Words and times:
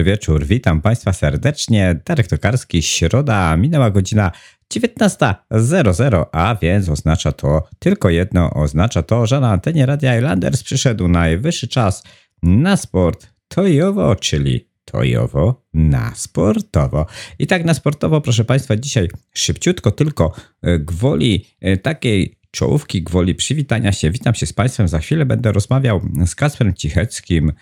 Dobry 0.00 0.12
wieczór, 0.12 0.46
witam 0.46 0.80
Państwa 0.80 1.12
serdecznie. 1.12 2.00
Darek 2.04 2.26
Tokarski, 2.26 2.82
środa, 2.82 3.56
minęła 3.56 3.90
godzina 3.90 4.32
19.00, 4.74 6.24
a 6.32 6.56
więc 6.62 6.88
oznacza 6.88 7.32
to 7.32 7.68
tylko 7.78 8.10
jedno, 8.10 8.50
oznacza 8.50 9.02
to, 9.02 9.26
że 9.26 9.40
na 9.40 9.50
antenie 9.50 9.86
Radia 9.86 10.16
Islanders 10.16 10.62
przyszedł 10.62 11.08
najwyższy 11.08 11.68
czas 11.68 12.02
na 12.42 12.76
sport 12.76 13.26
tojowo, 13.48 14.16
czyli 14.16 14.68
tojowo 14.84 15.66
na 15.74 16.12
sportowo. 16.14 17.06
I 17.38 17.46
tak 17.46 17.64
na 17.64 17.74
sportowo, 17.74 18.20
proszę 18.20 18.44
Państwa, 18.44 18.76
dzisiaj 18.76 19.08
szybciutko 19.34 19.90
tylko 19.90 20.32
e, 20.62 20.78
gwoli 20.78 21.46
e, 21.60 21.76
takiej 21.76 22.38
czołówki, 22.50 23.02
gwoli 23.02 23.34
przywitania 23.34 23.92
się. 23.92 24.10
Witam 24.10 24.34
się 24.34 24.46
z 24.46 24.52
Państwem. 24.52 24.88
Za 24.88 24.98
chwilę 24.98 25.26
będę 25.26 25.52
rozmawiał 25.52 26.00
z 26.26 26.34
Kasprem 26.34 26.74
Cicheckim, 26.74 27.52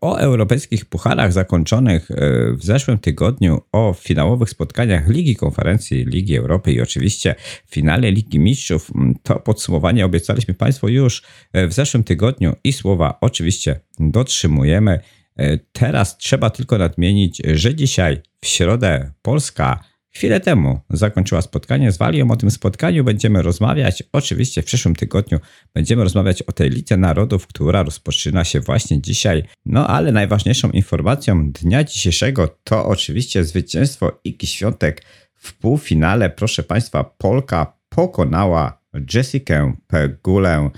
o 0.00 0.16
europejskich 0.16 0.84
pucharach 0.84 1.32
zakończonych 1.32 2.10
e, 2.10 2.14
w 2.52 2.64
zeszłym 2.64 2.98
tygodniu, 2.98 3.60
o 3.72 3.92
finałowych 3.92 4.50
spotkaniach 4.50 5.08
Ligi 5.08 5.36
Konferencji 5.36 6.04
Ligi 6.04 6.36
Europy 6.36 6.72
i 6.72 6.80
oczywiście 6.80 7.34
finale 7.70 8.10
Ligi 8.10 8.38
Mistrzów. 8.38 8.90
To 9.22 9.40
podsumowanie 9.40 10.04
obiecaliśmy 10.04 10.54
Państwu 10.54 10.88
już 10.88 11.22
e, 11.52 11.66
w 11.66 11.72
zeszłym 11.72 12.04
tygodniu 12.04 12.56
i 12.64 12.72
słowa 12.72 13.18
oczywiście 13.20 13.80
dotrzymujemy. 14.00 15.00
E, 15.36 15.58
teraz 15.58 16.18
trzeba 16.18 16.50
tylko 16.50 16.78
nadmienić, 16.78 17.42
że 17.54 17.74
dzisiaj 17.74 18.22
w 18.40 18.46
środę 18.46 19.12
Polska 19.22 19.84
Chwilę 20.18 20.40
temu 20.40 20.80
zakończyła 20.90 21.42
spotkanie 21.42 21.92
z 21.92 21.98
Walią. 21.98 22.30
O 22.30 22.36
tym 22.36 22.50
spotkaniu 22.50 23.04
będziemy 23.04 23.42
rozmawiać. 23.42 24.02
Oczywiście 24.12 24.62
w 24.62 24.64
przyszłym 24.64 24.96
tygodniu 24.96 25.38
będziemy 25.74 26.04
rozmawiać 26.04 26.42
o 26.42 26.52
tej 26.52 26.70
Lidze 26.70 26.96
Narodów, 26.96 27.46
która 27.46 27.82
rozpoczyna 27.82 28.44
się 28.44 28.60
właśnie 28.60 29.02
dzisiaj. 29.02 29.44
No 29.66 29.86
ale 29.86 30.12
najważniejszą 30.12 30.70
informacją 30.70 31.52
dnia 31.52 31.84
dzisiejszego 31.84 32.58
to 32.64 32.86
oczywiście 32.86 33.44
zwycięstwo 33.44 34.20
Iki 34.24 34.46
Świątek 34.46 35.04
w 35.34 35.54
półfinale. 35.58 36.30
Proszę 36.30 36.62
Państwa, 36.62 37.04
Polka 37.04 37.78
pokonała 37.88 38.80
Jessikę 39.14 39.74
Pegulę 39.86 40.70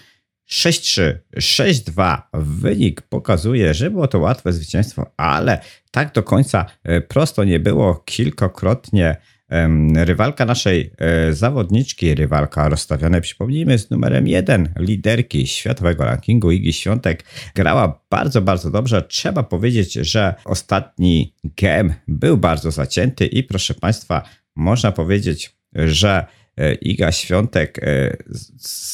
6-3, 0.53 1.19
6-2. 1.37 2.23
Wynik 2.35 3.03
pokazuje, 3.03 3.75
że 3.75 3.91
było 3.91 4.09
to 4.09 4.19
łatwe 4.19 4.53
zwycięstwo, 4.53 5.11
ale 5.17 5.61
tak 5.91 6.15
do 6.15 6.23
końca 6.23 6.67
e, 6.85 7.01
prosto 7.01 7.45
nie 7.45 7.61
było. 7.61 7.95
Kilkokrotnie 7.95 9.17
rywalka 9.95 10.45
naszej 10.45 10.93
e, 10.99 11.33
zawodniczki, 11.33 12.15
rywalka 12.15 12.69
rozstawiona, 12.69 13.21
przypomnijmy, 13.21 13.79
z 13.79 13.91
numerem 13.91 14.27
1 14.27 14.75
liderki 14.79 15.47
światowego 15.47 16.05
rankingu 16.05 16.51
Igi 16.51 16.73
Świątek, 16.73 17.25
grała 17.55 18.01
bardzo, 18.11 18.43
bardzo 18.43 18.71
dobrze. 18.71 19.03
Trzeba 19.03 19.43
powiedzieć, 19.43 19.93
że 19.93 20.35
ostatni 20.45 21.35
game 21.45 21.95
był 22.09 22.37
bardzo 22.37 22.71
zacięty 22.71 23.27
i 23.27 23.43
proszę 23.43 23.75
Państwa, 23.75 24.23
można 24.57 24.93
powiedzieć, 24.93 25.57
że 25.75 26.27
e, 26.57 26.75
Iga 26.75 27.13
Świątek 27.13 27.81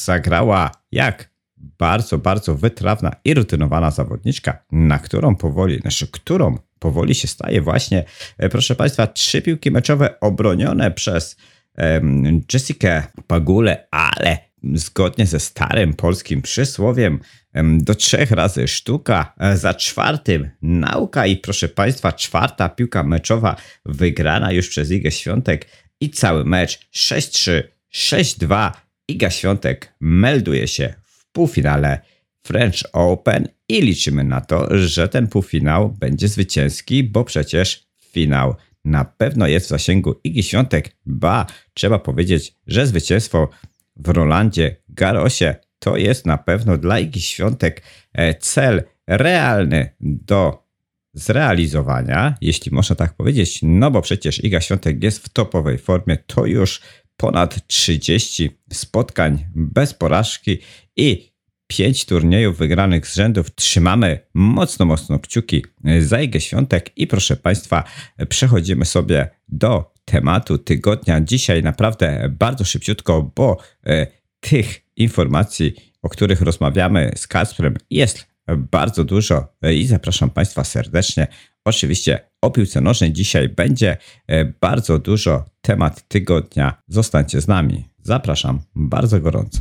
zagrała 0.05 0.71
jak 0.91 1.36
bardzo, 1.57 2.17
bardzo 2.17 2.55
wytrawna 2.55 3.11
i 3.25 3.33
rutynowana 3.33 3.91
zawodniczka, 3.91 4.63
na 4.71 4.99
którą 4.99 5.35
powoli, 5.35 5.79
znaczy 5.79 6.07
którą 6.07 6.57
powoli 6.79 7.15
się 7.15 7.27
staje 7.27 7.61
właśnie, 7.61 8.03
e, 8.37 8.49
proszę 8.49 8.75
Państwa, 8.75 9.07
trzy 9.07 9.41
piłki 9.41 9.71
meczowe 9.71 10.19
obronione 10.19 10.91
przez 10.91 11.37
um, 11.77 12.41
Jessica 12.53 13.07
Pagule, 13.27 13.87
ale 13.91 14.37
zgodnie 14.73 15.25
ze 15.25 15.39
starym 15.39 15.93
polskim 15.93 16.41
przysłowiem 16.41 17.19
um, 17.55 17.83
do 17.83 17.95
trzech 17.95 18.31
razy 18.31 18.67
sztuka, 18.67 19.33
e, 19.39 19.57
za 19.57 19.73
czwartym 19.73 20.49
nauka 20.61 21.25
i 21.25 21.37
proszę 21.37 21.67
Państwa, 21.67 22.13
czwarta 22.13 22.69
piłka 22.69 23.03
meczowa 23.03 23.55
wygrana 23.85 24.51
już 24.51 24.69
przez 24.69 24.91
Igę 24.91 25.11
Świątek 25.11 25.67
i 26.01 26.09
cały 26.09 26.45
mecz 26.45 26.79
6-3, 26.93 27.63
6-2. 27.93 28.71
Iga 29.07 29.29
Świątek 29.29 29.93
melduje 29.99 30.67
się 30.67 30.93
półfinale 31.31 31.99
French 32.43 32.83
Open 32.93 33.47
i 33.69 33.81
liczymy 33.81 34.23
na 34.23 34.41
to, 34.41 34.77
że 34.77 35.07
ten 35.09 35.27
półfinał 35.27 35.89
będzie 35.89 36.27
zwycięski, 36.27 37.03
bo 37.03 37.23
przecież 37.23 37.87
finał 38.11 38.55
na 38.85 39.05
pewno 39.05 39.47
jest 39.47 39.65
w 39.65 39.69
zasięgu 39.69 40.15
Igi 40.23 40.43
Świątek. 40.43 40.95
Ba, 41.05 41.45
trzeba 41.73 41.99
powiedzieć, 41.99 42.55
że 42.67 42.87
zwycięstwo 42.87 43.49
w 43.95 44.09
Rolandzie 44.09 44.75
Garosie 44.89 45.55
to 45.79 45.97
jest 45.97 46.25
na 46.25 46.37
pewno 46.37 46.77
dla 46.77 46.99
Igi 46.99 47.21
Świątek 47.21 47.83
e, 48.13 48.35
cel 48.35 48.83
realny 49.07 49.89
do 49.99 50.67
zrealizowania, 51.13 52.37
jeśli 52.41 52.71
można 52.71 52.95
tak 52.95 53.13
powiedzieć, 53.13 53.59
no 53.63 53.91
bo 53.91 54.01
przecież 54.01 54.43
Iga 54.43 54.61
Świątek 54.61 55.03
jest 55.03 55.25
w 55.25 55.29
topowej 55.29 55.77
formie, 55.77 56.17
to 56.17 56.45
już 56.45 56.81
ponad 57.17 57.67
30 57.67 58.49
spotkań 58.73 59.45
bez 59.55 59.93
porażki 59.93 60.57
i 60.95 61.31
5 61.67 62.05
turniejów 62.05 62.57
wygranych 62.57 63.07
z 63.07 63.15
rzędów. 63.15 63.55
Trzymamy 63.55 64.19
mocno, 64.33 64.85
mocno 64.85 65.19
kciuki 65.19 65.65
za 65.99 66.21
Igę 66.21 66.41
Świątek 66.41 66.97
i 66.97 67.07
proszę 67.07 67.35
Państwa, 67.35 67.83
przechodzimy 68.29 68.85
sobie 68.85 69.29
do 69.47 69.93
tematu 70.05 70.57
tygodnia. 70.57 71.21
Dzisiaj 71.21 71.63
naprawdę 71.63 72.29
bardzo 72.39 72.63
szybciutko, 72.63 73.31
bo 73.35 73.57
e, 73.85 74.07
tych 74.39 74.81
informacji, 74.95 75.73
o 76.01 76.09
których 76.09 76.41
rozmawiamy 76.41 77.11
z 77.15 77.27
Kasprem 77.27 77.77
jest 77.89 78.25
bardzo 78.47 79.03
dużo 79.03 79.47
i 79.73 79.85
zapraszam 79.85 80.29
Państwa 80.29 80.63
serdecznie. 80.63 81.27
Oczywiście 81.65 82.19
o 82.47 82.51
piłce 82.51 82.81
nożnej 82.81 83.13
dzisiaj 83.13 83.49
będzie 83.49 83.97
e, 84.27 84.45
bardzo 84.45 84.99
dużo 84.99 85.45
temat 85.61 86.07
tygodnia. 86.07 86.81
Zostańcie 86.87 87.41
z 87.41 87.47
nami. 87.47 87.85
Zapraszam 88.03 88.59
bardzo 88.75 89.19
gorąco. 89.19 89.59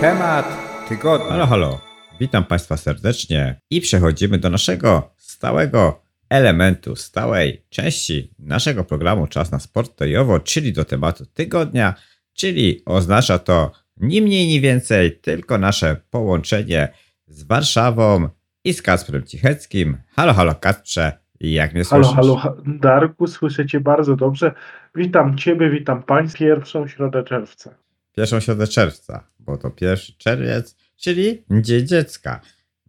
Temat 0.00 0.46
tygodnia. 0.88 1.28
Halo, 1.28 1.46
halo. 1.46 1.80
Witam 2.20 2.44
Państwa 2.44 2.76
serdecznie 2.76 3.60
i 3.70 3.80
przechodzimy 3.80 4.38
do 4.38 4.50
naszego 4.50 5.14
stałego 5.16 6.02
elementu, 6.28 6.96
stałej 6.96 7.64
części 7.68 8.34
naszego 8.38 8.84
programu 8.84 9.26
Czas 9.26 9.50
na 9.50 9.58
Sport 9.58 9.96
Tojowo, 9.96 10.40
czyli 10.40 10.72
do 10.72 10.84
tematu 10.84 11.26
tygodnia, 11.26 11.94
czyli 12.32 12.82
oznacza 12.86 13.38
to 13.38 13.72
ni 14.00 14.22
mniej, 14.22 14.46
ni 14.46 14.60
więcej, 14.60 15.12
tylko 15.12 15.58
nasze 15.58 15.96
połączenie 16.10 16.88
z 17.26 17.42
Warszawą 17.42 18.28
i 18.64 18.74
z 18.74 18.82
Kasprem 18.82 19.22
Cicheckim. 19.22 19.96
Halo, 20.16 20.34
halo 20.34 20.54
Kasprze, 20.54 21.12
jak 21.40 21.74
mnie 21.74 21.84
halo, 21.84 22.04
słyszysz? 22.04 22.42
Halo, 22.42 22.56
Darku, 22.66 23.26
słyszę 23.26 23.66
Cię 23.66 23.80
bardzo 23.80 24.16
dobrze. 24.16 24.52
Witam 24.94 25.38
Ciebie, 25.38 25.70
witam 25.70 26.02
Państwa 26.02 26.38
pierwszą 26.38 26.88
środę 26.88 27.22
czerwca. 27.24 27.74
Pierwszą 28.16 28.40
środę 28.40 28.66
czerwca, 28.66 29.24
bo 29.38 29.56
to 29.56 29.70
pierwszy 29.70 30.12
czerwiec, 30.18 30.76
czyli 30.96 31.42
Dzień 31.50 31.86
Dziecka. 31.86 32.40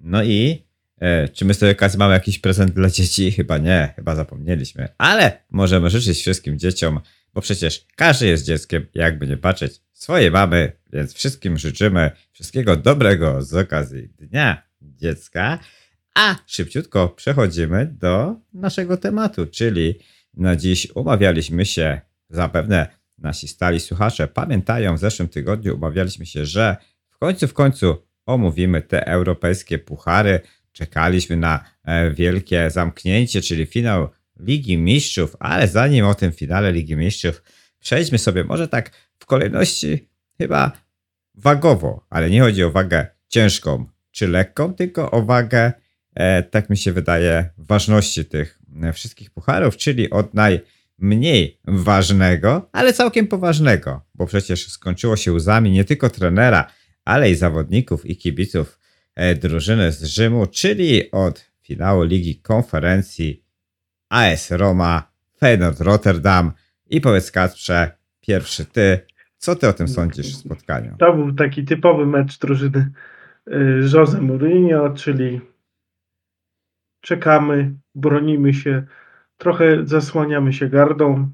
No 0.02 0.24
i 0.24 0.64
e, 1.00 1.28
czy 1.30 1.46
my 1.46 1.54
sobie 1.54 1.72
okazji 1.72 2.00
mamy 2.00 2.14
jakiś 2.14 2.40
prezent 2.40 2.72
dla 2.72 2.90
dzieci? 2.90 3.32
Chyba 3.32 3.58
nie, 3.58 3.94
chyba 3.96 4.16
zapomnieliśmy. 4.16 4.88
Ale 4.98 5.44
możemy 5.52 5.90
życzyć 5.90 6.20
wszystkim 6.20 6.60
dzieciom, 6.60 7.00
bo 7.34 7.42
przecież 7.42 7.86
każdy 7.96 8.28
jest 8.28 8.46
dzieckiem, 8.46 8.86
jakby 8.96 9.28
nie 9.28 9.38
patrzeć, 9.38 9.82
swojej 9.94 10.32
mamy, 10.32 10.72
więc 10.94 11.14
wszystkim 11.14 11.58
życzymy 11.58 12.12
wszystkiego 12.32 12.76
dobrego 12.76 13.42
z 13.42 13.54
okazji 13.54 14.10
Dnia 14.18 14.64
Dziecka. 14.82 15.60
A 16.16 16.36
szybciutko 16.46 17.10
przechodzimy 17.10 17.86
do 18.00 18.36
naszego 18.54 18.98
tematu, 18.98 19.48
czyli 19.48 20.00
na 20.34 20.56
dziś 20.56 20.88
umawialiśmy 20.96 21.66
się, 21.66 22.02
zapewne 22.30 22.88
nasi 23.18 23.48
stali 23.48 23.80
słuchacze 23.80 24.28
pamiętają, 24.28 24.96
w 24.96 25.00
zeszłym 25.00 25.28
tygodniu 25.28 25.76
umawialiśmy 25.76 26.26
się, 26.26 26.46
że 26.46 26.78
w 27.10 27.18
końcu, 27.18 27.48
w 27.48 27.54
końcu 27.54 28.04
omówimy 28.26 28.82
te 28.82 29.08
europejskie 29.08 29.80
puchary. 29.80 30.40
Czekaliśmy 30.72 31.38
na 31.38 31.64
e, 31.84 32.12
wielkie 32.12 32.72
zamknięcie, 32.72 33.42
czyli 33.42 33.66
finał 33.66 34.10
Ligi 34.40 34.78
Mistrzów, 34.78 35.36
ale 35.40 35.68
zanim 35.68 36.06
o 36.06 36.16
tym 36.16 36.32
finale 36.32 36.72
Ligi 36.72 36.96
Mistrzów, 36.96 37.44
przejdźmy 37.80 38.18
sobie 38.18 38.44
może 38.44 38.68
tak 38.68 38.92
w 39.20 39.26
kolejności 39.26 40.10
chyba 40.38 40.72
wagowo, 41.36 42.06
ale 42.10 42.30
nie 42.30 42.42
chodzi 42.42 42.64
o 42.64 42.72
wagę 42.72 43.08
ciężką 43.28 43.86
czy 44.12 44.28
lekką, 44.28 44.74
tylko 44.74 45.12
o 45.12 45.22
wagę 45.22 45.74
E, 46.20 46.44
tak 46.44 46.70
mi 46.70 46.78
się 46.78 46.94
wydaje, 46.94 47.50
ważności 47.58 48.26
tych 48.26 48.60
e, 48.84 48.94
wszystkich 48.94 49.32
pucharów, 49.32 49.78
czyli 49.78 50.10
od 50.10 50.34
najmniej 50.34 51.60
ważnego, 51.66 52.70
ale 52.72 52.94
całkiem 52.94 53.28
poważnego, 53.28 54.02
bo 54.16 54.26
przecież 54.26 54.72
skończyło 54.72 55.18
się 55.18 55.34
łzami 55.34 55.72
nie 55.72 55.86
tylko 55.86 56.10
trenera, 56.10 56.72
ale 57.06 57.32
i 57.32 57.36
zawodników 57.36 58.06
i 58.06 58.18
kibiców 58.18 58.80
e, 59.16 59.36
drużyny 59.36 59.92
z 59.92 60.04
Rzymu, 60.04 60.48
czyli 60.48 61.12
od 61.12 61.46
finału 61.62 62.04
Ligi 62.04 62.36
Konferencji 62.36 63.44
AS 64.10 64.52
Roma, 64.52 65.12
Feyenoord 65.38 65.82
Rotterdam 65.82 66.52
i 66.90 67.02
powiedz 67.02 67.32
Kacprze, 67.32 67.92
pierwszy 68.22 68.66
ty, 68.66 69.00
Co 69.38 69.56
ty 69.56 69.68
o 69.68 69.74
tym 69.74 69.88
sądzisz 69.88 70.34
w 70.34 70.38
spotkaniu? 70.38 70.96
To 71.00 71.14
był 71.14 71.34
taki 71.34 71.66
typowy 71.66 72.06
mecz 72.06 72.40
drużyny 72.40 72.92
y, 73.48 73.82
Jose 73.94 74.22
Mourinho, 74.22 74.90
czyli 74.90 75.42
czekamy, 77.02 77.74
bronimy 77.96 78.54
się, 78.54 78.84
trochę 79.38 79.88
zasłaniamy 79.88 80.54
się 80.54 80.70
gardą, 80.70 81.32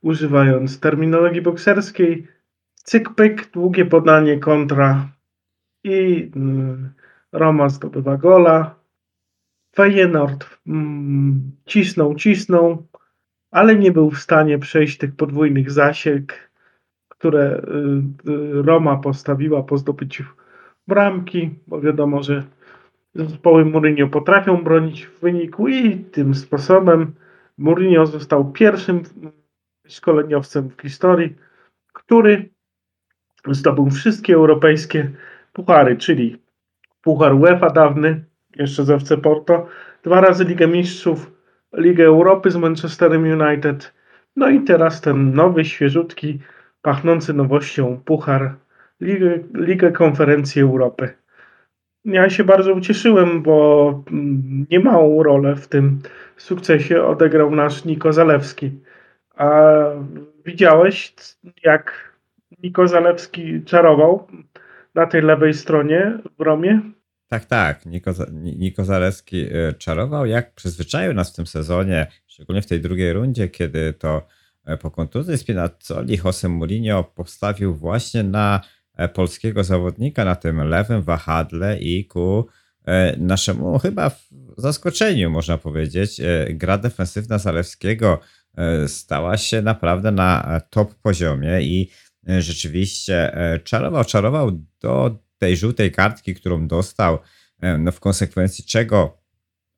używając 0.00 0.80
terminologii 0.80 1.42
bokserskiej. 1.42 2.28
Cyk-pyk, 2.84 3.50
długie 3.52 3.84
podanie 3.84 4.38
kontra 4.38 5.08
i 5.84 6.30
mm, 6.36 6.92
Roma 7.32 7.68
zdobywa 7.68 8.16
gola. 8.16 8.81
Feyenoord 9.74 10.58
mm, 10.66 11.52
cisnął, 11.66 12.14
cisnął, 12.14 12.86
ale 13.50 13.76
nie 13.76 13.92
był 13.92 14.10
w 14.10 14.18
stanie 14.18 14.58
przejść 14.58 14.98
tych 14.98 15.16
podwójnych 15.16 15.70
zasiek, 15.70 16.50
które 17.08 17.62
y, 18.26 18.30
y, 18.30 18.62
Roma 18.62 18.96
postawiła 18.96 19.62
po 19.62 19.78
zdobyciu 19.78 20.24
bramki, 20.88 21.50
bo 21.66 21.80
wiadomo, 21.80 22.22
że 22.22 22.42
zespoły 23.14 23.64
Mourinho 23.64 24.08
potrafią 24.08 24.64
bronić 24.64 25.06
w 25.06 25.20
wyniku 25.20 25.68
i 25.68 25.98
tym 25.98 26.34
sposobem 26.34 27.14
Mourinho 27.58 28.06
został 28.06 28.52
pierwszym 28.52 29.02
szkoleniowcem 29.86 30.70
w 30.70 30.82
historii, 30.82 31.36
który 31.92 32.48
zdobył 33.48 33.90
wszystkie 33.90 34.34
europejskie 34.34 35.10
puchary, 35.52 35.96
czyli 35.96 36.42
Puchar 37.02 37.34
UEFA 37.34 37.70
dawny, 37.70 38.24
jeszcze 38.56 38.84
z 38.84 38.90
FC 38.90 39.16
Porto, 39.16 39.66
dwa 40.02 40.20
razy 40.20 40.44
Ligę 40.44 40.68
Mistrzów, 40.68 41.32
Ligę 41.76 42.04
Europy 42.04 42.50
z 42.50 42.56
Manchesterem 42.56 43.40
United, 43.40 43.94
no 44.36 44.48
i 44.48 44.60
teraz 44.60 45.00
ten 45.00 45.34
nowy, 45.34 45.64
świeżutki, 45.64 46.38
pachnący 46.82 47.34
nowością 47.34 48.00
Puchar, 48.04 48.54
Ligę, 49.00 49.38
Ligę 49.54 49.92
Konferencji 49.92 50.62
Europy. 50.62 51.14
Ja 52.04 52.30
się 52.30 52.44
bardzo 52.44 52.74
ucieszyłem, 52.74 53.42
bo 53.42 54.04
mm, 54.10 54.66
niemałą 54.70 55.22
rolę 55.22 55.56
w 55.56 55.68
tym 55.68 55.98
sukcesie 56.36 57.04
odegrał 57.04 57.50
nasz 57.50 57.84
Niko 57.84 58.12
Zalewski. 58.12 58.70
A 59.36 59.72
widziałeś, 60.44 61.14
jak 61.64 62.14
Niko 62.62 62.88
Zalewski 62.88 63.64
czarował 63.64 64.26
na 64.94 65.06
tej 65.06 65.22
lewej 65.22 65.54
stronie 65.54 66.18
w 66.38 66.40
Romie? 66.40 66.80
Tak, 67.32 67.44
tak. 67.44 67.86
Niko, 67.86 68.14
Niko 68.32 68.84
Zalewski 68.84 69.40
e, 69.42 69.72
czarował, 69.72 70.26
jak 70.26 70.54
przyzwyczaił 70.54 71.14
nas 71.14 71.32
w 71.32 71.36
tym 71.36 71.46
sezonie, 71.46 72.06
szczególnie 72.26 72.62
w 72.62 72.66
tej 72.66 72.80
drugiej 72.80 73.12
rundzie, 73.12 73.48
kiedy 73.48 73.92
to 73.92 74.26
e, 74.64 74.76
po 74.76 74.90
kontuzji 74.90 75.38
Spinazzoli 75.38 76.18
Jose 76.24 76.48
Mourinho 76.48 77.04
postawił 77.04 77.74
właśnie 77.74 78.22
na 78.22 78.60
e, 78.96 79.08
polskiego 79.08 79.64
zawodnika 79.64 80.24
na 80.24 80.36
tym 80.36 80.68
lewym 80.68 81.02
wahadle 81.02 81.78
i 81.78 82.04
ku 82.04 82.46
naszemu 83.18 83.78
chyba 83.78 84.10
zaskoczeniu, 84.58 85.30
można 85.30 85.58
powiedzieć, 85.58 86.20
gra 86.50 86.78
defensywna 86.78 87.38
Zalewskiego 87.38 88.20
stała 88.86 89.36
się 89.36 89.62
naprawdę 89.62 90.10
na 90.10 90.60
top 90.70 90.94
poziomie 90.94 91.62
i 91.62 91.90
rzeczywiście 92.38 93.36
czarował, 93.64 94.04
czarował 94.04 94.50
do 94.80 95.18
tej 95.42 95.56
żółtej 95.56 95.92
kartki, 95.92 96.34
którą 96.34 96.68
dostał, 96.68 97.18
no 97.78 97.92
w 97.92 98.00
konsekwencji 98.00 98.64
czego, 98.64 99.18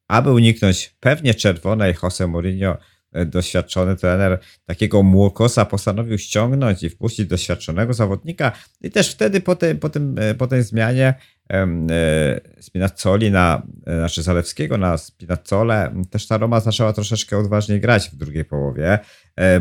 aby 0.08 0.32
uniknąć 0.32 0.96
pewnie 1.00 1.34
czerwonej, 1.34 1.94
Jose 2.02 2.26
Mourinho, 2.26 2.76
e, 3.12 3.26
doświadczony 3.26 3.96
trener, 3.96 4.38
takiego 4.66 5.02
młokosa 5.02 5.64
postanowił 5.64 6.19
ściągnąć 6.19 6.82
i 6.82 6.90
wpuścić 6.90 7.26
doświadczonego 7.26 7.94
zawodnika 7.94 8.52
i 8.81 8.90
też 8.90 9.11
wtedy 9.11 9.40
po, 9.40 9.56
tej, 9.56 9.75
po, 9.75 9.88
tym, 9.88 10.19
e, 10.19 10.34
po 10.34 10.46
tej 10.46 10.62
zmianie 10.62 11.14
e, 11.52 12.40
Spinazzoli 12.61 13.31
na, 13.31 13.62
znaczy 13.84 14.22
Zalewskiego 14.22 14.78
na 14.78 14.99
Spinazzole, 14.99 15.94
też 16.11 16.26
ta 16.26 16.38
Roma 16.38 16.61
zaczęła 16.61 16.93
troszeczkę 16.93 17.38
odważniej 17.38 17.81
grać 17.81 18.11
w 18.11 18.16
drugiej 18.16 18.44
połowie, 18.44 18.99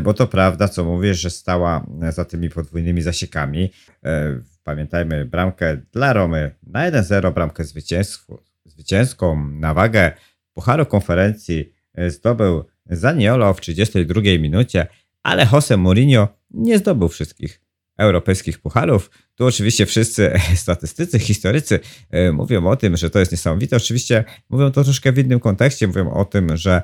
bo 0.02 0.14
to 0.14 0.26
prawda, 0.26 0.68
co 0.68 0.84
mówisz, 0.84 1.20
że 1.20 1.30
stała 1.30 1.86
za 2.10 2.24
tymi 2.24 2.50
podwójnymi 2.50 3.02
zasiekami 3.02 3.70
pamiętajmy, 4.64 5.24
bramkę 5.24 5.76
dla 5.92 6.12
Romy 6.12 6.54
na 6.66 6.90
1-0, 6.90 7.34
bramkę 7.34 7.64
zwycięską 8.64 9.50
na 9.50 9.74
wagę 9.74 10.12
Pucharu 10.54 10.86
Konferencji 10.86 11.72
e, 11.94 12.10
zdobył 12.10 12.64
Zaniolo 12.86 13.54
w 13.54 13.60
32 13.60 14.20
minucie, 14.20 14.86
ale 15.22 15.46
Jose 15.52 15.76
Mourinho 15.76 16.28
nie 16.50 16.78
zdobył 16.78 17.08
wszystkich 17.08 17.60
europejskich 17.98 18.58
pucharów. 18.58 19.10
Tu 19.34 19.46
oczywiście 19.46 19.86
wszyscy 19.86 20.32
statystycy, 20.54 21.18
historycy 21.18 21.80
e, 22.10 22.32
mówią 22.32 22.66
o 22.66 22.76
tym, 22.76 22.96
że 22.96 23.10
to 23.10 23.18
jest 23.18 23.32
niesamowite. 23.32 23.76
Oczywiście 23.76 24.24
mówią 24.48 24.70
to 24.70 24.84
troszkę 24.84 25.12
w 25.12 25.18
innym 25.18 25.40
kontekście, 25.40 25.86
mówią 25.86 26.10
o 26.10 26.24
tym, 26.24 26.56
że 26.56 26.82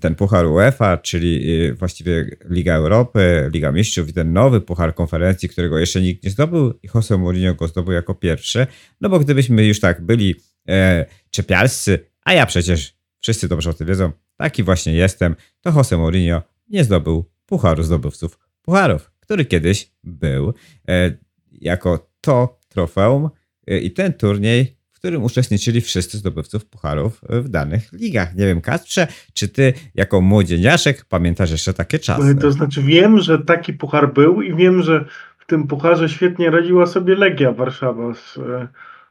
ten 0.00 0.14
puchar 0.14 0.46
UEFA, 0.46 0.96
czyli 0.96 1.60
y, 1.62 1.74
właściwie 1.74 2.36
Liga 2.50 2.74
Europy, 2.74 3.50
Liga 3.52 3.72
Mistrzów 3.72 4.08
i 4.08 4.12
ten 4.12 4.32
nowy 4.32 4.60
puchar 4.60 4.94
konferencji, 4.94 5.48
którego 5.48 5.78
jeszcze 5.78 6.00
nikt 6.00 6.24
nie 6.24 6.30
zdobył 6.30 6.74
i 6.82 6.88
Jose 6.94 7.18
Mourinho 7.18 7.54
go 7.54 7.68
zdobył 7.68 7.92
jako 7.92 8.14
pierwszy. 8.14 8.66
No 9.00 9.08
bo 9.08 9.18
gdybyśmy 9.18 9.66
już 9.66 9.80
tak 9.80 10.00
byli 10.00 10.34
e, 10.68 11.06
czepialscy, 11.30 11.98
a 12.24 12.32
ja 12.32 12.46
przecież 12.46 12.96
wszyscy 13.20 13.48
dobrze 13.48 13.70
o 13.70 13.74
tym 13.74 13.86
wiedzą, 13.86 14.12
taki 14.36 14.62
właśnie 14.62 14.92
jestem, 14.92 15.36
to 15.60 15.70
Jose 15.70 15.96
Mourinho 15.96 16.42
nie 16.68 16.84
zdobył 16.84 17.30
pucharu 17.46 17.82
zdobywców 17.82 18.38
pucharów, 18.62 19.10
który 19.20 19.44
kiedyś 19.44 19.90
był 20.04 20.54
e, 20.88 21.16
jako 21.52 22.10
to 22.20 22.58
trofeum 22.68 23.30
e, 23.66 23.78
i 23.78 23.90
ten 23.90 24.12
turniej 24.12 24.73
którym 25.04 25.24
uczestniczyli 25.24 25.80
wszyscy 25.80 26.18
zdobywców 26.18 26.66
pucharów 26.66 27.20
w 27.28 27.48
danych 27.48 27.92
ligach. 27.92 28.34
Nie 28.34 28.46
wiem, 28.46 28.60
Kacprze, 28.60 29.06
czy 29.34 29.48
ty 29.48 29.72
jako 29.94 30.20
młodzieniaszek 30.20 31.04
pamiętasz 31.04 31.50
jeszcze 31.50 31.74
takie 31.74 31.98
czasy? 31.98 32.34
To 32.34 32.52
znaczy 32.52 32.82
wiem, 32.82 33.18
że 33.18 33.38
taki 33.38 33.72
puchar 33.72 34.12
był 34.12 34.42
i 34.42 34.54
wiem, 34.54 34.82
że 34.82 35.04
w 35.38 35.46
tym 35.46 35.66
pucharze 35.66 36.08
świetnie 36.08 36.50
radziła 36.50 36.86
sobie 36.86 37.16
Legia 37.16 37.52
Warszawa 37.52 38.14
z 38.14 38.38
e, 38.38 38.68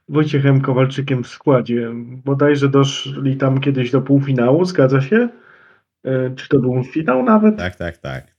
Wojciechem 0.09 0.61
Kowalczykiem 0.61 1.23
w 1.23 1.27
składzie. 1.27 1.91
Bodajże 2.25 2.69
doszli 2.69 3.37
tam 3.37 3.59
kiedyś 3.59 3.91
do 3.91 4.01
półfinału, 4.01 4.65
zgadza 4.65 5.01
się? 5.01 5.29
E, 6.05 6.35
czy 6.35 6.49
to 6.49 6.59
był 6.59 6.83
finał 6.83 7.23
nawet? 7.23 7.57
Tak, 7.57 7.75
tak, 7.75 7.97
tak. 7.97 8.35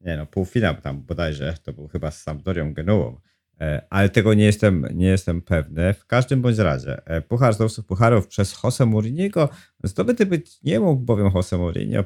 Nie 0.00 0.16
no, 0.16 0.26
półfinał 0.26 0.74
tam 0.74 1.02
bodajże, 1.02 1.54
to 1.62 1.72
był 1.72 1.88
chyba 1.88 2.10
z 2.10 2.22
Sampdorią 2.22 2.74
Genuą. 2.74 3.20
E, 3.60 3.86
ale 3.90 4.08
tego 4.08 4.34
nie 4.34 4.44
jestem, 4.44 4.86
nie 4.94 5.06
jestem 5.06 5.42
pewny. 5.42 5.94
W 5.94 6.06
każdym 6.06 6.42
bądź 6.42 6.58
razie, 6.58 7.06
e, 7.06 7.20
Puchar 7.20 7.54
Zdobywców 7.54 7.86
Pucharów 7.86 8.26
przez 8.26 8.62
Jose 8.64 8.86
Mourinho 8.86 9.48
zdobyty 9.84 10.26
być 10.26 10.62
nie 10.62 10.80
mógł, 10.80 11.02
bowiem 11.02 11.30
Jose 11.34 11.58
Mourinho 11.58 12.04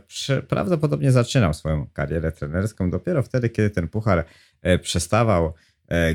prawdopodobnie 0.49 1.13
zaczynał 1.13 1.55
swoją 1.55 1.87
karierę 1.87 2.33
trenerską 2.33 2.91
dopiero 2.91 3.23
wtedy, 3.23 3.49
kiedy 3.49 3.71
ten 3.71 3.89
puchar 3.89 4.25
e, 4.63 4.79
przestawał 4.79 5.53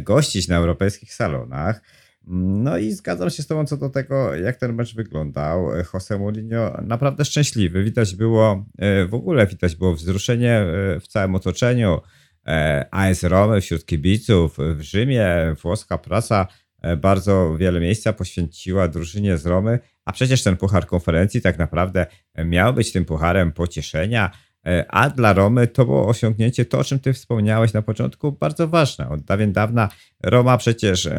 gościć 0.02 0.48
na 0.48 0.58
europejskich 0.58 1.14
salonach. 1.14 1.82
No 2.28 2.78
i 2.78 2.92
zgadzam 2.92 3.30
się 3.30 3.44
z 3.44 3.48
Tobą 3.48 3.66
co 3.66 3.78
do 3.78 3.90
tego, 3.90 4.36
jak 4.36 4.56
ten 4.58 4.74
mecz 4.74 4.96
wyglądał. 4.96 5.68
Jose 5.94 6.20
Mourinho 6.20 6.82
naprawdę 6.82 7.26
szczęśliwy. 7.26 7.84
Widać 7.84 8.16
było, 8.16 8.66
w 9.10 9.14
ogóle 9.14 9.48
widać 9.48 9.76
było 9.76 9.94
wzruszenie 9.96 10.66
w 11.02 11.08
całym 11.08 11.36
otoczeniu. 11.36 12.00
E, 12.48 12.86
AS 12.92 13.24
Romy 13.24 13.62
wśród 13.62 13.86
kibiców. 13.86 14.58
W 14.76 14.82
Rzymie 14.82 15.56
włoska 15.62 15.98
prasa 15.98 16.48
e, 16.82 16.98
bardzo 16.98 17.58
wiele 17.58 17.80
miejsca 17.80 18.14
poświęciła 18.14 18.88
drużynie 18.88 19.38
z 19.38 19.46
Romy, 19.46 19.80
a 20.06 20.12
przecież 20.12 20.44
ten 20.44 20.58
puchar 20.58 20.88
konferencji 20.88 21.42
tak 21.42 21.58
naprawdę 21.60 22.06
miał 22.46 22.74
być 22.74 22.92
tym 22.92 23.06
pucharem 23.06 23.52
pocieszenia, 23.52 24.32
e, 24.66 24.86
a 24.90 25.10
dla 25.10 25.34
Romy 25.34 25.68
to 25.68 25.86
było 25.86 26.08
osiągnięcie, 26.08 26.66
to 26.66 26.80
o 26.80 26.84
czym 26.84 27.00
ty 27.00 27.14
wspomniałeś 27.14 27.74
na 27.74 27.82
początku, 27.82 28.32
bardzo 28.32 28.68
ważne. 28.68 29.10
Od 29.10 29.22
dawien 29.22 29.54
dawna 29.54 29.90
Roma 30.24 30.58
przecież 30.58 31.10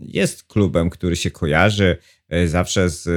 jest 0.00 0.44
klubem, 0.44 0.90
który 0.90 1.16
się 1.16 1.30
kojarzy 1.30 1.96
zawsze 2.46 2.88
z 2.88 3.08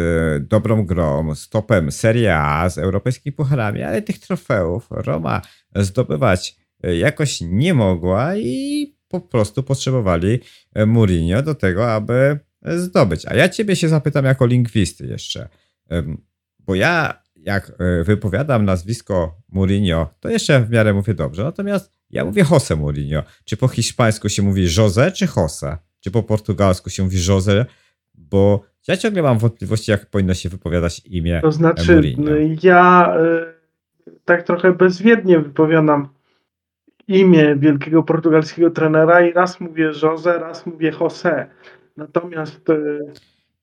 dobrą 0.48 0.86
grą, 0.86 1.36
z 1.36 1.50
topem 1.50 1.92
Serie 1.92 2.38
A, 2.38 2.70
z 2.70 2.78
europejskimi 2.78 3.34
pucharami, 3.34 3.84
ale 3.84 4.02
tych 4.02 4.20
trofeów 4.20 4.88
Roma 4.92 5.42
zdobywać 5.76 6.65
jakoś 6.94 7.42
nie 7.42 7.74
mogła 7.74 8.36
i 8.36 8.96
po 9.08 9.22
prostu 9.22 9.64
potrzebowali 9.64 10.40
e, 10.74 10.86
Mourinho 10.86 11.42
do 11.42 11.56
tego, 11.56 11.92
aby 11.94 12.40
zdobyć. 12.62 13.26
A 13.26 13.36
ja 13.36 13.50
ciebie 13.50 13.76
się 13.76 13.90
zapytam 13.90 14.26
jako 14.26 14.46
lingwisty 14.46 15.08
jeszcze, 15.08 15.50
bo 16.60 16.76
ja 16.76 17.26
jak 17.36 17.72
e, 17.80 18.04
wypowiadam 18.04 18.66
nazwisko 18.66 19.36
Mourinho, 19.50 20.10
to 20.20 20.30
jeszcze 20.30 20.62
w 20.62 20.70
miarę 20.70 20.94
mówię 20.94 21.14
dobrze, 21.14 21.44
natomiast 21.44 21.92
ja 22.10 22.26
mówię 22.26 22.46
Jose 22.52 22.76
Mourinho. 22.76 23.24
Czy 23.46 23.58
po 23.58 23.68
hiszpańsku 23.68 24.30
się 24.30 24.42
mówi 24.42 24.68
Jose 24.78 25.12
czy 25.12 25.28
Jose? 25.38 25.78
Czy 26.00 26.12
po 26.12 26.24
portugalsku 26.24 26.90
się 26.90 27.04
mówi 27.04 27.18
Jose? 27.28 27.66
Bo 28.14 28.64
ja 28.88 28.98
ciągle 28.98 29.22
mam 29.22 29.38
wątpliwości, 29.38 29.92
jak 29.92 30.06
powinno 30.06 30.34
się 30.34 30.50
wypowiadać 30.50 31.02
imię 31.06 31.40
To 31.42 31.52
znaczy, 31.52 31.94
Mourinho. 31.94 32.32
ja 32.64 33.16
tak 34.26 34.44
trochę 34.44 34.74
bezwiednie 34.74 35.40
wypowiadam 35.40 36.10
imię 37.08 37.56
wielkiego 37.56 38.04
portugalskiego 38.04 38.70
trenera 38.72 39.22
i 39.22 39.34
raz 39.34 39.60
mówię 39.60 39.92
Jose, 40.04 40.40
raz 40.40 40.66
mówię 40.66 40.92
Jose. 41.02 41.46
Natomiast 41.98 42.70
y, 42.70 43.00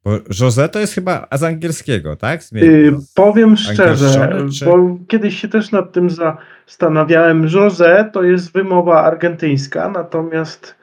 Bo 0.05 0.17
José 0.19 0.69
to 0.69 0.79
jest 0.79 0.95
chyba 0.95 1.27
z 1.33 1.43
angielskiego, 1.43 2.17
tak? 2.17 2.41
Zmie- 2.41 2.63
y, 2.63 2.93
powiem 3.15 3.57
szczerze, 3.57 4.37
czy- 4.59 4.65
bo 4.65 4.99
kiedyś 5.09 5.41
się 5.41 5.49
też 5.49 5.73
nad 5.73 5.93
tym 5.93 6.09
zastanawiałem. 6.11 7.49
Jose 7.55 8.11
to 8.13 8.23
jest 8.23 8.53
wymowa 8.53 9.03
argentyńska, 9.05 9.89
natomiast 9.89 10.75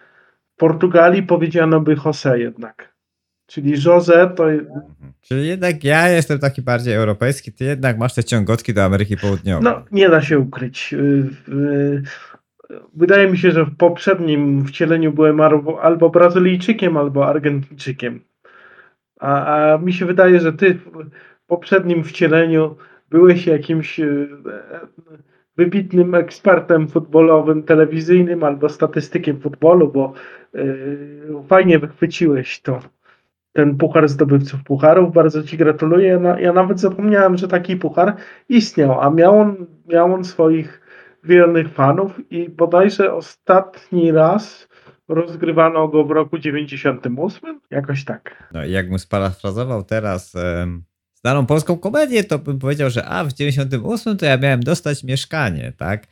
w 0.55 0.59
Portugalii 0.59 1.23
powiedziano 1.23 1.79
by 1.81 1.95
Jose 2.05 2.39
jednak. 2.39 2.89
Czyli 3.47 3.73
Jose 3.85 4.31
to 4.35 4.51
Mhm. 4.51 4.81
Czyli 5.21 5.47
jednak 5.47 5.83
ja 5.83 6.09
jestem 6.09 6.39
taki 6.39 6.61
bardziej 6.61 6.93
europejski, 6.93 7.51
ty 7.53 7.65
jednak 7.65 7.97
masz 7.97 8.13
te 8.13 8.23
ciągotki 8.23 8.73
do 8.73 8.83
Ameryki 8.83 9.17
Południowej. 9.17 9.63
No, 9.63 9.81
nie 9.91 10.09
da 10.09 10.21
się 10.21 10.39
ukryć. 10.39 10.95
Wydaje 12.93 13.31
mi 13.31 13.37
się, 13.37 13.51
że 13.51 13.65
w 13.65 13.75
poprzednim 13.77 14.65
wcieleniu 14.65 15.11
byłem 15.11 15.41
albo, 15.81 16.09
Brazylijczykiem, 16.09 16.97
albo 16.97 17.27
Argentyńczykiem. 17.27 18.21
A, 19.19 19.73
a 19.73 19.77
mi 19.77 19.93
się 19.93 20.05
wydaje, 20.05 20.39
że 20.39 20.53
ty 20.53 20.73
w 20.73 21.09
poprzednim 21.47 22.03
wcieleniu 22.03 22.75
byłeś 23.09 23.47
jakimś 23.47 23.99
y, 23.99 24.29
wybitnym 25.57 26.15
ekspertem 26.15 26.87
futbolowym, 26.87 27.63
telewizyjnym 27.63 28.43
albo 28.43 28.69
statystykiem 28.69 29.39
futbolu, 29.39 29.91
bo 29.91 30.13
y, 30.55 31.33
fajnie 31.47 31.79
wychwyciłeś 31.79 32.61
to. 32.61 32.79
Ten 33.53 33.77
puchar 33.77 34.09
zdobywców 34.09 34.63
pucharów. 34.63 35.13
Bardzo 35.13 35.43
Ci 35.43 35.57
gratuluję. 35.57 36.21
Ja 36.39 36.53
nawet 36.53 36.79
zapomniałem, 36.79 37.37
że 37.37 37.47
taki 37.47 37.75
puchar 37.75 38.15
istniał, 38.49 39.01
a 39.01 39.09
miał 39.09 39.39
on, 39.39 39.65
miał 39.87 40.13
on 40.13 40.23
swoich 40.23 40.88
wiernych 41.23 41.73
fanów 41.73 42.11
i 42.31 42.49
bodajże 42.49 43.13
ostatni 43.13 44.11
raz 44.11 44.67
rozgrywano 45.07 45.87
go 45.87 46.03
w 46.03 46.11
roku 46.11 46.37
98, 46.37 47.61
jakoś 47.71 48.05
tak. 48.05 48.49
No 48.53 48.65
jakbym 48.65 48.99
sparafrazował 48.99 49.83
teraz 49.83 50.35
em, 50.35 50.83
znaną 51.13 51.45
polską 51.45 51.77
komedię, 51.77 52.23
to 52.23 52.39
bym 52.39 52.59
powiedział, 52.59 52.89
że 52.89 53.05
a 53.05 53.23
w 53.23 53.33
98 53.33 54.17
to 54.17 54.25
ja 54.25 54.37
miałem 54.37 54.59
dostać 54.59 55.03
mieszkanie, 55.03 55.73
tak? 55.77 56.07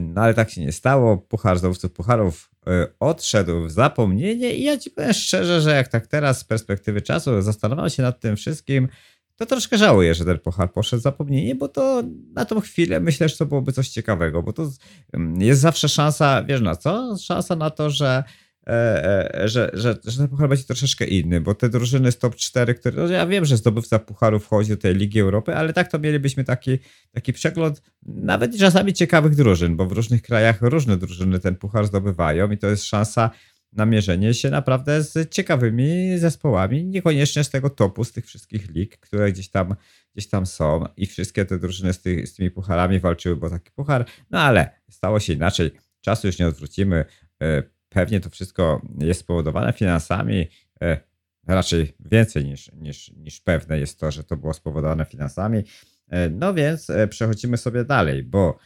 No 0.00 0.22
ale 0.22 0.34
tak 0.34 0.50
się 0.50 0.60
nie 0.60 0.72
stało. 0.72 1.18
Puchar 1.18 1.58
zdobywców 1.58 1.92
pucharów 1.92 2.50
e, 2.66 2.86
odszedł 3.00 3.66
w 3.66 3.70
zapomnienie 3.70 4.54
i 4.54 4.64
ja 4.64 4.78
ci 4.78 4.90
powiem 4.90 5.12
szczerze, 5.12 5.60
że 5.60 5.70
jak 5.70 5.88
tak 5.88 6.06
teraz 6.06 6.38
z 6.38 6.44
perspektywy 6.44 7.02
czasu 7.02 7.42
zastanawiam 7.42 7.90
się 7.90 8.02
nad 8.02 8.20
tym 8.20 8.36
wszystkim, 8.36 8.88
to 9.36 9.46
troszkę 9.46 9.78
żałuję, 9.78 10.14
że 10.14 10.24
ten 10.24 10.38
puchar 10.38 10.72
poszedł 10.72 11.02
zapomnienie, 11.02 11.54
bo 11.54 11.68
to 11.68 12.02
na 12.34 12.44
tą 12.44 12.60
chwilę 12.60 13.00
myślę, 13.00 13.28
że 13.28 13.36
to 13.36 13.46
byłoby 13.46 13.72
coś 13.72 13.88
ciekawego, 13.88 14.42
bo 14.42 14.52
to 14.52 14.70
mm, 15.12 15.42
jest 15.42 15.60
zawsze 15.60 15.88
szansa, 15.88 16.42
wiesz 16.42 16.60
na 16.60 16.76
co? 16.76 17.16
Szansa 17.18 17.56
na 17.56 17.70
to, 17.70 17.90
że 17.90 18.24
e, 18.66 19.34
e, 19.34 19.48
że, 19.48 19.70
że, 19.74 19.96
że 20.04 20.18
ten 20.18 20.28
puchar 20.28 20.48
będzie 20.48 20.64
troszeczkę 20.64 21.04
inny, 21.04 21.40
bo 21.40 21.54
te 21.54 21.68
drużyny 21.68 22.12
z 22.12 22.18
top 22.18 22.36
4, 22.36 22.74
które, 22.74 23.02
no 23.02 23.08
ja 23.08 23.26
wiem, 23.26 23.44
że 23.44 23.56
zdobywca 23.56 23.98
pucharu 23.98 24.40
wchodzi 24.40 24.70
do 24.70 24.76
tej 24.76 24.94
Ligi 24.94 25.20
Europy, 25.20 25.56
ale 25.56 25.72
tak 25.72 25.90
to 25.90 25.98
mielibyśmy 25.98 26.44
taki, 26.44 26.78
taki 27.12 27.32
przegląd 27.32 27.82
nawet 28.06 28.58
czasami 28.58 28.92
ciekawych 28.92 29.34
drużyn, 29.34 29.76
bo 29.76 29.86
w 29.86 29.92
różnych 29.92 30.22
krajach 30.22 30.62
różne 30.62 30.96
drużyny 30.96 31.38
ten 31.38 31.56
puchar 31.56 31.86
zdobywają 31.86 32.50
i 32.50 32.58
to 32.58 32.66
jest 32.66 32.84
szansa 32.84 33.30
na 33.76 33.86
mierzenie 33.86 34.34
się 34.34 34.50
naprawdę 34.50 35.02
z 35.02 35.30
ciekawymi 35.30 36.18
zespołami, 36.18 36.84
niekoniecznie 36.84 37.44
z 37.44 37.50
tego 37.50 37.70
topu, 37.70 38.04
z 38.04 38.12
tych 38.12 38.26
wszystkich 38.26 38.70
lig, 38.70 38.98
które 38.98 39.32
gdzieś 39.32 39.48
tam, 39.48 39.74
gdzieś 40.14 40.28
tam 40.28 40.46
są. 40.46 40.84
I 40.96 41.06
wszystkie 41.06 41.44
te 41.44 41.58
drużyny 41.58 41.92
z, 41.92 42.02
ty, 42.02 42.26
z 42.26 42.34
tymi 42.34 42.50
pucharami 42.50 43.00
walczyły, 43.00 43.36
bo 43.36 43.50
taki 43.50 43.70
puchar, 43.70 44.04
no 44.30 44.40
ale 44.40 44.70
stało 44.90 45.20
się 45.20 45.32
inaczej, 45.32 45.70
czasu 46.00 46.26
już 46.26 46.38
nie 46.38 46.46
odwrócimy, 46.46 47.04
E, 47.42 47.62
pewnie 47.88 48.20
to 48.20 48.30
wszystko 48.30 48.82
jest 48.98 49.20
spowodowane 49.20 49.72
finansami, 49.72 50.48
e, 50.82 51.00
raczej 51.46 51.96
więcej 52.00 52.44
niż, 52.44 52.72
niż, 52.72 53.12
niż 53.16 53.40
pewne 53.40 53.78
jest 53.78 54.00
to, 54.00 54.10
że 54.10 54.24
to 54.24 54.36
było 54.36 54.54
spowodowane 54.54 55.04
finansami, 55.04 55.64
E, 56.08 56.30
no 56.30 56.54
więc 56.54 56.88
przechodzimy 57.10 57.56
sobie 57.56 57.84
dalej, 57.84 58.22
bo 58.22 58.58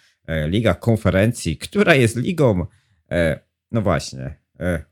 Liga 0.47 0.75
Konferencji, 0.75 1.57
która 1.57 1.95
jest 1.95 2.17
ligą, 2.17 2.67
no 3.71 3.83
właśnie, 3.83 4.40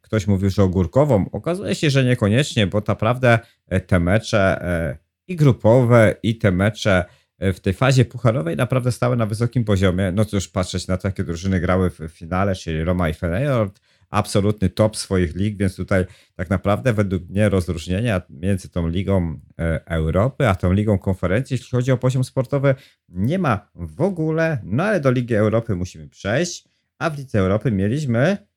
ktoś 0.00 0.26
mówił, 0.26 0.50
że 0.50 0.62
ogórkową, 0.62 1.30
okazuje 1.32 1.74
się, 1.74 1.90
że 1.90 2.04
niekoniecznie, 2.04 2.66
bo 2.66 2.82
naprawdę 2.88 3.38
e, 3.66 3.80
te 3.80 4.00
mecze 4.00 4.62
e, 4.62 4.98
i 5.28 5.36
grupowe, 5.36 6.14
i 6.22 6.38
te 6.38 6.52
mecze 6.52 7.04
e, 7.38 7.52
w 7.52 7.60
tej 7.60 7.72
fazie 7.74 8.04
pucharowej 8.04 8.56
naprawdę 8.56 8.92
stały 8.92 9.16
na 9.16 9.26
wysokim 9.26 9.64
poziomie. 9.64 10.12
No 10.12 10.24
cóż, 10.24 10.48
patrzeć 10.48 10.88
na 10.88 10.96
to, 10.96 11.08
jakie 11.08 11.24
drużyny 11.24 11.60
grały 11.60 11.90
w 11.90 11.98
finale, 12.10 12.54
czyli 12.54 12.84
Roma 12.84 13.08
i 13.08 13.14
Feyenoord, 13.14 13.80
absolutny 14.10 14.68
top 14.68 14.96
swoich 14.96 15.36
lig, 15.36 15.56
więc 15.56 15.76
tutaj 15.76 16.04
tak 16.34 16.50
naprawdę 16.50 16.92
według 16.92 17.28
mnie 17.28 17.48
rozróżnienia 17.48 18.22
między 18.30 18.68
tą 18.68 18.88
Ligą 18.88 19.40
e, 19.58 19.80
Europy, 19.86 20.48
a 20.48 20.54
tą 20.54 20.72
Ligą 20.72 20.98
Konferencji, 20.98 21.54
jeśli 21.54 21.70
chodzi 21.70 21.92
o 21.92 21.98
poziom 21.98 22.24
sportowy, 22.24 22.74
nie 23.08 23.38
ma 23.38 23.70
w 23.74 24.00
ogóle, 24.00 24.58
no 24.64 24.84
ale 24.84 25.00
do 25.00 25.10
Ligi 25.10 25.34
Europy 25.34 25.76
musimy 25.76 26.08
przejść, 26.08 26.68
a 26.98 27.10
w 27.10 27.18
Lidze 27.18 27.38
Europy 27.38 27.72
mieliśmy 27.72 28.47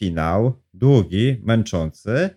finał 0.00 0.62
długi, 0.74 1.40
męczący 1.42 2.30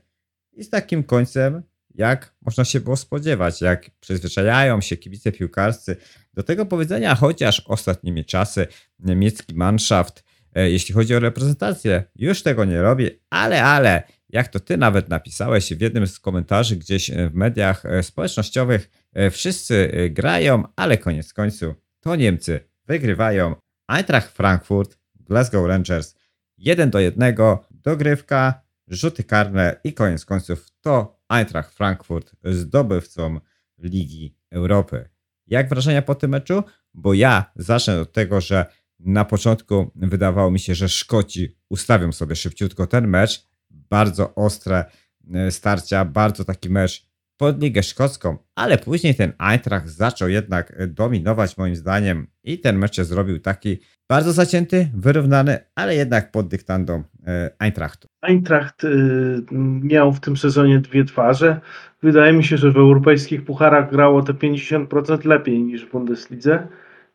i 0.53 0.63
z 0.63 0.70
takim 0.70 1.03
końcem, 1.03 1.63
jak 1.96 2.36
można 2.41 2.65
się 2.65 2.79
było 2.79 2.98
spodziewać, 2.98 3.62
jak 3.62 3.89
przyzwyczajają 4.00 4.82
się 4.82 4.98
kibice 4.98 5.32
piłkarscy 5.32 5.96
do 6.34 6.43
tego 6.43 6.65
powiedzenia, 6.65 7.15
chociaż 7.15 7.60
ostatnimi 7.60 8.25
czasy 8.25 8.67
niemiecki 9.00 9.55
Mannschaft, 9.55 10.24
e, 10.55 10.70
jeśli 10.70 10.93
chodzi 10.93 11.15
o 11.15 11.20
reprezentację, 11.20 12.03
już 12.15 12.43
tego 12.43 12.65
nie 12.65 12.82
robi, 12.82 13.10
ale, 13.29 13.63
ale, 13.63 14.03
jak 14.29 14.48
to 14.48 14.60
ty 14.60 14.77
nawet 14.77 15.10
napisałeś 15.10 15.74
w 15.74 15.82
jednym 15.82 16.08
z 16.08 16.20
komentarzy 16.20 16.75
gdzieś 16.75 17.10
e, 17.10 17.29
w 17.29 17.36
mediach 17.36 17.86
e, 17.86 18.03
społecznościowych, 18.03 19.03
wszyscy 19.32 19.91
grają, 20.12 20.63
ale 20.75 20.98
koniec 20.98 21.34
końców 21.34 21.75
to 22.01 22.15
Niemcy 22.15 22.60
wygrywają. 22.88 23.55
Eintracht 23.88 24.32
Frankfurt, 24.32 24.98
Glasgow 25.15 25.67
Rangers 25.67 26.15
1 26.63 26.89
do 26.89 27.00
1, 27.00 27.36
dogrywka, 27.72 28.62
rzuty 28.88 29.24
karne 29.24 29.75
i 29.84 29.93
koniec 29.93 30.25
końców 30.25 30.72
to 30.82 31.20
Eintracht 31.29 31.74
Frankfurt 31.74 32.36
zdobywcą 32.43 33.39
Ligi 33.77 34.36
Europy. 34.51 35.10
Jak 35.48 35.70
wrażenia 35.70 36.01
po 36.01 36.15
tym 36.15 36.32
meczu? 36.32 36.63
Bo 36.93 37.13
ja 37.13 37.51
zacznę 37.55 38.01
od 38.01 38.13
tego, 38.13 38.41
że 38.41 38.65
na 39.00 39.25
początku 39.25 39.91
wydawało 39.96 40.51
mi 40.51 40.60
się, 40.60 40.75
że 40.75 40.89
Szkoci 40.89 41.58
ustawią 41.70 42.12
sobie 42.12 42.36
szybciutko 42.36 42.88
ten 42.88 43.08
mecz. 43.08 43.48
Bardzo 43.70 44.36
ostre 44.36 44.86
e, 45.34 45.51
starcia, 45.51 46.05
bardzo 46.05 46.46
taki 46.46 46.70
mecz 46.70 47.12
pod 47.37 47.61
Ligę 47.61 47.83
Szkocką, 47.83 48.37
ale 48.55 48.77
później 48.77 49.15
ten 49.15 49.33
Eintracht 49.39 49.87
zaczął 49.87 50.29
jednak 50.29 50.73
e, 50.77 50.87
dominować 50.87 51.57
moim 51.57 51.75
zdaniem 51.75 52.27
i 52.43 52.59
ten 52.59 52.77
mecz 52.77 52.95
się 52.95 53.03
zrobił 53.03 53.39
taki 53.39 53.79
bardzo 54.09 54.31
zacięty, 54.33 54.89
wyrównany, 54.93 55.59
ale 55.75 55.95
jednak 55.95 56.31
pod 56.31 56.47
dyktando 56.47 57.03
e, 57.27 57.51
Eintrachtu. 57.59 58.07
Eintracht 58.21 58.83
y, 58.83 59.43
miał 59.81 60.13
w 60.13 60.19
tym 60.19 60.37
sezonie 60.37 60.79
dwie 60.79 61.05
twarze. 61.05 61.61
Wydaje 62.03 62.33
mi 62.33 62.43
się, 62.43 62.57
że 62.57 62.71
w 62.71 62.77
europejskich 62.77 63.45
pucharach 63.45 63.91
grało 63.91 64.21
te 64.21 64.33
50% 64.33 65.25
lepiej 65.25 65.63
niż 65.63 65.85
w 65.85 65.91
Bundeslidze 65.91 66.67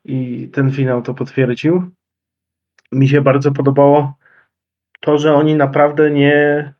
i 0.04 0.48
ten 0.52 0.70
finał 0.72 1.02
to 1.02 1.14
potwierdził. 1.14 1.90
Mi 2.92 3.08
się 3.08 3.20
bardzo 3.20 3.52
podobało 3.52 4.18
to, 5.00 5.18
że 5.18 5.34
oni 5.34 5.54
naprawdę 5.54 6.10
nie, 6.10 6.75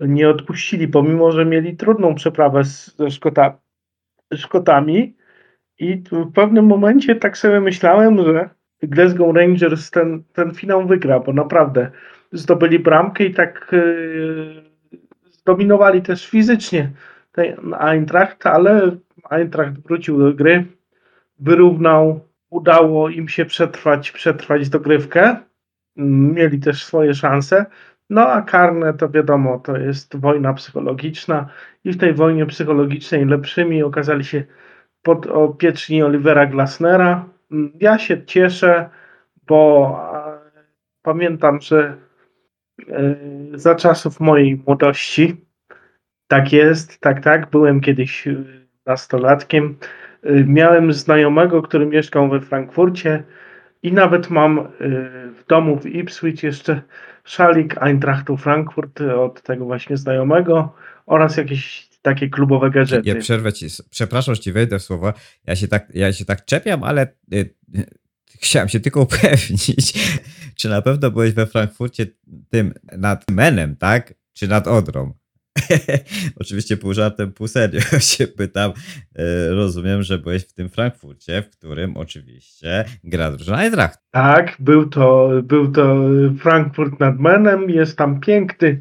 nie 0.00 0.28
odpuścili, 0.28 0.88
pomimo 0.88 1.32
że 1.32 1.44
mieli 1.44 1.76
trudną 1.76 2.14
przeprawę 2.14 2.64
z, 2.64 2.96
ze 2.96 3.10
Szkota, 3.10 3.58
Szkotami. 4.34 5.16
I 5.78 6.02
w 6.12 6.32
pewnym 6.32 6.66
momencie 6.66 7.16
tak 7.16 7.38
sobie 7.38 7.60
myślałem, 7.60 8.24
że 8.24 8.50
Glasgow 8.82 9.36
Rangers 9.36 9.90
ten, 9.90 10.22
ten 10.32 10.54
finał 10.54 10.86
wygra, 10.86 11.20
bo 11.20 11.32
naprawdę 11.32 11.90
zdobyli 12.32 12.78
bramkę 12.78 13.24
i 13.24 13.34
tak 13.34 13.68
yy, 13.72 14.64
zdominowali 15.30 16.02
też 16.02 16.28
fizycznie 16.28 16.90
ten 17.32 17.74
Eintracht, 17.74 18.46
ale 18.46 18.96
Eintracht 19.30 19.78
wrócił 19.82 20.18
do 20.18 20.32
gry, 20.32 20.64
wyrównał, 21.38 22.20
udało 22.50 23.08
im 23.08 23.28
się 23.28 23.44
przetrwać, 23.44 24.12
przetrwać 24.12 24.68
dogrywkę, 24.68 25.36
mieli 25.96 26.60
też 26.60 26.84
swoje 26.84 27.14
szanse, 27.14 27.66
no 28.10 28.28
a 28.28 28.42
karne 28.42 28.94
to 28.94 29.08
wiadomo, 29.08 29.58
to 29.58 29.76
jest 29.76 30.16
wojna 30.16 30.54
psychologiczna 30.54 31.48
i 31.84 31.92
w 31.92 31.98
tej 31.98 32.14
wojnie 32.14 32.46
psychologicznej 32.46 33.24
lepszymi 33.24 33.82
okazali 33.82 34.24
się 34.24 34.44
pod 35.02 35.26
opieczni 35.26 36.02
Olivera 36.02 36.46
Glasnera. 36.46 37.28
Ja 37.80 37.98
się 37.98 38.24
cieszę, 38.24 38.90
bo 39.46 39.96
pamiętam, 41.02 41.60
że 41.60 41.96
e, 42.88 43.14
za 43.54 43.74
czasów 43.74 44.20
mojej 44.20 44.62
młodości 44.66 45.36
tak 46.28 46.52
jest, 46.52 47.00
tak, 47.00 47.24
tak, 47.24 47.50
byłem 47.50 47.80
kiedyś 47.80 48.28
e, 48.28 48.44
nastolatkiem. 48.86 49.76
E, 50.22 50.44
Miałem 50.44 50.92
znajomego, 50.92 51.62
który 51.62 51.86
mieszkał 51.86 52.28
we 52.28 52.40
Frankfurcie 52.40 53.22
I 53.84 53.92
nawet 53.92 54.30
mam 54.30 54.58
y, 54.58 54.64
w 55.32 55.44
domu 55.48 55.78
w 55.78 55.86
Ipswich 55.86 56.42
jeszcze 56.42 56.82
szalik 57.24 57.82
Eintrachtu 57.82 58.36
Frankfurt 58.36 59.00
od 59.00 59.42
tego 59.42 59.64
właśnie 59.64 59.96
znajomego 59.96 60.74
oraz 61.06 61.36
jakieś 61.36 61.88
takie 62.02 62.28
klubowe 62.28 62.70
gadżety. 62.70 63.08
Ja 63.08 63.16
przerwę 63.16 63.52
ci, 63.52 63.66
przepraszam, 63.90 64.34
że 64.34 64.40
ci 64.40 64.52
wejdę 64.52 64.78
w 64.78 64.82
słowo. 64.82 65.12
Ja 65.46 65.56
się 65.56 65.68
tak, 65.68 65.86
ja 65.94 66.12
się 66.12 66.24
tak 66.24 66.44
czepiam, 66.44 66.84
ale 66.84 67.06
y, 67.34 67.54
chciałem 68.42 68.68
się 68.68 68.80
tylko 68.80 69.00
upewnić, 69.00 69.92
czy 70.58 70.68
na 70.68 70.82
pewno 70.82 71.10
byłeś 71.10 71.32
we 71.32 71.46
Frankfurcie 71.46 72.06
tym 72.50 72.74
nad 72.98 73.30
Menem, 73.30 73.76
tak? 73.76 74.14
Czy 74.32 74.48
nad 74.48 74.68
Odrą? 74.68 75.14
Oczywiście 76.40 76.76
pół 76.76 76.94
żartem, 76.94 77.32
pół 77.32 77.48
serio 77.48 77.80
się 78.12 78.26
pytam. 78.26 78.72
E, 79.16 79.48
rozumiem, 79.48 80.02
że 80.02 80.18
byłeś 80.18 80.42
w 80.42 80.52
tym 80.52 80.68
Frankfurcie, 80.68 81.42
w 81.42 81.50
którym 81.50 81.96
oczywiście 81.96 82.84
gra 83.04 83.30
drużyna 83.30 83.58
Eintracht. 83.58 84.00
Tak, 84.10 84.56
był 84.58 84.88
to, 84.88 85.30
był 85.42 85.72
to 85.72 85.96
Frankfurt 86.38 87.00
nad 87.00 87.18
Menem. 87.18 87.70
Jest 87.70 87.98
tam 87.98 88.20
piękny 88.20 88.80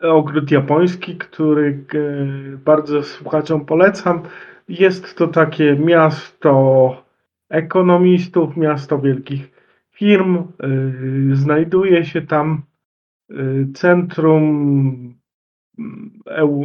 ogród 0.00 0.50
japoński, 0.50 1.16
który 1.16 1.84
e, 1.94 2.56
bardzo 2.56 3.02
słuchaczom 3.02 3.66
polecam. 3.66 4.22
Jest 4.68 5.14
to 5.14 5.28
takie 5.28 5.76
miasto 5.76 7.04
ekonomistów, 7.48 8.56
miasto 8.56 8.98
wielkich 8.98 9.50
firm. 9.92 10.36
E, 10.36 10.46
znajduje 11.32 12.04
się 12.04 12.22
tam 12.22 12.62
centrum 13.74 15.19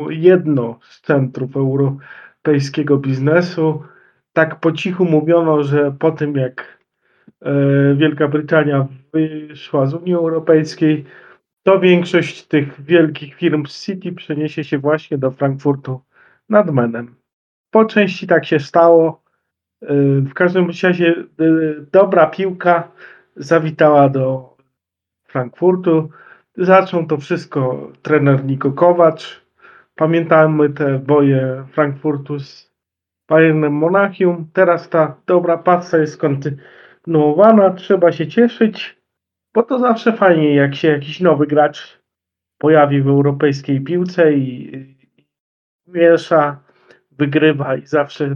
jedno 0.10 0.80
z 0.82 1.02
centrów 1.02 1.56
europejskiego 1.58 2.98
biznesu. 2.98 3.84
Tak 4.34 4.60
po 4.60 4.72
cichu 4.72 5.06
mówiono, 5.06 5.64
że 5.64 5.92
po 6.00 6.12
tym 6.12 6.36
jak 6.36 6.80
e, 7.42 7.52
Wielka 7.96 8.28
Brytania 8.28 8.88
wyszła 9.14 9.86
z 9.86 9.94
Unii 9.94 10.14
Europejskiej, 10.14 11.06
to 11.64 11.80
większość 11.80 12.44
tych 12.48 12.82
wielkich 12.82 13.36
firm 13.36 13.66
z 13.66 13.86
City 13.86 14.12
przeniesie 14.12 14.64
się 14.64 14.78
właśnie 14.78 15.18
do 15.18 15.32
Frankfurtu 15.32 16.02
nad 16.50 16.72
Menem. 16.72 17.16
Po 17.72 17.86
części 17.86 18.28
tak 18.28 18.46
się 18.46 18.60
stało. 18.60 19.24
E, 19.82 19.88
w 20.22 20.34
każdym 20.34 20.68
razie 20.84 21.10
e, 21.10 21.24
dobra 21.92 22.28
piłka 22.28 22.92
zawitała 23.36 24.10
do 24.10 24.56
Frankfurtu. 25.24 26.10
Zaczął 26.58 27.06
to 27.06 27.18
wszystko 27.18 27.92
trener 28.02 28.46
Niko 28.46 28.72
Kowacz. 28.72 29.42
Pamiętamy 29.96 30.70
te 30.70 31.00
boje 31.00 31.66
Frankfurtu 31.72 32.40
z 32.40 32.74
Bayernem 33.30 33.74
Monachium. 33.74 34.50
Teraz 34.54 34.90
ta 34.90 35.16
dobra 35.26 35.58
pasa 35.58 35.98
jest 35.98 36.18
kontynuowana. 36.18 37.70
Trzeba 37.70 38.12
się 38.12 38.28
cieszyć, 38.28 38.98
bo 39.54 39.64
to 39.64 39.80
zawsze 39.80 40.14
fajnie, 40.14 40.56
jak 40.56 40.76
się 40.76 40.88
jakiś 40.88 41.20
nowy 41.22 41.48
gracz 41.48 42.00
pojawi 42.58 43.02
w 43.02 43.08
europejskiej 43.08 43.82
piłce 43.82 44.34
i 44.34 44.96
miesza, 45.88 46.60
wygrywa 47.12 47.76
i 47.76 47.86
zawsze 47.86 48.36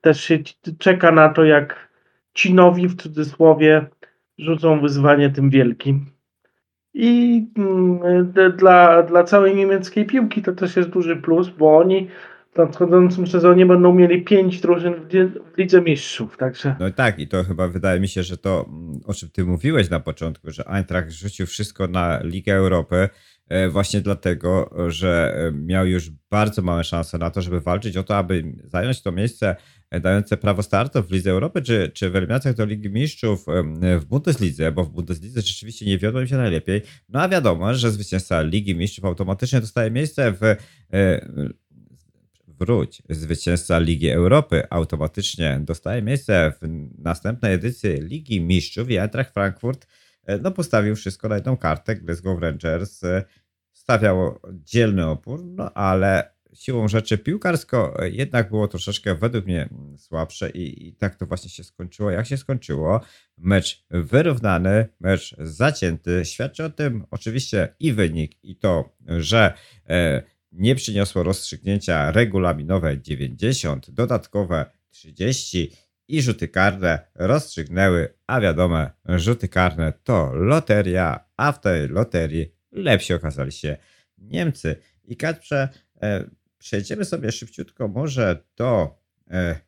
też 0.00 0.20
się 0.20 0.38
czeka 0.78 1.12
na 1.12 1.28
to, 1.28 1.44
jak 1.44 1.88
ci 2.34 2.54
nowi 2.54 2.88
w 2.88 2.96
cudzysłowie 2.96 3.86
rzucą 4.38 4.80
wyzwanie 4.80 5.30
tym 5.30 5.50
wielkim. 5.50 6.19
I 6.94 7.46
mm, 7.56 8.32
dla, 8.56 9.02
dla 9.02 9.24
całej 9.24 9.56
niemieckiej 9.56 10.06
piłki 10.06 10.42
to 10.42 10.52
też 10.52 10.76
jest 10.76 10.88
duży 10.88 11.16
plus, 11.16 11.48
bo 11.48 11.78
oni 11.78 12.08
w 12.54 12.58
nadchodzącym 12.58 13.26
sezonie 13.26 13.66
będą 13.66 13.94
mieli 13.94 14.22
pięć 14.22 14.60
drużyn 14.60 14.94
w 15.54 15.58
Lidze 15.58 15.80
Mistrzów. 15.80 16.36
Także... 16.36 16.76
No 16.80 16.90
tak, 16.90 17.18
i 17.18 17.28
to 17.28 17.44
chyba 17.44 17.68
wydaje 17.68 18.00
mi 18.00 18.08
się, 18.08 18.22
że 18.22 18.36
to, 18.36 18.66
mm, 18.68 19.00
o 19.06 19.14
czym 19.14 19.30
ty 19.30 19.44
mówiłeś 19.44 19.90
na 19.90 20.00
początku, 20.00 20.50
że 20.50 20.64
Eintracht 20.66 21.10
rzucił 21.10 21.46
wszystko 21.46 21.88
na 21.88 22.20
Ligę 22.22 22.54
Europy, 22.54 23.08
e, 23.48 23.68
właśnie 23.68 24.00
dlatego, 24.00 24.74
że 24.88 25.34
e, 25.48 25.52
miał 25.52 25.86
już 25.86 26.10
bardzo 26.30 26.62
małe 26.62 26.84
szanse 26.84 27.18
na 27.18 27.30
to, 27.30 27.42
żeby 27.42 27.60
walczyć 27.60 27.96
o 27.96 28.02
to, 28.02 28.16
aby 28.16 28.44
zająć 28.64 29.02
to 29.02 29.12
miejsce 29.12 29.56
dające 30.00 30.36
prawo 30.36 30.62
startu 30.62 31.02
w 31.02 31.10
Lidze 31.10 31.30
Europy, 31.30 31.62
czy, 31.62 31.90
czy 31.94 32.10
w 32.10 32.16
eliminacjach 32.16 32.54
do 32.54 32.64
Ligi 32.64 32.90
Mistrzów 32.90 33.46
w 34.00 34.04
Bundeslidze, 34.04 34.72
bo 34.72 34.84
w 34.84 34.90
Bundeslidze 34.90 35.40
rzeczywiście 35.40 35.86
nie 35.86 35.98
wiodło 35.98 36.20
im 36.20 36.26
się 36.26 36.36
najlepiej. 36.36 36.82
No 37.08 37.20
a 37.22 37.28
wiadomo, 37.28 37.74
że 37.74 37.90
zwycięzca 37.90 38.42
Ligi 38.42 38.76
Mistrzów 38.76 39.04
automatycznie 39.04 39.60
dostaje 39.60 39.90
miejsce 39.90 40.32
w 40.32 40.42
e, 40.42 40.56
wróć, 42.60 43.02
zwycięzca 43.10 43.78
Ligi 43.78 44.10
Europy 44.10 44.62
automatycznie 44.70 45.60
dostaje 45.64 46.02
miejsce 46.02 46.52
w 46.62 46.68
następnej 46.98 47.54
edycji 47.54 47.90
Ligi 47.90 48.40
Mistrzów 48.40 48.90
i 48.90 48.98
Eintracht 48.98 49.34
Frankfurt 49.34 49.86
e, 50.24 50.38
no, 50.38 50.50
postawił 50.50 50.96
wszystko 50.96 51.28
na 51.28 51.34
jedną 51.34 51.56
kartę. 51.56 51.96
Glasgow 51.96 52.40
Rangers 52.40 53.04
e, 53.04 53.24
stawiało 53.72 54.40
dzielny 54.52 55.06
opór, 55.06 55.44
no 55.44 55.74
ale 55.74 56.32
siłą 56.60 56.88
rzeczy 56.88 57.18
piłkarsko 57.18 58.00
jednak 58.12 58.50
było 58.50 58.68
troszeczkę 58.68 59.14
według 59.14 59.46
mnie 59.46 59.68
słabsze 59.96 60.50
i, 60.50 60.88
i, 60.88 60.92
tak 60.94 61.16
to 61.16 61.26
właśnie 61.26 61.50
się 61.50 61.64
skończyło. 61.64 62.10
Jak 62.10 62.26
się 62.26 62.36
skończyło? 62.36 63.00
Mecz 63.38 63.84
wyrównany, 63.90 64.88
mecz 65.00 65.36
zacięty. 65.38 66.24
Świadczy 66.24 66.64
o 66.64 66.70
tym 66.70 67.04
oczywiście 67.10 67.74
i 67.80 67.92
wynik, 67.92 68.44
i 68.44 68.56
to, 68.56 68.96
że 69.06 69.52
e, 69.88 70.22
nie 70.52 70.74
przyniosło 70.74 71.22
rozstrzygnięcia 71.22 72.10
regulaminowe 72.10 73.00
90, 73.00 73.90
dodatkowe 73.90 74.66
30 74.90 75.72
i 76.08 76.22
rzuty 76.22 76.48
karne 76.48 76.98
rozstrzygnęły, 77.14 78.14
a 78.26 78.40
wiadomo, 78.40 78.86
rzuty 79.08 79.48
karne 79.48 79.92
to 80.04 80.34
loteria, 80.34 81.24
a 81.36 81.52
w 81.52 81.60
tej 81.60 81.88
loterii 81.88 82.52
lepsi 82.72 83.14
okazali 83.14 83.52
się 83.52 83.76
Niemcy. 84.18 84.76
I 85.04 85.16
Kacprze, 85.16 85.68
e, 86.02 86.24
przejdziemy 86.60 87.04
sobie 87.04 87.32
szybciutko 87.32 87.88
może 87.88 88.44
do 88.56 88.98
e, 89.30 89.60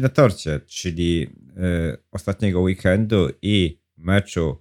na 0.00 0.08
torcie, 0.08 0.60
czyli 0.66 1.30
e, 1.56 1.96
ostatniego 2.10 2.60
weekendu 2.60 3.30
i 3.42 3.78
meczu 3.96 4.58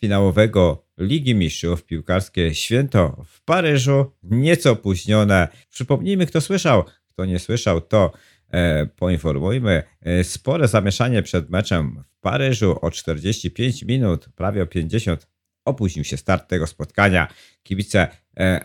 finałowego 0.00 0.86
Ligi 0.98 1.34
Mistrzów 1.34 1.84
piłkarskie 1.84 2.54
święto 2.54 3.24
w 3.26 3.44
Paryżu, 3.44 4.12
nieco 4.22 4.70
opóźnione. 4.70 5.48
Przypomnijmy, 5.70 6.26
kto 6.26 6.40
słyszał, 6.40 6.84
kto 7.08 7.24
nie 7.24 7.38
słyszał, 7.38 7.80
to 7.80 8.12
e, 8.48 8.86
poinformujmy. 8.86 9.82
E, 10.00 10.24
spore 10.24 10.68
zamieszanie 10.68 11.22
przed 11.22 11.50
meczem 11.50 12.02
w 12.08 12.20
Paryżu 12.20 12.78
o 12.80 12.90
45 12.90 13.82
minut, 13.82 14.28
prawie 14.36 14.62
o 14.62 14.66
50 14.66 15.26
opóźnił 15.64 16.04
się 16.04 16.16
start 16.16 16.48
tego 16.48 16.66
spotkania. 16.66 17.28
Kibice 17.62 18.08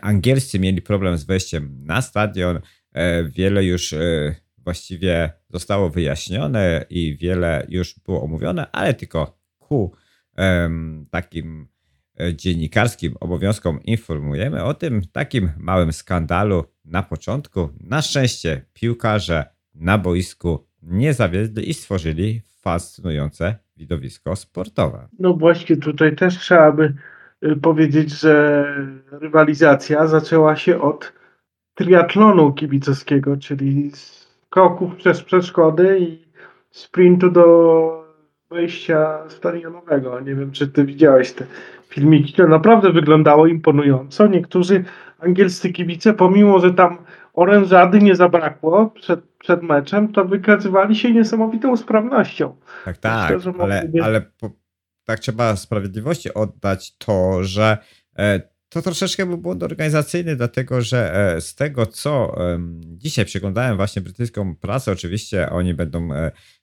angielscy 0.00 0.58
mieli 0.58 0.82
problem 0.82 1.18
z 1.18 1.24
wejściem 1.24 1.84
na 1.84 2.02
stadion. 2.02 2.60
E, 2.92 3.24
wiele 3.24 3.64
już 3.64 3.92
e, 3.92 4.34
właściwie 4.58 5.32
zostało 5.50 5.90
wyjaśnione 5.90 6.84
i 6.90 7.16
wiele 7.16 7.66
już 7.68 7.94
było 8.06 8.22
omówione, 8.22 8.70
ale 8.72 8.94
tylko 8.94 9.38
ku 9.58 9.92
takim 11.10 11.68
dziennikarskim 12.34 13.14
obowiązkom 13.20 13.82
informujemy 13.82 14.64
o 14.64 14.74
tym 14.74 15.02
takim 15.12 15.50
małym 15.58 15.92
skandalu 15.92 16.64
na 16.84 17.02
początku. 17.02 17.68
Na 17.80 18.02
szczęście 18.02 18.64
piłkarze 18.72 19.44
na 19.74 19.98
boisku 19.98 20.66
nie 20.82 21.14
zawiedli 21.14 21.70
i 21.70 21.74
stworzyli 21.74 22.42
fascynujące 22.60 23.58
widowisko 23.76 24.36
sportowe. 24.36 25.08
No 25.18 25.34
właśnie 25.34 25.76
tutaj 25.76 26.16
też 26.16 26.38
trzeba 26.38 26.72
by 26.72 26.94
powiedzieć, 27.62 28.20
że 28.20 28.64
rywalizacja 29.10 30.06
zaczęła 30.06 30.56
się 30.56 30.80
od 30.80 31.12
triatlonu 31.74 32.52
kibicowskiego, 32.52 33.36
czyli 33.36 33.90
skoków 33.94 34.96
przez 34.96 35.22
przeszkody 35.22 35.98
i 36.00 36.24
sprintu 36.70 37.30
do 37.30 38.04
wejścia 38.50 39.18
stadionowego. 39.28 40.20
Nie 40.20 40.34
wiem, 40.34 40.52
czy 40.52 40.68
ty 40.68 40.84
widziałeś 40.84 41.32
te 41.32 41.46
filmiki. 41.88 42.32
To 42.32 42.46
naprawdę 42.46 42.92
wyglądało 42.92 43.46
imponująco. 43.46 44.26
Niektórzy 44.26 44.84
angielscy 45.18 45.72
kibice, 45.72 46.14
pomimo, 46.14 46.58
że 46.58 46.74
tam 46.74 46.98
orężady 47.34 47.98
nie 47.98 48.14
zabrakło 48.14 48.90
przed, 48.90 49.20
przed 49.38 49.62
meczem, 49.62 50.12
to 50.12 50.24
wykazywali 50.24 50.96
się 50.96 51.12
niesamowitą 51.12 51.76
sprawnością. 51.76 52.56
Tak, 52.84 52.98
tak, 52.98 53.34
Myślę, 53.36 53.52
ale, 53.58 53.82
ale 54.02 54.20
po, 54.40 54.50
tak 55.04 55.20
trzeba 55.20 55.56
sprawiedliwości 55.56 56.34
oddać 56.34 56.96
to, 56.98 57.44
że 57.44 57.78
e, 58.18 58.40
to 58.68 58.82
troszeczkę 58.82 59.26
był 59.26 59.38
błąd 59.38 59.62
organizacyjny, 59.62 60.36
dlatego 60.36 60.82
że 60.82 61.14
e, 61.36 61.40
z 61.40 61.54
tego, 61.54 61.86
co 61.86 62.36
dzisiaj 62.78 63.24
przeglądałem 63.24 63.76
właśnie 63.76 64.02
brytyjską 64.02 64.56
prasę, 64.56 64.92
oczywiście 64.92 65.50
oni 65.50 65.74
będą 65.74 66.08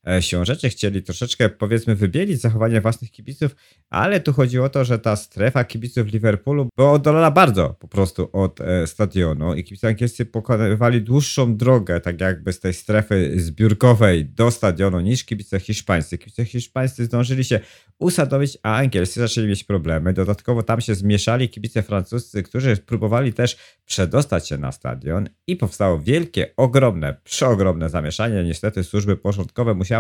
e, 0.08 0.22
się 0.22 0.46
rzeczy 0.46 0.70
chcieli 0.70 1.04
troszeczkę, 1.04 1.50
powiedzmy, 1.50 1.96
wybielić 1.96 2.42
zachowanie 2.42 2.82
własnych 2.82 3.12
kibiców, 3.12 3.56
ale 3.90 4.20
tu 4.20 4.34
chodzi 4.34 4.60
o 4.60 4.70
to, 4.70 4.86
że 4.86 5.00
ta 5.00 5.16
strefa 5.16 5.64
kibiców 5.64 6.08
Liverpoolu 6.08 6.70
była 6.78 6.92
oddalona 6.92 7.32
bardzo 7.32 7.76
po 7.80 7.88
prostu 7.88 8.30
od 8.34 8.62
e, 8.62 8.88
stadionu 8.88 9.56
i 9.56 9.64
kibice 9.64 9.88
angielscy 9.88 10.26
pokonywali 10.26 11.02
dłuższą 11.02 11.58
drogę, 11.58 12.00
tak 12.00 12.22
jakby 12.22 12.54
z 12.54 12.60
tej 12.60 12.74
strefy 12.74 13.40
zbiórkowej 13.40 14.26
do 14.26 14.52
stadionu 14.52 15.00
niż 15.00 15.24
kibice 15.24 15.60
hiszpańscy. 15.60 16.18
Kibice 16.18 16.46
hiszpańscy 16.46 17.06
zdążyli 17.06 17.44
się 17.44 17.60
usadowić, 18.00 18.58
a 18.64 18.78
angielscy 18.78 19.20
zaczęli 19.20 19.48
mieć 19.48 19.64
problemy. 19.64 20.14
Dodatkowo 20.14 20.64
tam 20.64 20.82
się 20.82 20.96
zmieszali 20.96 21.50
kibice 21.50 21.84
francuscy, 21.84 22.44
którzy 22.44 22.78
próbowali 22.78 23.34
też 23.34 23.58
przedostać 23.86 24.48
się 24.48 24.58
na 24.58 24.72
stadion 24.72 25.30
i 25.48 25.56
powstało 25.56 26.00
wielkie, 26.00 26.54
ogromne, 26.58 27.18
przeogromne 27.24 27.90
zamieszanie. 27.90 28.44
Niestety 28.44 28.84
służby 28.84 29.18
porządkowe 29.18 29.74
musiały 29.74 29.91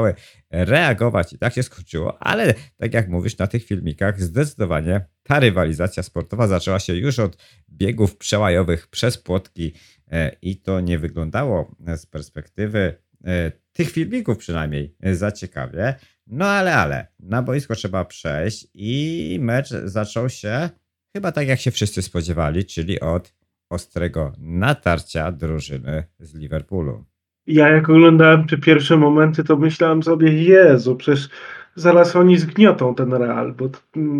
reagować 0.49 1.33
i 1.33 1.37
tak 1.37 1.53
się 1.53 1.63
skończyło, 1.63 2.23
ale 2.23 2.53
tak 2.77 2.93
jak 2.93 3.09
mówisz 3.09 3.37
na 3.37 3.47
tych 3.47 3.65
filmikach, 3.65 4.21
zdecydowanie 4.21 5.05
ta 5.23 5.39
rywalizacja 5.39 6.03
sportowa 6.03 6.47
zaczęła 6.47 6.79
się 6.79 6.95
już 6.95 7.19
od 7.19 7.37
biegów 7.69 8.17
przełajowych 8.17 8.87
przez 8.87 9.17
płotki 9.17 9.73
e, 10.11 10.35
i 10.41 10.57
to 10.57 10.81
nie 10.81 10.99
wyglądało 10.99 11.75
z 11.95 12.05
perspektywy 12.05 12.97
e, 13.25 13.51
tych 13.73 13.91
filmików 13.91 14.37
przynajmniej 14.37 14.95
za 15.13 15.31
ciekawie. 15.31 15.95
No 16.27 16.45
ale, 16.45 16.75
ale, 16.75 17.07
na 17.19 17.41
boisko 17.41 17.75
trzeba 17.75 18.05
przejść 18.05 18.67
i 18.73 19.37
mecz 19.41 19.69
zaczął 19.69 20.29
się 20.29 20.69
chyba 21.13 21.31
tak 21.31 21.47
jak 21.47 21.59
się 21.59 21.71
wszyscy 21.71 22.01
spodziewali, 22.01 22.65
czyli 22.65 22.99
od 22.99 23.33
ostrego 23.69 24.33
natarcia 24.37 25.31
drużyny 25.31 26.03
z 26.19 26.33
Liverpoolu. 26.33 27.10
Ja 27.47 27.69
jak 27.69 27.89
oglądałem 27.89 28.47
te 28.47 28.57
pierwsze 28.57 28.97
momenty, 28.97 29.43
to 29.43 29.57
myślałem 29.57 30.03
sobie, 30.03 30.43
Jezu, 30.43 30.95
przecież 30.95 31.29
zaraz 31.75 32.15
oni 32.15 32.37
zgniotą 32.37 32.95
ten 32.95 33.13
Real, 33.13 33.53
bo 33.53 33.69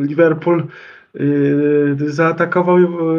Liverpool 0.04 0.64
yy, 1.14 1.96
zaatakował, 2.00 2.78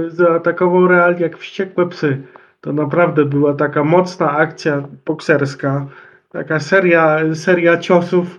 zaatakował 0.09 0.89
Real 0.89 1.19
jak 1.19 1.39
wściekłe 1.39 1.89
psy. 1.89 2.23
To 2.61 2.73
naprawdę 2.73 3.25
była 3.25 3.55
taka 3.55 3.85
mocna 3.85 4.31
akcja 4.31 4.89
bokserska, 5.05 5.87
taka 6.29 6.61
seria, 6.61 7.35
seria 7.35 7.79
ciosów, 7.79 8.39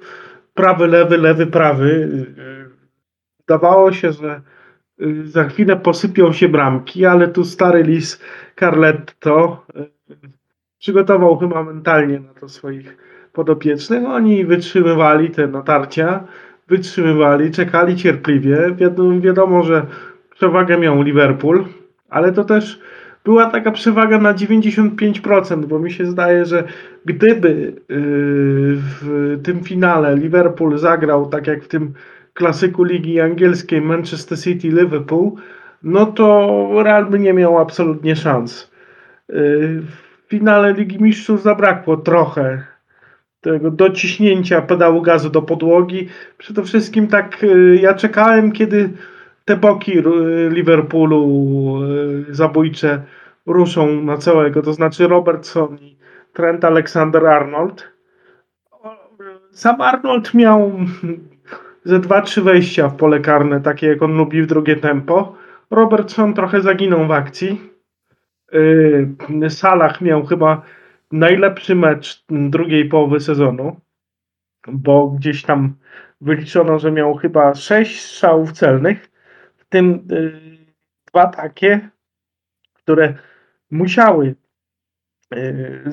prawy, 0.53 0.87
lewy, 0.87 1.17
lewy, 1.17 1.47
prawy. 1.47 2.09
Zdawało 3.43 3.91
się, 3.91 4.11
że 4.11 4.41
y, 5.01 5.27
za 5.27 5.43
chwilę 5.43 5.75
posypią 5.75 6.33
się 6.33 6.49
bramki, 6.49 7.05
ale 7.05 7.27
tu 7.27 7.45
stary 7.45 7.83
lis 7.83 8.21
Carletto 8.59 9.65
y, 9.75 9.89
przygotował 10.83 11.37
chyba 11.37 11.63
mentalnie 11.63 12.19
na 12.19 12.33
to 12.33 12.49
swoich 12.49 12.97
podopiecznych. 13.33 14.05
Oni 14.05 14.45
wytrzymywali 14.45 15.29
te 15.29 15.47
natarcia, 15.47 16.23
wytrzymywali, 16.67 17.51
czekali 17.51 17.95
cierpliwie. 17.95 18.57
Wiadomo, 18.75 19.19
wiadomo 19.19 19.63
że 19.63 19.85
przewagę 20.35 20.77
miał 20.77 21.01
Liverpool, 21.01 21.65
ale 22.09 22.31
to 22.31 22.43
też 22.43 22.79
była 23.25 23.45
taka 23.45 23.71
przewaga 23.71 24.19
na 24.19 24.33
95%, 24.33 25.65
bo 25.65 25.79
mi 25.79 25.91
się 25.91 26.05
zdaje, 26.05 26.45
że 26.45 26.63
gdyby 27.05 27.49
yy, 27.49 27.75
w 29.01 29.39
tym 29.43 29.63
finale 29.63 30.15
Liverpool 30.15 30.77
zagrał 30.77 31.29
tak 31.29 31.47
jak 31.47 31.63
w 31.63 31.67
tym 31.67 31.93
klasyku 32.33 32.83
ligi 32.83 33.21
angielskiej 33.21 33.81
Manchester 33.81 34.39
City 34.39 34.67
Liverpool, 34.67 35.31
no 35.83 36.05
to 36.05 36.69
Real 36.83 37.05
by 37.05 37.19
nie 37.19 37.33
miał 37.33 37.57
absolutnie 37.57 38.15
szans. 38.15 38.71
Finale 40.33 40.73
Ligi 40.73 41.03
Mistrzów 41.03 41.41
zabrakło 41.41 41.97
trochę 41.97 42.63
tego 43.41 43.71
dociśnięcia 43.71 44.61
pedału 44.61 45.01
gazu 45.01 45.29
do 45.29 45.41
podłogi. 45.41 46.07
Przede 46.37 46.63
wszystkim 46.63 47.07
tak 47.07 47.41
yy, 47.41 47.75
ja 47.75 47.93
czekałem, 47.93 48.51
kiedy 48.51 48.89
te 49.45 49.57
boki 49.57 49.91
Liverpoolu 50.49 51.79
e, 52.29 52.33
zabójcze 52.33 53.01
ruszą 53.45 54.03
na 54.03 54.17
całego, 54.17 54.61
to 54.61 54.73
znaczy 54.73 55.07
Robertson 55.07 55.77
i 55.81 55.97
Trent 56.33 56.63
Alexander-Arnold. 56.63 57.83
Sam 59.51 59.81
Arnold 59.81 60.33
miał 60.33 60.71
ze 61.83 61.99
dwa, 61.99 62.21
trzy 62.21 62.41
wejścia 62.41 62.89
w 62.89 62.95
pole 62.95 63.19
karne, 63.19 63.61
takie 63.61 63.87
jak 63.87 64.01
on 64.01 64.17
lubi 64.17 64.41
w 64.41 64.47
drugie 64.47 64.75
tempo. 64.75 65.35
Robertson 65.71 66.33
trochę 66.33 66.61
zaginął 66.61 67.07
w 67.07 67.11
akcji. 67.11 67.72
E, 68.53 69.49
Salah 69.49 70.01
miał 70.01 70.25
chyba 70.25 70.61
najlepszy 71.11 71.75
mecz 71.75 72.25
drugiej 72.29 72.85
połowy 72.85 73.19
sezonu, 73.19 73.81
bo 74.67 75.07
gdzieś 75.07 75.43
tam 75.43 75.75
wyliczono, 76.21 76.79
że 76.79 76.91
miał 76.91 77.15
chyba 77.15 77.55
sześć 77.55 78.01
strzałów 78.01 78.51
celnych 78.51 79.13
tym 79.73 80.07
y, 80.11 80.39
dwa 81.05 81.27
takie, 81.27 81.89
które 82.73 83.13
musiały 83.71 84.35
y, 85.35 85.91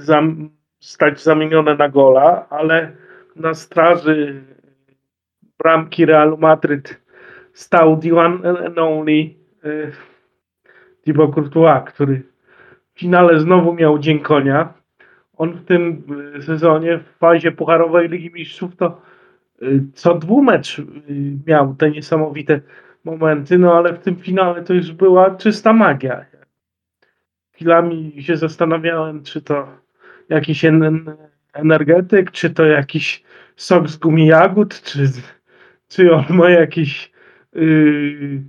stać 0.81 1.23
zamienione 1.23 1.77
na 1.77 1.89
gola, 1.89 2.47
ale 2.51 2.93
na 3.37 3.55
straży 3.55 4.43
bramki 5.59 6.07
Realu 6.07 6.39
Madryt 6.39 7.01
stał 7.53 8.01
the 8.01 8.15
one 8.15 8.49
and 8.67 8.79
only 8.79 9.35
y, 9.65 9.93
Thibaut 11.05 11.35
Courtois, 11.35 11.85
który 11.87 12.23
w 12.23 12.30
finale 13.01 13.41
znowu 13.41 13.75
miał 13.75 13.99
dzień 13.99 14.19
konia. 14.21 14.73
On 15.37 15.53
w 15.53 15.65
tym 15.65 16.03
sezonie 16.41 16.99
w 16.99 17.19
fazie 17.19 17.53
pucharowej 17.53 18.09
Ligi 18.09 18.31
Mistrzów 18.31 18.77
to 18.77 19.01
co 19.95 20.15
dwumecz 20.15 20.83
miał 21.47 21.75
te 21.75 21.91
niesamowite 21.91 22.61
momenty, 23.05 23.59
no 23.59 23.75
ale 23.75 23.93
w 23.93 23.99
tym 23.99 24.17
finale 24.17 24.63
to 24.63 24.75
już 24.75 24.93
była 24.93 25.31
czysta 25.31 25.73
magia. 25.73 26.25
Chwilami 27.53 28.23
się 28.23 28.37
zastanawiałem, 28.37 29.23
czy 29.23 29.43
to 29.43 29.69
jakiś 30.29 30.65
energetyk, 31.53 32.31
czy 32.31 32.51
to 32.51 32.65
jakiś 32.65 33.23
sok 33.57 33.89
z 33.89 33.97
gumi 33.97 34.27
jagód, 34.27 34.83
czy, 34.83 34.99
czy 35.89 36.15
on 36.15 36.25
ma 36.29 36.51
jakieś 36.51 37.13
yy, 37.53 38.43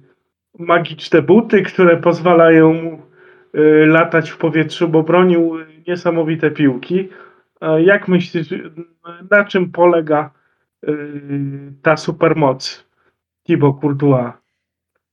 magiczne 0.60 1.22
buty, 1.22 1.62
które 1.62 1.98
pozwalają 1.98 2.74
mu 2.74 3.11
latać 3.86 4.30
w 4.30 4.38
powietrzu, 4.38 4.90
bo 4.90 5.04
bronił 5.04 5.58
niesamowite 5.88 6.52
piłki. 6.52 7.10
Jak 7.86 8.08
myślisz, 8.08 8.48
na 9.32 9.46
czym 9.46 9.72
polega 9.72 10.32
yy, 10.84 11.74
ta 11.82 11.98
supermoc 11.98 12.86
Thibaut 13.44 13.82
Courtois? 13.82 14.34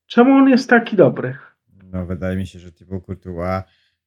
Czemu 0.07 0.31
on 0.31 0.49
jest 0.49 0.69
taki 0.69 0.95
dobry? 0.95 1.37
No, 1.83 2.05
wydaje 2.05 2.37
mi 2.37 2.47
się, 2.47 2.59
że 2.59 2.71
Thibaut 2.71 3.05
Courtois 3.05 3.63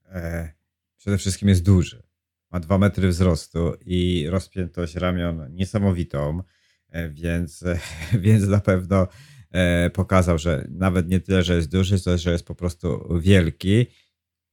e, 0.08 0.52
przede 0.98 1.18
wszystkim 1.18 1.48
jest 1.48 1.64
duży. 1.64 2.02
Ma 2.50 2.60
dwa 2.60 2.78
metry 2.78 3.08
wzrostu 3.08 3.72
i 3.86 4.26
rozpiętość 4.30 4.96
ramion 4.96 5.54
niesamowitą, 5.54 6.42
e, 6.88 7.08
więc, 7.10 7.62
e, 7.62 7.78
więc 8.24 8.48
na 8.48 8.60
pewno 8.60 9.08
e, 9.50 9.90
pokazał, 9.90 10.38
że 10.38 10.68
nawet 10.70 11.08
nie 11.08 11.20
tyle, 11.20 11.42
że 11.42 11.54
jest 11.54 11.70
duży, 11.70 12.04
to 12.04 12.18
że 12.18 12.32
jest 12.32 12.46
po 12.46 12.54
prostu 12.54 13.18
wielki. 13.20 13.86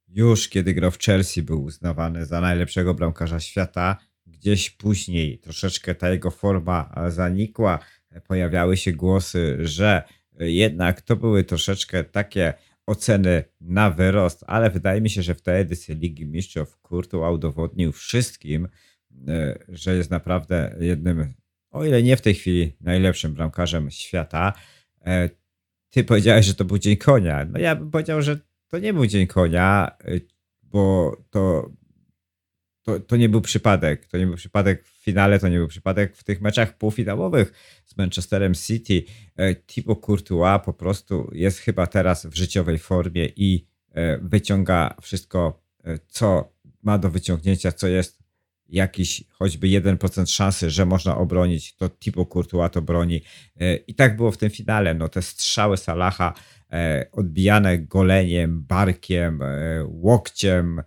Już 0.10 0.50
kiedy 0.50 0.74
grał 0.74 0.92
w 0.92 1.00
Chelsea, 1.00 1.42
był 1.42 1.64
uznawany 1.64 2.26
za 2.26 2.42
najlepszego 2.42 2.94
bramkarza 2.94 3.40
świata. 3.40 3.98
Gdzieś 4.28 4.70
później 4.70 5.40
troszeczkę 5.40 5.96
ta 5.96 6.10
jego 6.10 6.32
forma 6.32 6.94
zanikła. 7.10 7.80
Pojawiały 8.28 8.78
się 8.78 8.92
głosy, 8.92 9.58
że 9.60 10.04
jednak 10.40 11.02
to 11.02 11.16
były 11.16 11.44
troszeczkę 11.44 12.04
takie 12.04 12.54
oceny 12.86 13.44
na 13.62 13.90
wyrost, 13.90 14.44
ale 14.48 14.70
wydaje 14.70 15.02
mi 15.02 15.10
się, 15.10 15.24
że 15.24 15.36
w 15.36 15.42
tej 15.42 15.62
edycji 15.62 15.96
Ligi 15.96 16.26
Mistrzów 16.26 16.78
Kurtu 16.78 17.22
udowodnił 17.34 17.92
wszystkim, 17.92 18.68
e, 19.28 19.60
że 19.70 19.96
jest 19.96 20.12
naprawdę 20.12 20.76
jednym, 20.80 21.34
o 21.72 21.86
ile 21.86 22.04
nie 22.04 22.18
w 22.18 22.22
tej 22.22 22.34
chwili, 22.34 22.76
najlepszym 22.82 23.34
bramkarzem 23.34 23.92
świata. 23.92 24.54
E, 25.06 25.30
ty 25.90 26.04
powiedziałeś, 26.04 26.46
że 26.46 26.56
to 26.56 26.66
był 26.66 26.78
dzień 26.78 26.98
konia. 26.98 27.46
No 27.46 27.60
ja 27.60 27.76
bym 27.76 27.92
powiedział, 27.92 28.22
że 28.22 28.40
to 28.70 28.80
nie 28.80 28.94
był 28.94 29.06
dzień 29.06 29.28
konia, 29.28 29.92
e, 30.06 30.20
bo 30.64 31.18
to 31.30 31.72
to, 32.90 33.00
to 33.00 33.18
nie 33.18 33.30
był 33.30 33.42
przypadek. 33.42 34.06
To 34.06 34.18
nie 34.18 34.28
był 34.28 34.36
przypadek 34.36 34.86
w 34.86 35.04
finale, 35.04 35.40
to 35.40 35.48
nie 35.48 35.58
był 35.58 35.68
przypadek 35.68 36.16
w 36.16 36.24
tych 36.24 36.42
meczach 36.42 36.78
półfinałowych 36.78 37.54
z 37.86 37.98
Manchesterem 37.98 38.54
City. 38.54 39.04
E, 39.36 39.56
Thibaut 39.56 40.06
Courtois 40.06 40.66
po 40.66 40.74
prostu 40.74 41.30
jest 41.34 41.60
chyba 41.60 41.88
teraz 41.88 42.26
w 42.26 42.36
życiowej 42.36 42.78
formie 42.78 43.26
i 43.36 43.68
e, 43.92 44.18
wyciąga 44.18 44.96
wszystko, 45.02 45.62
e, 45.84 46.00
co 46.08 46.54
ma 46.84 46.98
do 46.98 47.10
wyciągnięcia, 47.10 47.72
co 47.72 47.88
jest 47.88 48.19
jakiś 48.70 49.24
choćby 49.30 49.68
1% 49.68 50.26
szansy, 50.30 50.70
że 50.70 50.86
można 50.86 51.18
obronić, 51.18 51.76
to 51.76 51.90
Thibaut 51.90 52.30
Courtois 52.34 52.72
to 52.72 52.82
broni. 52.82 53.22
E, 53.60 53.76
I 53.76 53.96
tak 53.96 54.16
było 54.16 54.32
w 54.32 54.38
tym 54.38 54.50
finale. 54.50 54.94
No, 54.94 55.10
te 55.10 55.22
strzały 55.22 55.78
Salaha 55.78 56.34
e, 56.72 57.06
odbijane 57.12 57.80
goleniem, 57.80 58.62
barkiem, 58.62 59.42
e, 59.42 59.84
łokciem, 59.86 60.82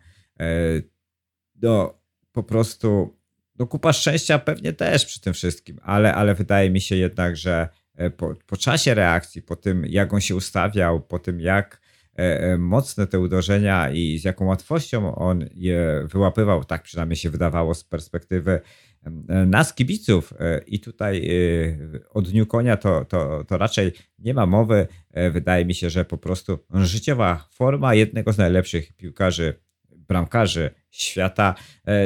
no 1.62 2.00
po 2.32 2.42
prostu 2.42 3.16
no 3.58 3.66
kupa 3.66 3.92
szczęścia 3.92 4.38
pewnie 4.38 4.72
też 4.72 5.06
przy 5.06 5.20
tym 5.20 5.34
wszystkim, 5.34 5.78
ale, 5.82 6.14
ale 6.14 6.34
wydaje 6.34 6.70
mi 6.70 6.80
się 6.80 6.96
jednak, 6.96 7.36
że 7.36 7.68
po, 8.16 8.34
po 8.46 8.56
czasie 8.56 8.94
reakcji, 8.94 9.42
po 9.42 9.56
tym 9.56 9.86
jak 9.86 10.12
on 10.12 10.20
się 10.20 10.36
ustawiał, 10.36 11.00
po 11.00 11.18
tym 11.18 11.40
jak 11.40 11.81
mocne 12.58 13.06
te 13.06 13.20
uderzenia 13.20 13.90
i 13.90 14.18
z 14.18 14.24
jaką 14.24 14.44
łatwością 14.44 15.14
on 15.14 15.44
je 15.54 16.06
wyłapywał, 16.12 16.64
tak 16.64 16.82
przynajmniej 16.82 17.16
się 17.16 17.30
wydawało 17.30 17.74
z 17.74 17.84
perspektywy 17.84 18.60
e, 19.28 19.46
nas 19.46 19.74
kibiców 19.74 20.34
i 20.66 20.80
tutaj 20.80 21.28
o 22.10 22.22
dniu 22.22 22.46
konia 22.46 22.76
to, 22.76 23.04
to, 23.04 23.44
to 23.44 23.58
raczej 23.58 23.92
nie 24.18 24.34
ma 24.34 24.46
mowy. 24.46 24.86
Wydaje 25.30 25.64
mi 25.64 25.74
się, 25.74 25.90
że 25.90 26.04
po 26.04 26.18
prostu 26.18 26.58
życiowa 26.74 27.48
forma 27.50 27.94
jednego 27.94 28.32
z 28.32 28.38
najlepszych 28.38 28.92
piłkarzy, 28.92 29.54
bramkarzy 29.90 30.70
świata 30.90 31.54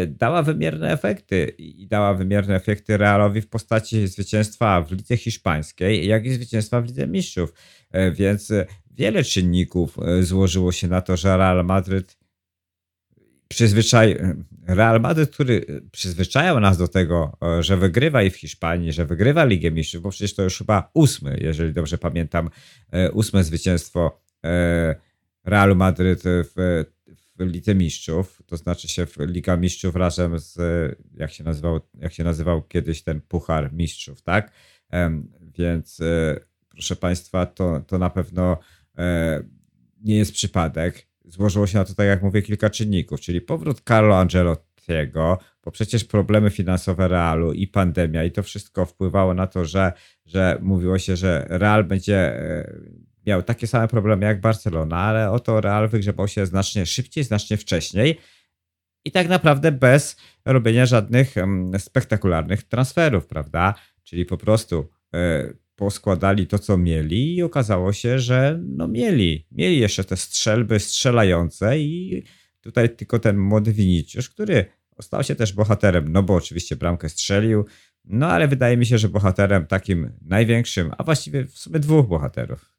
dała 0.07 0.43
wymierne 0.43 0.93
efekty 0.93 1.55
i 1.59 1.87
dała 1.87 2.15
wymierne 2.15 2.55
efekty 2.55 2.97
Realowi 2.97 3.41
w 3.41 3.49
postaci 3.49 4.07
zwycięstwa 4.09 4.83
w 4.83 4.93
lidze 4.93 5.17
hiszpańskiej, 5.17 6.07
jak 6.07 6.25
i 6.27 6.33
zwycięstwa 6.33 6.81
w 6.81 6.87
lidze 6.87 7.07
mistrzów. 7.07 7.53
Więc 8.13 8.53
wiele 8.97 9.25
czynników 9.25 9.99
e, 9.99 10.23
złożyło 10.23 10.73
się 10.73 10.89
na 10.89 11.01
to, 11.01 11.17
że 11.17 11.37
Real 11.37 11.65
Madryd 11.65 12.19
przyzwyczaj... 13.49 14.19
Real 14.69 15.01
Madryd, 15.01 15.31
który 15.31 15.83
przyzwyczajał 15.93 16.61
nas 16.61 16.79
do 16.79 16.89
tego, 16.89 17.37
e, 17.43 17.63
że 17.63 17.77
wygrywa 17.77 18.23
i 18.23 18.31
w 18.31 18.37
Hiszpanii, 18.37 18.93
że 18.93 19.07
wygrywa 19.07 19.45
Ligę 19.45 19.71
Mistrzów, 19.71 20.03
bo 20.03 20.11
przecież 20.11 20.35
to 20.35 20.43
już 20.43 20.59
chyba 20.59 20.91
ósmy, 20.95 21.39
jeżeli 21.41 21.73
dobrze 21.73 21.99
pamiętam, 21.99 22.51
e, 22.93 23.13
ósme 23.13 23.45
zwycięstwo 23.45 24.21
Realu 25.45 25.77
Madryd 25.77 26.23
w, 26.25 26.85
w 27.39 27.41
Lidze 27.41 27.75
Mistrzów, 27.75 28.43
to 28.47 28.57
znaczy 28.57 28.89
się 28.89 29.07
w 29.07 29.17
Liga 29.19 29.57
Mistrzów 29.57 29.97
razem 29.97 30.39
z, 30.39 30.59
jak 31.15 31.33
się 31.33 31.45
nazywał, 31.45 31.81
jak 31.95 32.13
się 32.13 32.25
nazywał 32.25 32.63
kiedyś 32.63 33.03
ten 33.03 33.21
Puchar 33.21 33.73
Mistrzów, 33.73 34.23
tak? 34.23 34.53
Więc 35.59 36.01
proszę 36.69 36.97
Państwa, 36.97 37.47
to, 37.47 37.81
to 37.87 37.99
na 37.99 38.11
pewno 38.11 38.59
E, 38.59 38.76
nie 40.01 40.17
jest 40.17 40.33
przypadek. 40.33 41.07
Złożyło 41.25 41.67
się 41.67 41.79
na 41.79 41.85
to, 41.85 41.95
tak 41.95 42.07
jak 42.07 42.23
mówię, 42.23 42.43
kilka 42.43 42.71
czynników, 42.71 43.21
czyli 43.21 43.41
powrót 43.41 43.83
Carlo 43.89 44.19
Angelottiego, 44.19 45.39
bo 45.65 45.71
przecież 45.71 46.05
problemy 46.05 46.51
finansowe 46.51 47.09
Realu 47.09 47.53
i 47.53 47.67
pandemia 47.67 48.25
i 48.25 48.31
to 48.31 48.43
wszystko 48.43 48.87
wpływało 48.87 49.35
na 49.35 49.47
to, 49.47 49.65
że, 49.65 49.93
że 50.27 50.59
mówiło 50.63 50.99
się, 50.99 51.17
że 51.17 51.47
Real 51.49 51.85
będzie 51.85 52.17
e, 52.17 52.81
miał 53.27 53.43
takie 53.43 53.67
same 53.67 53.89
problemy 53.89 54.27
jak 54.27 54.41
Barcelona, 54.41 54.97
ale 54.97 55.31
oto 55.31 55.61
Real 55.61 55.89
wygrzebał 55.89 56.29
się 56.29 56.47
znacznie 56.47 56.87
szybciej, 56.87 57.25
znacznie 57.25 57.57
wcześniej 57.57 58.19
i 59.05 59.11
tak 59.11 59.29
naprawdę 59.29 59.73
bez 59.73 60.17
robienia 60.45 60.87
żadnych 60.87 61.35
spektakularnych 61.79 62.63
transferów, 62.63 63.27
prawda? 63.27 63.75
Czyli 64.03 64.25
po 64.25 64.37
prostu 64.37 64.89
e, 65.15 65.53
poskładali 65.77 66.47
to, 66.47 66.59
co 66.59 66.79
mieli 66.79 67.37
i 67.37 67.43
okazało 67.43 67.93
się, 67.93 68.19
że 68.19 68.61
no 68.63 68.89
mieli. 68.89 69.47
Mieli 69.53 69.79
jeszcze 69.79 70.05
te 70.05 70.17
strzelby 70.17 70.81
strzelające 70.81 71.79
i 71.79 72.25
tutaj 72.61 72.97
tylko 72.97 73.19
ten 73.19 73.39
młody 73.39 73.73
Vinicius, 73.73 74.29
który 74.29 74.65
stał 75.01 75.23
się 75.23 75.35
też 75.35 75.53
bohaterem, 75.53 76.13
no 76.13 76.23
bo 76.23 76.35
oczywiście 76.35 76.77
bramkę 76.77 77.09
strzelił, 77.09 77.65
no 78.05 78.27
ale 78.27 78.49
wydaje 78.49 78.77
mi 78.77 78.87
się, 78.87 78.99
że 78.99 79.09
bohaterem 79.09 79.67
takim 79.67 80.13
największym, 80.23 80.91
a 80.99 81.05
właściwie 81.05 81.45
w 81.45 81.59
sumie 81.59 81.79
dwóch 81.79 82.07
bohaterów. 82.07 82.77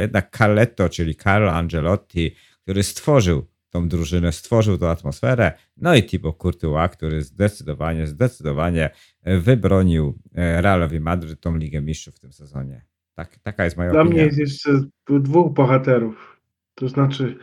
Jednak 0.00 0.36
Carletto, 0.36 0.88
czyli 0.88 1.14
Carlo 1.16 1.52
Angelotti, 1.52 2.34
który 2.62 2.82
stworzył 2.82 3.46
tą 3.70 3.88
drużynę, 3.88 4.32
stworzył 4.32 4.78
tą 4.78 4.88
atmosferę. 4.88 5.52
No 5.76 5.94
i 5.94 6.02
Thibaut 6.02 6.36
Courtois, 6.36 6.90
który 6.90 7.22
zdecydowanie, 7.22 8.06
zdecydowanie 8.06 8.90
wybronił 9.24 10.18
e, 10.34 10.62
Realowi 10.62 11.00
Madryt 11.00 11.40
tą 11.40 11.56
Ligę 11.56 11.80
Mistrzów 11.80 12.14
w 12.14 12.20
tym 12.20 12.32
sezonie. 12.32 12.84
Tak, 13.14 13.38
taka 13.38 13.64
jest 13.64 13.76
moja 13.76 13.90
Dla 13.90 14.00
opinia. 14.00 14.14
mnie 14.14 14.24
jest 14.24 14.38
jeszcze 14.38 14.70
dwóch 15.08 15.52
bohaterów. 15.52 16.40
To 16.74 16.88
znaczy 16.88 17.38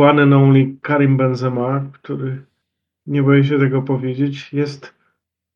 and 0.00 0.32
only 0.32 0.76
Karim 0.82 1.16
Benzema, 1.16 1.90
który, 1.92 2.44
nie 3.06 3.22
boję 3.22 3.44
się 3.44 3.58
tego 3.58 3.82
powiedzieć, 3.82 4.52
jest 4.52 4.94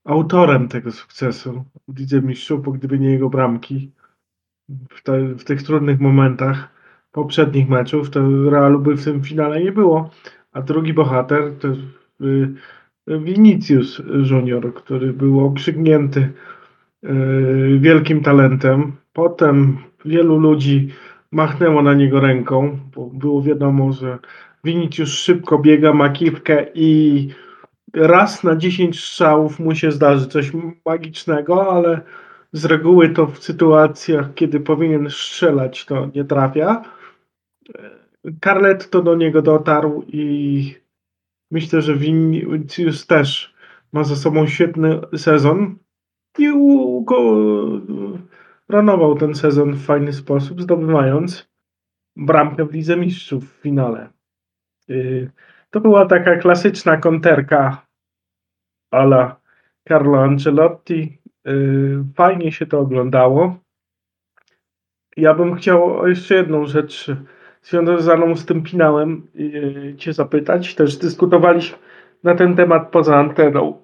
autorem 0.05 0.68
tego 0.68 0.92
sukcesu 0.92 1.64
w 1.88 1.98
Lidze 1.98 2.22
Mistrzów, 2.22 2.62
bo 2.62 2.72
gdyby 2.72 2.98
nie 2.98 3.11
jego 3.11 3.31
bramki 3.31 3.92
w, 4.68 5.03
te, 5.03 5.35
w 5.35 5.44
tych 5.44 5.62
trudnych 5.62 6.01
momentach, 6.01 6.68
poprzednich 7.12 7.68
meczów, 7.68 8.11
to 8.11 8.20
Realu 8.51 8.79
by 8.79 8.94
w 8.94 9.05
tym 9.05 9.22
finale 9.22 9.62
nie 9.62 9.72
było. 9.72 10.11
A 10.53 10.62
drugi 10.62 10.94
bohater 10.94 11.53
to 11.61 11.68
y, 12.27 12.55
Vinicius 13.09 14.03
Junior, 14.31 14.75
który 14.75 15.12
był 15.12 15.46
okrzyknięty 15.46 16.33
y, 17.05 17.79
wielkim 17.81 18.20
talentem. 18.20 18.92
Potem 19.12 19.79
wielu 20.05 20.38
ludzi 20.38 20.88
machnęło 21.33 21.83
na 21.83 21.94
niego 21.94 22.20
ręką, 22.20 22.79
bo 22.96 23.07
było 23.07 23.42
wiadomo, 23.42 23.92
że 23.92 24.18
Vinicius 24.64 25.09
szybko 25.09 25.59
biega, 25.59 25.92
ma 25.92 26.11
kiwkę 26.11 26.66
i 26.75 27.29
raz 27.94 28.44
na 28.44 28.57
10 28.57 29.01
strzałów 29.01 29.61
mu 29.61 29.75
się 29.75 29.92
zdarzy 29.92 30.27
coś 30.27 30.53
magicznego, 30.87 31.72
ale 31.72 32.01
z 32.53 32.64
reguły 32.64 33.09
to 33.09 33.27
w 33.27 33.38
sytuacjach, 33.38 34.35
kiedy 34.35 34.61
powinien 34.61 35.11
strzelać, 35.11 35.85
to 35.85 36.09
nie 36.14 36.25
trafia. 36.25 36.83
Carletto 38.44 39.03
do 39.03 39.16
niego 39.16 39.42
dotarł 39.42 40.05
i 40.09 40.75
myślę, 41.51 41.83
że 41.83 41.96
Vinicius 41.96 43.07
też 43.07 43.55
ma 43.92 44.05
za 44.05 44.16
sobą 44.16 44.46
świetny 44.46 45.01
sezon 45.16 45.79
i 46.38 46.48
ranował 48.68 49.14
ten 49.14 49.35
sezon 49.35 49.75
w 49.75 49.85
fajny 49.85 50.12
sposób, 50.12 50.62
zdobywając 50.62 51.53
bramkę 52.16 52.64
w 52.64 52.72
Lidze 52.72 52.96
Mistrzów 52.96 53.44
w 53.44 53.62
finale. 53.62 54.11
Y, 54.90 55.31
to 55.70 55.81
była 55.81 56.07
taka 56.07 56.37
klasyczna 56.37 56.96
konterka 56.96 57.87
ala 58.90 59.40
Carlo 59.88 60.22
Ancelotti. 60.22 61.18
Y, 61.48 62.05
fajnie 62.14 62.53
się 62.53 62.66
to 62.66 62.79
oglądało. 62.81 63.57
Ja 65.16 65.35
bym 65.35 65.55
chciał 65.55 66.09
jeszcze 66.09 66.35
jedną 66.35 66.66
rzecz 66.66 67.11
związaną 67.62 68.37
z 68.37 68.46
tym 68.46 68.64
finałem 68.64 69.27
yy, 69.35 69.94
Cię 69.98 70.12
zapytać. 70.12 70.75
Też 70.75 70.96
dyskutowaliśmy 70.96 71.79
na 72.25 72.35
ten 72.35 72.57
temat 72.57 72.90
poza 72.90 73.16
anteną. 73.16 73.83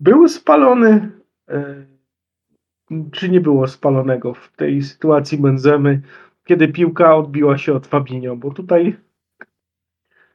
Był 0.00 0.28
spalony, 0.28 1.10
yy, 1.48 3.10
czy 3.12 3.28
nie 3.28 3.40
było 3.40 3.68
spalonego 3.68 4.34
w 4.34 4.52
tej 4.56 4.82
sytuacji 4.82 5.38
Benzemy, 5.38 6.00
kiedy 6.44 6.68
piłka 6.68 7.16
odbiła 7.16 7.58
się 7.58 7.74
od 7.74 7.86
Fabinho? 7.86 8.36
Bo 8.36 8.50
tutaj 8.50 8.96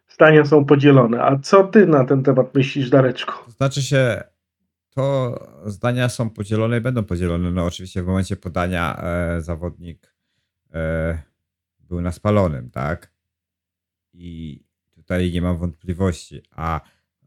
zdania 0.09 0.45
są 0.45 0.65
podzielone. 0.65 1.23
A 1.23 1.39
co 1.39 1.63
ty 1.63 1.87
na 1.87 2.05
ten 2.05 2.23
temat 2.23 2.55
myślisz, 2.55 2.89
Dareczko? 2.89 3.45
Znaczy 3.47 3.81
się, 3.81 4.23
to 4.95 5.35
zdania 5.65 6.09
są 6.09 6.29
podzielone 6.29 6.77
i 6.77 6.81
będą 6.81 7.03
podzielone. 7.03 7.51
No 7.51 7.65
oczywiście 7.65 8.03
w 8.03 8.07
momencie 8.07 8.35
podania 8.35 9.01
e, 9.01 9.41
zawodnik 9.41 10.13
e, 10.73 11.21
był 11.79 12.01
na 12.01 12.11
spalonym, 12.11 12.69
tak? 12.69 13.11
I 14.13 14.63
tutaj 14.95 15.31
nie 15.31 15.41
mam 15.41 15.57
wątpliwości. 15.57 16.41
A 16.51 16.81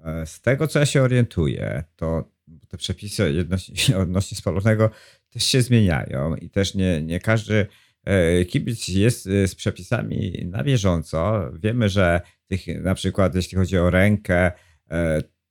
e, 0.04 0.26
z 0.26 0.40
tego, 0.40 0.68
co 0.68 0.78
ja 0.78 0.86
się 0.86 1.02
orientuję, 1.02 1.84
to 1.96 2.32
te 2.68 2.76
przepisy 2.76 3.40
odnośnie, 3.40 3.96
odnośnie 4.04 4.36
spalonego 4.36 4.90
też 5.30 5.44
się 5.44 5.62
zmieniają 5.62 6.36
i 6.36 6.50
też 6.50 6.74
nie, 6.74 7.02
nie 7.02 7.20
każdy 7.20 7.66
e, 8.04 8.44
kibic 8.44 8.88
jest 8.88 9.26
e, 9.26 9.48
z 9.48 9.54
przepisami 9.54 10.32
na 10.44 10.64
bieżąco. 10.64 11.50
Wiemy, 11.58 11.88
że 11.88 12.20
tych, 12.46 12.82
na 12.82 12.94
przykład 12.94 13.34
jeśli 13.34 13.58
chodzi 13.58 13.78
o 13.78 13.90
rękę 13.90 14.52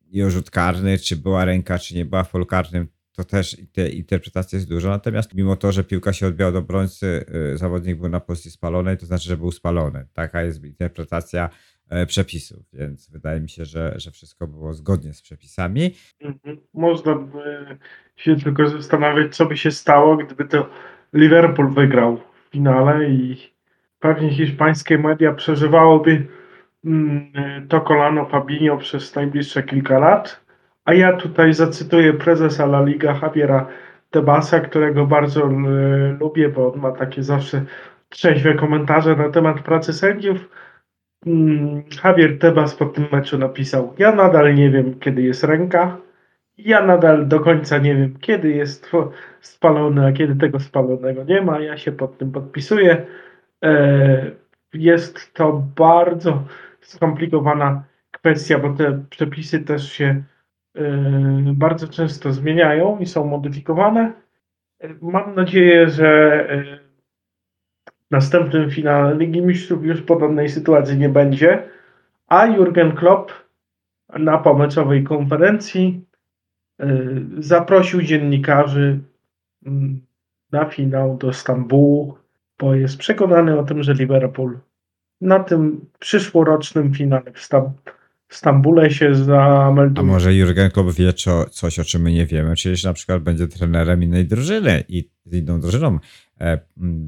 i 0.08 0.23
o 0.23 0.30
rzut 0.30 0.51
karny, 0.51 0.97
czy 0.97 1.17
była 1.17 1.45
ręka, 1.45 1.80
czy 1.80 1.95
nie 1.95 2.06
była 2.06 2.23
w 2.23 2.30
polu 2.30 2.45
karnym, 2.45 2.88
to 3.15 3.24
też 3.24 3.58
te 3.71 3.89
interpretacji 3.89 4.56
jest 4.56 4.69
dużo. 4.69 4.89
Natomiast 4.89 5.34
mimo 5.36 5.56
to, 5.56 5.71
że 5.71 5.84
piłka 5.84 6.13
się 6.13 6.28
odbiła 6.28 6.52
do 6.52 6.60
obrońcy, 6.60 7.26
y, 7.54 7.58
zawodnik 7.58 7.97
był 7.97 8.10
na 8.10 8.19
pozycji 8.19 8.52
spalonej, 8.52 8.97
to 8.97 9.06
znaczy, 9.06 9.30
że 9.30 9.38
był 9.38 9.52
spalony. 9.52 10.06
Taka 10.13 10.41
jest 10.41 10.63
interpretacja 10.63 11.50
e, 11.89 12.06
przepisów, 12.06 12.60
więc 12.74 13.10
wydaje 13.10 13.41
mi 13.41 13.50
się, 13.50 13.65
że, 13.65 13.93
że 13.95 14.12
wszystko 14.12 14.47
było 14.47 14.74
zgodnie 14.74 15.13
z 15.13 15.21
przepisami. 15.21 15.95
Mhm. 16.19 16.58
Można 16.74 17.15
by 17.15 17.78
się 18.15 18.36
tylko 18.36 18.69
zastanawiać, 18.69 19.36
co 19.36 19.45
by 19.45 19.58
się 19.58 19.71
stało, 19.71 20.17
gdyby 20.17 20.45
to 20.45 20.69
Liverpool 21.13 21.74
wygrał 21.74 22.17
w 22.17 22.52
finale 22.52 23.10
i 23.10 23.52
pewnie 24.00 24.30
hiszpańskie 24.30 24.97
media 24.97 25.34
przeżywałoby 25.34 26.28
mm, 26.86 27.67
to 27.67 27.82
kolano 27.82 28.26
Fabinho 28.26 28.78
przez 28.78 29.15
najbliższe 29.15 29.63
kilka 29.63 30.00
lat. 30.00 30.40
A 30.91 30.93
ja 30.93 31.13
tutaj 31.13 31.54
zacytuję 31.54 32.13
prezesa 32.13 32.63
La 32.63 32.82
Liga 32.84 33.19
Javiera 33.21 33.67
Tebasa, 34.10 34.60
którego 34.60 35.06
bardzo 35.06 35.41
e, 35.47 35.51
lubię, 36.19 36.49
bo 36.49 36.73
on 36.73 36.80
ma 36.80 36.91
takie 36.91 37.23
zawsze 37.23 37.65
trzeźwe 38.10 38.54
komentarze 38.54 39.15
na 39.15 39.30
temat 39.30 39.62
pracy 39.62 39.93
sędziów. 39.93 40.49
Mm, 41.25 41.84
Javier 42.04 42.39
Tebas 42.39 42.75
po 42.75 42.86
tym 42.86 43.08
meczu 43.12 43.38
napisał: 43.38 43.93
Ja 43.97 44.15
nadal 44.15 44.56
nie 44.56 44.69
wiem, 44.69 44.99
kiedy 44.99 45.21
jest 45.21 45.43
ręka. 45.43 45.97
Ja 46.58 46.86
nadal 46.86 47.27
do 47.27 47.39
końca 47.39 47.77
nie 47.77 47.95
wiem, 47.95 48.17
kiedy 48.21 48.49
jest 48.49 48.91
spalony, 49.41 50.06
a 50.06 50.12
kiedy 50.12 50.36
tego 50.36 50.60
spalonego 50.60 51.23
nie 51.23 51.41
ma. 51.41 51.60
Ja 51.60 51.77
się 51.77 51.91
pod 51.91 52.17
tym 52.17 52.32
podpisuję. 52.32 53.06
E, 53.63 54.32
jest 54.73 55.34
to 55.34 55.63
bardzo 55.75 56.43
skomplikowana 56.82 57.84
kwestia, 58.12 58.60
bo 58.60 58.69
te 58.73 59.04
przepisy 59.10 59.60
też 59.60 59.91
się 59.91 60.23
bardzo 61.53 61.88
często 61.88 62.34
zmieniają 62.34 62.99
i 62.99 63.05
są 63.05 63.25
modyfikowane. 63.25 64.13
Mam 65.01 65.36
nadzieję, 65.36 65.89
że 65.89 66.47
w 67.88 68.12
następnym 68.12 68.71
finale 68.71 69.15
Ligi 69.15 69.41
Mistrzów 69.41 69.86
już 69.86 70.01
podobnej 70.01 70.49
sytuacji 70.49 70.97
nie 70.97 71.10
będzie, 71.10 71.63
a 72.27 72.45
Jurgen 72.45 72.91
Klopp 72.91 73.31
na 74.19 74.38
pomeczowej 74.38 75.03
konferencji 75.03 76.05
zaprosił 77.38 78.01
dziennikarzy 78.01 78.99
mm, 79.65 80.01
na 80.51 80.65
finał 80.65 81.17
do 81.17 81.34
Stambułu 81.34 82.21
bo 82.62 82.75
jest 82.75 82.97
przekonany 82.97 83.60
o 83.60 83.63
tym, 83.63 83.84
że 83.84 83.93
Liverpool 83.93 84.60
na 85.21 85.39
tym 85.39 85.86
przyszłorocznym 85.99 86.93
finale 86.93 87.31
w, 87.34 87.39
Stam 87.39 87.71
w 88.31 88.35
Stambule 88.35 88.91
się 88.91 89.15
zamelduje. 89.15 90.09
A 90.09 90.11
może 90.11 90.35
Jurgen 90.35 90.71
Klopp 90.71 90.91
wie 90.91 91.13
co, 91.13 91.45
coś, 91.45 91.79
o 91.79 91.83
czym 91.83 92.01
my 92.01 92.11
nie 92.11 92.25
wiemy, 92.25 92.55
czyli 92.55 92.75
na 92.83 92.93
przykład 92.93 93.23
będzie 93.23 93.47
trenerem 93.47 94.03
innej 94.03 94.25
drużyny 94.25 94.83
i 94.87 95.09
z 95.25 95.33
inną 95.33 95.59
drużyną 95.59 95.99
e, 96.39 96.59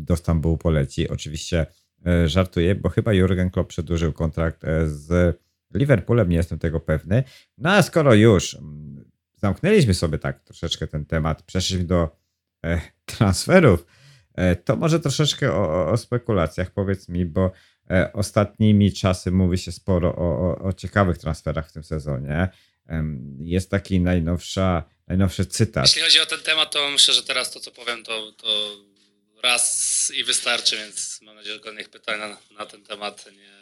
do 0.05 0.15
Stambułu 0.15 0.57
poleci. 0.57 1.09
Oczywiście 1.09 1.65
e, 2.05 2.29
żartuję, 2.29 2.75
bo 2.75 2.89
chyba 2.89 3.13
Jurgen 3.13 3.49
Klopp 3.49 3.69
przedłużył 3.69 4.13
kontrakt 4.13 4.63
e, 4.63 4.87
z 4.87 5.39
Liverpoolem, 5.73 6.29
nie 6.29 6.35
jestem 6.35 6.59
tego 6.59 6.79
pewny. 6.79 7.23
No 7.57 7.71
a 7.71 7.81
skoro 7.81 8.13
już 8.13 8.57
zamknęliśmy 9.35 9.93
sobie 9.93 10.17
tak 10.17 10.43
troszeczkę 10.43 10.87
ten 10.87 11.05
temat, 11.05 11.43
przeszliśmy 11.43 11.85
do 11.85 12.17
transferów, 13.05 13.85
to 14.65 14.75
może 14.75 14.99
troszeczkę 14.99 15.53
o, 15.53 15.91
o 15.91 15.97
spekulacjach 15.97 16.71
powiedz 16.71 17.09
mi, 17.09 17.25
bo 17.25 17.51
ostatnimi 18.13 18.93
czasy 18.93 19.31
mówi 19.31 19.57
się 19.57 19.71
sporo 19.71 20.15
o, 20.15 20.49
o, 20.49 20.67
o 20.67 20.73
ciekawych 20.73 21.17
transferach 21.17 21.69
w 21.69 21.73
tym 21.73 21.83
sezonie. 21.83 22.49
Jest 23.39 23.71
taki 23.71 23.99
najnowsza, 23.99 24.83
najnowszy 25.07 25.45
cytat. 25.45 25.85
Jeśli 25.85 26.01
chodzi 26.01 26.19
o 26.19 26.25
ten 26.25 26.39
temat, 26.39 26.71
to 26.73 26.89
myślę, 26.89 27.13
że 27.13 27.23
teraz 27.23 27.51
to, 27.51 27.59
co 27.59 27.71
powiem, 27.71 28.03
to, 28.03 28.31
to 28.31 28.77
raz 29.43 30.11
i 30.15 30.23
wystarczy, 30.23 30.77
więc 30.77 31.19
mam 31.21 31.35
nadzieję, 31.35 31.55
że 31.55 31.61
kolejnych 31.61 31.89
pytań 31.89 32.19
na, 32.19 32.37
na 32.57 32.65
ten 32.65 32.83
temat 32.83 33.25
nie, 33.31 33.53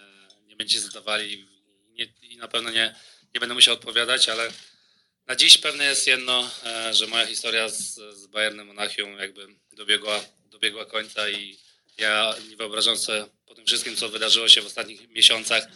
nie 0.48 0.56
będziecie 0.56 0.82
zadawali 0.82 1.48
nie, 1.94 2.06
i 2.22 2.38
na 2.38 2.48
pewno 2.48 2.72
nie, 2.72 2.96
nie 3.34 3.40
będę 3.40 3.56
musiał 3.56 3.74
odpowiadać, 3.74 4.30
ale 4.30 4.50
na 5.28 5.36
dziś 5.36 5.58
pewne 5.58 5.84
jest 5.86 6.08
jedno, 6.08 6.50
e, 6.66 6.94
że 6.94 7.08
moja 7.08 7.26
historia 7.26 7.70
z, 7.70 7.96
z 7.96 8.28
Bayernem 8.28 8.68
Monachium 8.68 9.18
jakby 9.18 9.48
dobiegła 9.74 10.20
dobiegła 10.52 10.86
końca 10.86 11.30
i 11.30 11.58
ja 11.98 12.36
nie 12.50 12.56
wyobrażam 12.56 12.98
sobie 12.98 13.26
wszystkim, 13.72 13.96
co 13.96 14.10
wydarzyło 14.10 14.48
się 14.48 14.62
w 14.62 14.66
ostatnich 14.66 15.10
miesiącach, 15.10 15.68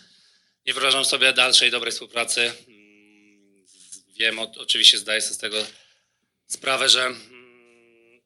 nie 0.66 0.74
wyobrażam 0.74 1.06
sobie 1.06 1.34
dalszej 1.34 1.72
dobrej 1.72 1.92
współpracy. 1.92 2.42
Mm, 2.42 3.66
wiem, 4.18 4.40
oczywiście 4.40 4.98
zdaję 4.98 5.22
sobie 5.22 5.36
z 5.36 5.38
tego 5.38 5.58
sprawę, 6.48 6.90
że 6.90 7.06
mm, 7.06 8.22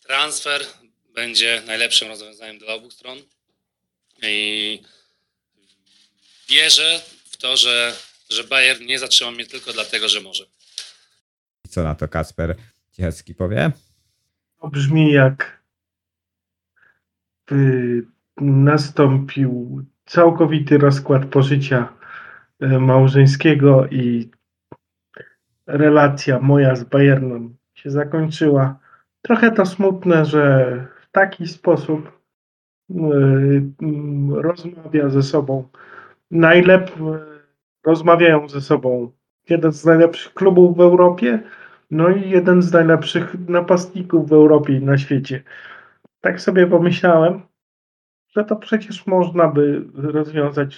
transfer 0.00 0.66
będzie 1.14 1.62
najlepszym 1.66 2.08
rozwiązaniem 2.08 2.58
dla 2.58 2.74
obu 2.74 2.90
stron 2.90 3.22
i 4.22 4.82
wierzę 6.48 7.00
w 7.30 7.36
to, 7.36 7.56
że, 7.56 7.96
że 8.30 8.44
Bayern 8.44 8.84
nie 8.84 8.98
zatrzyma 8.98 9.30
mnie 9.30 9.46
tylko 9.46 9.72
dlatego, 9.72 10.08
że 10.08 10.20
może. 10.20 10.44
I 11.64 11.68
co 11.68 11.82
na 11.82 11.94
to 11.94 12.08
Kasper 12.08 12.56
Ciechecki 12.92 13.34
powie? 13.34 13.70
To 14.60 14.68
brzmi 14.68 15.12
jak 15.12 15.60
Y, 17.52 18.06
nastąpił 18.40 19.82
całkowity 20.04 20.78
rozkład 20.78 21.24
pożycia 21.24 21.88
y, 22.62 22.66
małżeńskiego 22.80 23.86
i 23.86 24.30
relacja 25.66 26.40
moja 26.40 26.76
z 26.76 26.84
Bayernem 26.84 27.56
się 27.74 27.90
zakończyła. 27.90 28.78
Trochę 29.22 29.50
to 29.50 29.66
smutne, 29.66 30.24
że 30.24 30.74
w 31.00 31.10
taki 31.10 31.46
sposób 31.46 32.20
y, 32.90 32.94
rozmawia 34.30 35.08
ze 35.08 35.22
sobą. 35.22 35.68
Najlepiej 36.30 36.94
rozmawiają 37.84 38.48
ze 38.48 38.60
sobą 38.60 39.12
jeden 39.48 39.72
z 39.72 39.84
najlepszych 39.84 40.34
klubów 40.34 40.76
w 40.76 40.80
Europie, 40.80 41.42
no 41.90 42.08
i 42.08 42.30
jeden 42.30 42.62
z 42.62 42.72
najlepszych 42.72 43.48
napastników 43.48 44.28
w 44.28 44.32
Europie 44.32 44.72
i 44.72 44.84
na 44.84 44.98
świecie 44.98 45.42
tak 46.20 46.40
sobie 46.40 46.66
pomyślałem, 46.66 47.40
że 48.30 48.44
to 48.44 48.56
przecież 48.56 49.06
można 49.06 49.48
by 49.48 49.84
rozwiązać 49.94 50.76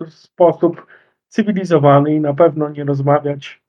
w 0.00 0.10
sposób 0.10 0.86
cywilizowany 1.28 2.14
i 2.14 2.20
na 2.20 2.34
pewno 2.34 2.68
nie 2.68 2.84
rozmawiać 2.84 3.62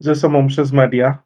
ze 0.00 0.14
sobą 0.14 0.46
przez 0.46 0.72
media. 0.72 1.22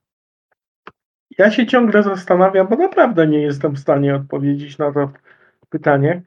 Ja 1.38 1.50
się 1.50 1.66
ciągle 1.66 2.02
zastanawiam, 2.02 2.68
bo 2.68 2.76
naprawdę 2.76 3.26
nie 3.26 3.42
jestem 3.42 3.72
w 3.74 3.78
stanie 3.78 4.14
odpowiedzieć 4.14 4.78
na 4.78 4.92
to 4.92 5.12
pytanie. 5.68 6.22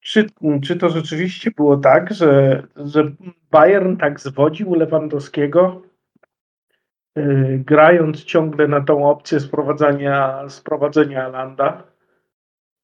Czy, 0.00 0.26
czy 0.62 0.76
to 0.76 0.88
rzeczywiście 0.88 1.50
było 1.50 1.76
tak, 1.76 2.14
że, 2.14 2.62
że 2.76 3.12
Bayern 3.50 3.96
tak 3.96 4.20
zwodził 4.20 4.74
Lewandowskiego, 4.74 5.82
Y, 7.18 7.62
grając 7.66 8.24
ciągle 8.24 8.68
na 8.68 8.80
tą 8.80 9.10
opcję 9.10 9.40
sprowadzania, 9.40 10.48
sprowadzenia 10.48 11.28
Landa. 11.28 11.82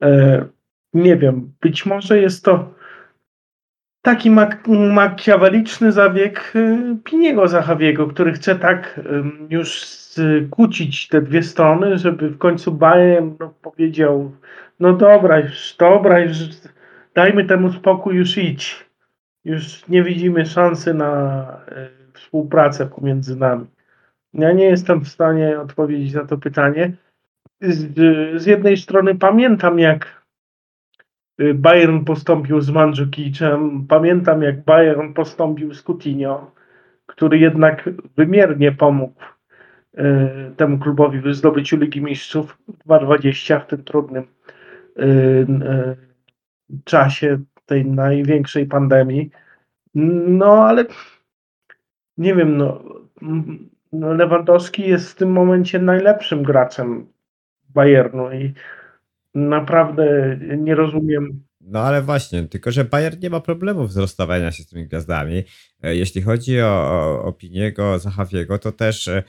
Y, 0.04 0.44
nie 0.94 1.16
wiem, 1.16 1.52
być 1.60 1.86
może 1.86 2.18
jest 2.18 2.44
to 2.44 2.74
taki 4.02 4.30
mak 4.30 4.68
makiaweliczny 4.68 5.92
zabieg 5.92 6.52
y, 6.56 6.96
Piniego 7.04 7.48
Zachawiego, 7.48 8.06
który 8.06 8.32
chce 8.32 8.56
tak 8.56 9.00
już 9.50 9.84
skłócić 9.84 11.08
te 11.08 11.22
dwie 11.22 11.42
strony, 11.42 11.98
żeby 11.98 12.28
w 12.30 12.38
końcu 12.38 12.72
Bayern 12.72 13.34
no, 13.40 13.54
powiedział 13.62 14.32
no 14.80 14.92
dobra, 14.92 15.38
już 15.38 15.76
dobra, 15.78 16.18
już 16.18 16.38
dajmy 17.14 17.44
temu 17.44 17.72
spokój, 17.72 18.16
już 18.16 18.38
idź. 18.38 18.86
Już 19.44 19.88
nie 19.88 20.02
widzimy 20.02 20.46
szansy 20.46 20.94
na 20.94 21.46
współpracę 22.12 22.86
pomiędzy 22.86 23.36
nami. 23.36 23.66
Ja 24.34 24.52
nie 24.52 24.64
jestem 24.64 25.00
w 25.00 25.08
stanie 25.08 25.60
odpowiedzieć 25.60 26.14
na 26.14 26.24
to 26.24 26.38
pytanie. 26.38 26.92
Z, 27.60 27.94
z 28.42 28.46
jednej 28.46 28.76
strony 28.76 29.14
pamiętam, 29.14 29.78
jak 29.78 30.22
y, 31.40 31.54
Bayern 31.54 32.04
postąpił 32.04 32.60
z 32.60 32.70
Mandzukiczem, 32.70 33.86
pamiętam, 33.88 34.42
jak 34.42 34.64
Bayern 34.64 35.12
postąpił 35.12 35.74
z 35.74 35.82
Coutinho, 35.82 36.50
który 37.06 37.38
jednak 37.38 37.90
wymiernie 38.16 38.72
pomógł 38.72 39.22
y, 39.98 40.00
temu 40.56 40.78
klubowi 40.78 41.20
w 41.20 41.34
zdobyciu 41.34 41.76
Ligi 41.76 42.02
Mistrzów 42.02 42.58
2020 42.68 43.60
w 43.60 43.66
tym 43.66 43.84
trudnym 43.84 44.24
y, 44.98 45.02
y, 45.02 45.96
czasie 46.84 47.38
tej 47.66 47.86
największej 47.86 48.66
pandemii. 48.66 49.30
No 49.94 50.66
ale 50.66 50.84
nie 52.18 52.34
wiem, 52.34 52.56
no 52.56 52.82
no 53.92 54.14
Lewandowski 54.14 54.88
jest 54.88 55.10
w 55.10 55.14
tym 55.14 55.32
momencie 55.32 55.78
najlepszym 55.78 56.42
graczem 56.42 57.06
Bayernu 57.76 58.32
i 58.32 58.54
naprawdę 59.34 60.36
nie 60.58 60.74
rozumiem. 60.74 61.42
No 61.60 61.80
ale 61.80 62.02
właśnie, 62.02 62.42
tylko 62.42 62.70
że 62.70 62.84
Bayern 62.84 63.20
nie 63.20 63.30
ma 63.30 63.40
problemów 63.40 63.92
z 63.92 63.96
rozstawiania 63.96 64.52
się 64.52 64.62
z 64.62 64.66
tymi 64.66 64.86
gwiazdami. 64.86 65.44
E, 65.82 65.96
jeśli 65.96 66.22
chodzi 66.22 66.60
o, 66.60 66.66
o 66.66 67.24
opiniego 67.24 67.98
Zachawiego, 67.98 68.58
to 68.58 68.72
też 68.72 69.08
e, 69.08 69.22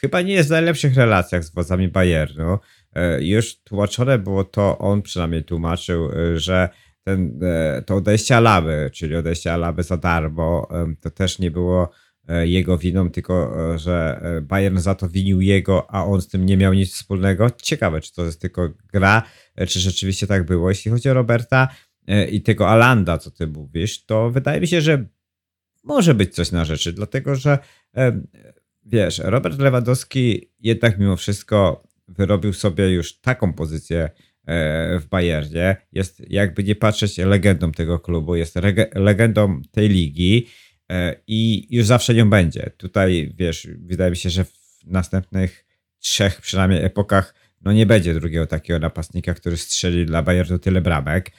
chyba 0.00 0.20
nie 0.20 0.34
jest 0.34 0.48
w 0.48 0.52
najlepszych 0.52 0.96
relacjach 0.96 1.44
z 1.44 1.54
władzami 1.54 1.88
Bayernu. 1.88 2.58
E, 2.94 3.24
już 3.24 3.62
tłumaczone 3.62 4.18
było 4.18 4.44
to, 4.44 4.78
on 4.78 5.02
przynajmniej 5.02 5.44
tłumaczył, 5.44 6.10
że 6.34 6.68
ten, 7.04 7.40
to 7.86 7.94
odejście 7.94 8.36
Alaby, 8.36 8.90
czyli 8.94 9.16
odejście 9.16 9.52
Alaby 9.52 9.82
za 9.82 9.96
darmo, 9.96 10.68
to 11.00 11.10
też 11.10 11.38
nie 11.38 11.50
było 11.50 11.90
jego 12.28 12.78
winą, 12.78 13.10
tylko 13.10 13.56
e, 13.74 13.78
że 13.78 14.20
e, 14.22 14.40
Bayern 14.40 14.78
za 14.78 14.94
to 14.94 15.08
winił 15.08 15.40
jego, 15.40 15.90
a 15.90 16.04
on 16.04 16.22
z 16.22 16.28
tym 16.28 16.46
nie 16.46 16.56
miał 16.56 16.74
nic 16.74 16.92
wspólnego. 16.92 17.50
Ciekawe, 17.50 18.00
czy 18.00 18.14
to 18.14 18.24
jest 18.24 18.40
tylko 18.40 18.68
gra, 18.92 19.22
czy 19.68 19.80
rzeczywiście 19.80 20.26
tak 20.26 20.46
było. 20.46 20.68
Jeśli 20.68 20.90
chodzi 20.90 21.10
o 21.10 21.14
Roberta, 21.14 21.68
e, 22.06 22.28
i 22.28 22.42
tego 22.42 22.68
Alanda, 22.68 23.18
co 23.18 23.30
ty 23.30 23.46
mówisz, 23.46 24.04
to 24.04 24.30
wydaje 24.30 24.60
mi 24.60 24.68
się, 24.68 24.80
że 24.80 25.06
może 25.84 26.14
być 26.14 26.34
coś 26.34 26.52
na 26.52 26.64
rzeczy, 26.64 26.92
dlatego 26.92 27.34
że 27.34 27.58
e, 27.96 28.20
wiesz, 28.84 29.18
Robert 29.24 29.58
Lewandowski 29.58 30.50
jednak 30.60 30.98
mimo 30.98 31.16
wszystko 31.16 31.82
wyrobił 32.08 32.52
sobie 32.52 32.90
już 32.90 33.20
taką 33.20 33.52
pozycję 33.52 34.10
e, 34.46 34.98
w 34.98 35.06
Bayernie. 35.08 35.76
Jest 35.92 36.30
jakby 36.30 36.64
nie 36.64 36.74
patrzeć 36.74 37.18
legendą 37.18 37.72
tego 37.72 37.98
klubu, 37.98 38.36
jest 38.36 38.54
legendą 38.94 39.62
tej 39.70 39.88
ligi 39.88 40.46
i 41.26 41.66
już 41.76 41.86
zawsze 41.86 42.14
nią 42.14 42.30
będzie. 42.30 42.70
Tutaj 42.76 43.34
wiesz, 43.38 43.68
wydaje 43.78 44.10
mi 44.10 44.16
się, 44.16 44.30
że 44.30 44.44
w 44.44 44.52
następnych 44.84 45.66
trzech 45.98 46.40
przynajmniej 46.40 46.84
epokach 46.84 47.34
no 47.66 47.72
nie 47.72 47.86
będzie 47.86 48.14
drugiego 48.14 48.46
takiego 48.46 48.78
napastnika, 48.78 49.34
który 49.34 49.56
strzeli 49.56 50.06
dla 50.06 50.22
Bayernu 50.22 50.58
tyle 50.58 50.80
bramek. 50.80 51.32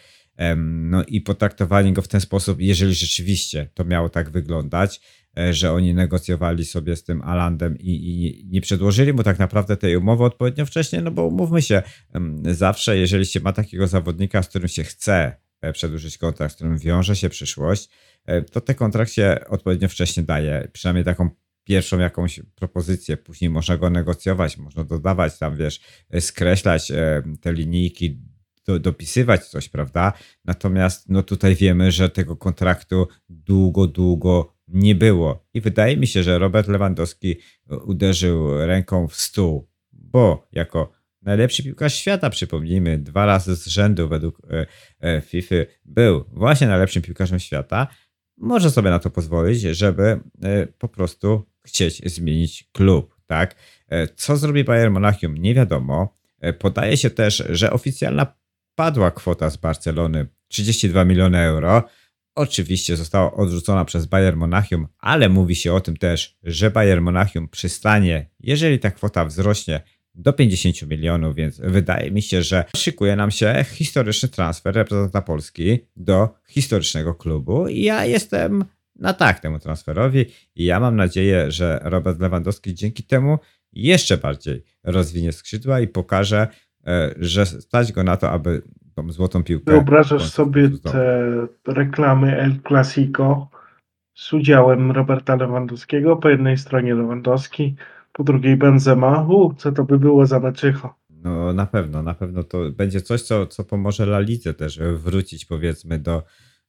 No 0.65 1.03
i 1.03 1.21
potraktowanie 1.21 1.93
go 1.93 2.01
w 2.01 2.07
ten 2.07 2.21
sposób, 2.21 2.61
jeżeli 2.61 2.93
rzeczywiście 2.93 3.69
to 3.73 3.85
miało 3.85 4.09
tak 4.09 4.29
wyglądać, 4.29 5.01
e, 5.37 5.53
że 5.53 5.71
oni 5.71 5.93
negocjowali 5.93 6.65
sobie 6.65 6.95
z 6.95 7.03
tym 7.03 7.21
Alandem 7.21 7.77
i, 7.77 7.89
i, 7.89 8.45
nie 8.49 8.61
przedłożyli 8.61 9.13
mu 9.13 9.23
tak 9.23 9.39
naprawdę 9.39 9.77
tej 9.77 9.95
umowy 9.97 10.23
odpowiednio 10.23 10.65
wcześnie, 10.65 11.01
no 11.01 11.11
bo 11.11 11.25
umówmy 11.25 11.61
się, 11.61 11.83
zawsze 12.43 12.97
jeżeli 12.97 13.25
się 13.25 13.39
ma 13.39 13.53
takiego 13.53 13.87
zawodnika, 13.87 14.43
z 14.43 14.49
którym 14.49 14.67
się 14.67 14.83
chce 14.83 15.35
e, 15.61 15.73
przedłużyć 15.73 16.17
kontrakt, 16.17 16.53
z 16.53 16.55
którym 16.55 16.77
wiąże 16.77 17.15
się 17.15 17.29
przyszłość, 17.29 17.85
e, 17.85 17.89
to 18.51 18.61
ten 18.61 18.75
kontrakt 18.75 19.11
się 19.11 19.39
odpowiednio 19.49 19.87
wcześnie 19.87 20.23
daje, 20.23 20.67
przynajmniej 20.73 21.05
taką 21.05 21.29
pierwszą 21.63 21.99
jakąś 21.99 22.39
propozycję, 22.55 23.17
później 23.17 23.49
można 23.49 23.77
go 23.77 23.89
negocjować, 23.89 24.57
można 24.57 24.83
dodawać 24.83 25.39
tam, 25.39 25.57
wiesz, 25.57 25.81
skreślać 26.19 26.91
te 27.41 27.53
linijki, 27.53 28.21
do, 28.67 28.79
dopisywać 28.79 29.45
coś, 29.45 29.69
prawda? 29.69 30.13
Natomiast 30.45 31.09
no 31.09 31.23
tutaj 31.23 31.55
wiemy, 31.55 31.91
że 31.91 32.09
tego 32.09 32.35
kontraktu 32.35 33.07
długo, 33.29 33.87
długo 33.87 34.53
nie 34.67 34.95
było. 34.95 35.47
I 35.53 35.61
wydaje 35.61 35.97
mi 35.97 36.07
się, 36.07 36.23
że 36.23 36.39
Robert 36.39 36.67
Lewandowski 36.67 37.35
uderzył 37.85 38.65
ręką 38.65 39.07
w 39.07 39.15
stół, 39.15 39.69
bo 39.91 40.47
jako 40.51 40.91
najlepszy 41.21 41.63
piłkarz 41.63 41.95
świata, 41.95 42.29
przypomnijmy, 42.29 42.97
dwa 42.97 43.25
razy 43.25 43.55
z 43.55 43.67
rzędu 43.67 44.07
według 44.07 44.41
e, 44.49 44.65
e, 44.99 45.21
FIFA 45.21 45.55
był 45.85 46.25
właśnie 46.31 46.67
najlepszym 46.67 47.01
piłkarzem 47.01 47.39
świata, 47.39 47.87
może 48.37 48.71
sobie 48.71 48.89
na 48.89 48.99
to 48.99 49.09
pozwolić, 49.09 49.61
żeby 49.61 50.19
e, 50.43 50.67
po 50.67 50.87
prostu 50.87 51.45
chcieć 51.65 52.01
zmienić 52.11 52.69
klub, 52.71 53.15
tak? 53.27 53.55
Co 54.15 54.37
zrobi 54.37 54.63
Bayern 54.63 54.93
Monachium? 54.93 55.37
Nie 55.37 55.53
wiadomo. 55.53 56.17
Podaje 56.59 56.97
się 56.97 57.09
też, 57.09 57.43
że 57.49 57.71
oficjalna 57.71 58.35
padła 58.75 59.11
kwota 59.11 59.49
z 59.49 59.57
Barcelony 59.57 60.27
32 60.47 61.05
miliony 61.05 61.39
euro. 61.39 61.83
Oczywiście 62.35 62.97
została 62.97 63.33
odrzucona 63.33 63.85
przez 63.85 64.05
Bayern 64.05 64.37
Monachium, 64.37 64.87
ale 64.99 65.29
mówi 65.29 65.55
się 65.55 65.73
o 65.73 65.79
tym 65.79 65.97
też, 65.97 66.37
że 66.43 66.71
Bayern 66.71 67.03
Monachium 67.03 67.47
przystanie, 67.47 68.29
jeżeli 68.39 68.79
ta 68.79 68.91
kwota 68.91 69.25
wzrośnie 69.25 69.81
do 70.17 70.33
50 70.33 70.89
milionów, 70.89 71.35
więc 71.35 71.59
wydaje 71.63 72.11
mi 72.11 72.21
się, 72.21 72.41
że 72.41 72.63
szykuje 72.75 73.15
nam 73.15 73.31
się 73.31 73.65
historyczny 73.67 74.29
transfer 74.29 74.75
reprezentanta 74.75 75.21
Polski 75.21 75.79
do 75.95 76.29
historycznego 76.47 77.15
klubu 77.15 77.67
i 77.67 77.81
ja 77.81 78.05
jestem 78.05 78.65
na 78.95 79.13
tak 79.13 79.39
temu 79.39 79.59
transferowi 79.59 80.25
i 80.55 80.65
ja 80.65 80.79
mam 80.79 80.95
nadzieję, 80.95 81.51
że 81.51 81.79
Robert 81.83 82.19
Lewandowski 82.19 82.73
dzięki 82.73 83.03
temu 83.03 83.37
jeszcze 83.73 84.17
bardziej 84.17 84.63
rozwinie 84.83 85.31
skrzydła 85.31 85.79
i 85.79 85.87
pokaże, 85.87 86.47
E, 86.87 87.13
że 87.19 87.45
stać 87.45 87.91
go 87.91 88.03
na 88.03 88.17
to, 88.17 88.31
aby 88.31 88.61
tą 88.95 89.11
złotą 89.11 89.43
piłkę. 89.43 89.71
Wyobrażasz 89.71 90.29
sobie 90.29 90.69
te 90.69 91.21
reklamy 91.67 92.39
El 92.39 92.59
Clasico 92.67 93.49
z 94.13 94.33
udziałem 94.33 94.91
Roberta 94.91 95.35
Lewandowskiego, 95.35 96.15
po 96.15 96.29
jednej 96.29 96.57
stronie 96.57 96.95
Lewandowski, 96.95 97.75
po 98.17 98.23
drugiej 98.23 98.57
Benzema. 98.57 99.27
U, 99.29 99.53
co 99.53 99.71
to 99.71 99.83
by 99.83 99.99
było 99.99 100.25
za 100.25 100.39
meczycho. 100.39 100.95
No 101.09 101.53
na 101.53 101.65
pewno, 101.65 102.03
na 102.03 102.13
pewno 102.13 102.43
to 102.43 102.71
będzie 102.71 103.01
coś, 103.01 103.21
co, 103.21 103.47
co 103.47 103.63
pomoże 103.63 104.03
La 104.03 104.19
Lidze 104.19 104.53
też 104.53 104.79
wrócić 104.79 105.45
powiedzmy 105.45 105.99
do, 105.99 106.23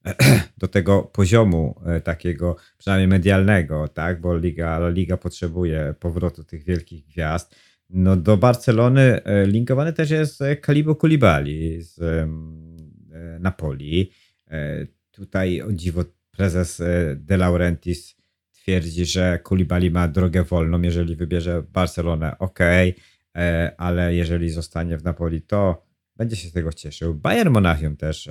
do 0.57 0.67
tego 0.67 1.01
poziomu 1.01 1.81
e, 1.85 2.01
takiego 2.01 2.55
przynajmniej 2.77 3.07
medialnego, 3.07 3.87
tak, 3.87 4.21
bo 4.21 4.37
Liga, 4.37 4.77
La 4.77 4.89
Liga 4.89 5.17
potrzebuje 5.17 5.95
powrotu 5.99 6.43
tych 6.43 6.63
wielkich 6.63 7.05
gwiazd 7.05 7.55
no 7.89 8.15
do 8.15 8.37
Barcelony 8.37 9.23
e, 9.23 9.47
linkowany 9.47 9.93
też 9.93 10.09
jest 10.09 10.39
Kalibo 10.61 10.95
Koulibaly 10.95 11.81
z 11.81 11.99
e, 11.99 12.27
Napoli. 13.39 14.11
E, 14.47 14.87
tutaj 15.11 15.61
o 15.61 15.71
dziwo 15.71 16.03
prezes 16.31 16.81
De 17.15 17.37
Laurentiis 17.37 18.18
twierdzi, 18.61 19.05
że 19.05 19.39
Koulibaly 19.43 19.91
ma 19.91 20.07
drogę 20.07 20.43
wolną, 20.43 20.81
jeżeli 20.81 21.15
wybierze 21.15 21.63
Barcelonę, 21.63 22.37
ok, 22.37 22.59
ale 23.77 24.15
jeżeli 24.15 24.49
zostanie 24.49 24.97
w 24.97 25.03
Napoli, 25.03 25.41
to 25.41 25.85
będzie 26.15 26.35
się 26.35 26.47
z 26.47 26.51
tego 26.51 26.73
cieszył. 26.73 27.13
Bayern 27.13 27.49
Monachium 27.49 27.97
też 27.97 28.29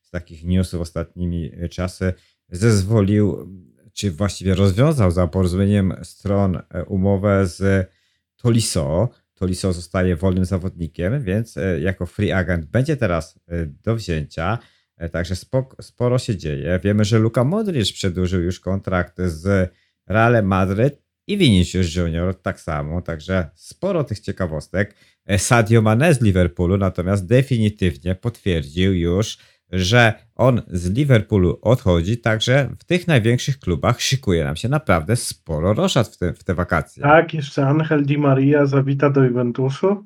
z 0.00 0.10
takich 0.10 0.44
newsów 0.44 0.80
ostatnimi 0.80 1.50
czasy 1.70 2.12
zezwolił, 2.48 3.50
czy 3.92 4.10
właściwie 4.10 4.54
rozwiązał 4.54 5.10
za 5.10 5.26
porozumieniem 5.26 5.94
stron 6.02 6.58
umowę 6.86 7.46
z 7.46 7.90
Tolisso. 8.36 9.08
Tolisso 9.34 9.72
zostaje 9.72 10.16
wolnym 10.16 10.44
zawodnikiem, 10.44 11.22
więc 11.22 11.56
e, 11.56 11.80
jako 11.80 12.06
free 12.06 12.32
agent 12.32 12.66
będzie 12.66 12.96
teraz 12.96 13.40
e, 13.48 13.66
do 13.66 13.96
wzięcia. 13.96 14.58
E, 15.00 15.08
także 15.08 15.34
sporo 15.80 16.18
się 16.18 16.36
dzieje. 16.36 16.80
Wiemy, 16.84 17.04
że 17.04 17.18
Luka 17.18 17.44
Modric 17.44 17.92
przedłużył 17.92 18.42
już 18.42 18.60
kontrakt 18.60 19.18
z 19.18 19.72
Realem 20.06 20.46
Madryt 20.46 21.02
i 21.26 21.38
Vinicius 21.38 21.96
Junior 21.96 22.34
tak 22.42 22.60
samo, 22.60 23.02
także 23.02 23.50
sporo 23.54 24.04
tych 24.04 24.20
ciekawostek. 24.20 24.94
Sadio 25.36 25.82
Mane 25.82 26.14
z 26.14 26.20
Liverpoolu 26.20 26.76
natomiast 26.76 27.26
definitywnie 27.26 28.14
potwierdził 28.14 28.94
już, 28.94 29.38
że 29.72 30.14
on 30.34 30.62
z 30.68 30.90
Liverpoolu 30.90 31.58
odchodzi, 31.62 32.18
także 32.18 32.70
w 32.78 32.84
tych 32.84 33.08
największych 33.08 33.58
klubach 33.58 34.00
szykuje 34.00 34.44
nam 34.44 34.56
się 34.56 34.68
naprawdę 34.68 35.16
sporo 35.16 35.74
roszad 35.74 36.08
w 36.08 36.18
te, 36.18 36.32
w 36.32 36.44
te 36.44 36.54
wakacje. 36.54 37.02
Tak, 37.02 37.34
jeszcze 37.34 37.66
Angel 37.66 38.04
Di 38.04 38.18
Maria 38.18 38.66
zawita 38.66 39.10
do 39.10 39.24
Juventusu. 39.24 40.04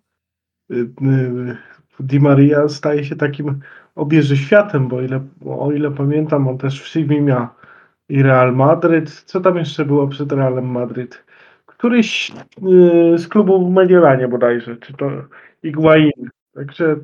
Y, 0.71 0.75
y, 0.75 1.57
Di 2.01 2.21
Maria 2.21 2.69
staje 2.69 3.05
się 3.05 3.17
takim 3.17 3.61
obieży 3.95 4.37
światem, 4.37 4.89
bo 4.89 5.03
ile, 5.03 5.21
o 5.47 5.73
ile 5.73 5.91
pamiętam, 5.91 6.49
on 6.49 6.59
też 6.59 6.83
w 6.83 6.89
CV 6.89 7.21
miał 7.21 7.47
i 8.09 8.23
Real 8.23 8.55
Madryt. 8.55 9.11
Co 9.11 9.41
tam 9.41 9.57
jeszcze 9.57 9.85
było 9.85 10.09
przed 10.09 10.33
Realem 10.33 10.67
Madryt? 10.67 11.25
Któryś 11.67 12.33
y, 13.13 13.19
z 13.19 13.29
klubów 13.29 13.71
w 13.71 13.73
Mediolanie 13.73 14.29
bodajże, 14.29 14.77
czy 14.77 14.93
to 14.93 15.11
Iguain. 15.63 16.31
Także 16.55 16.97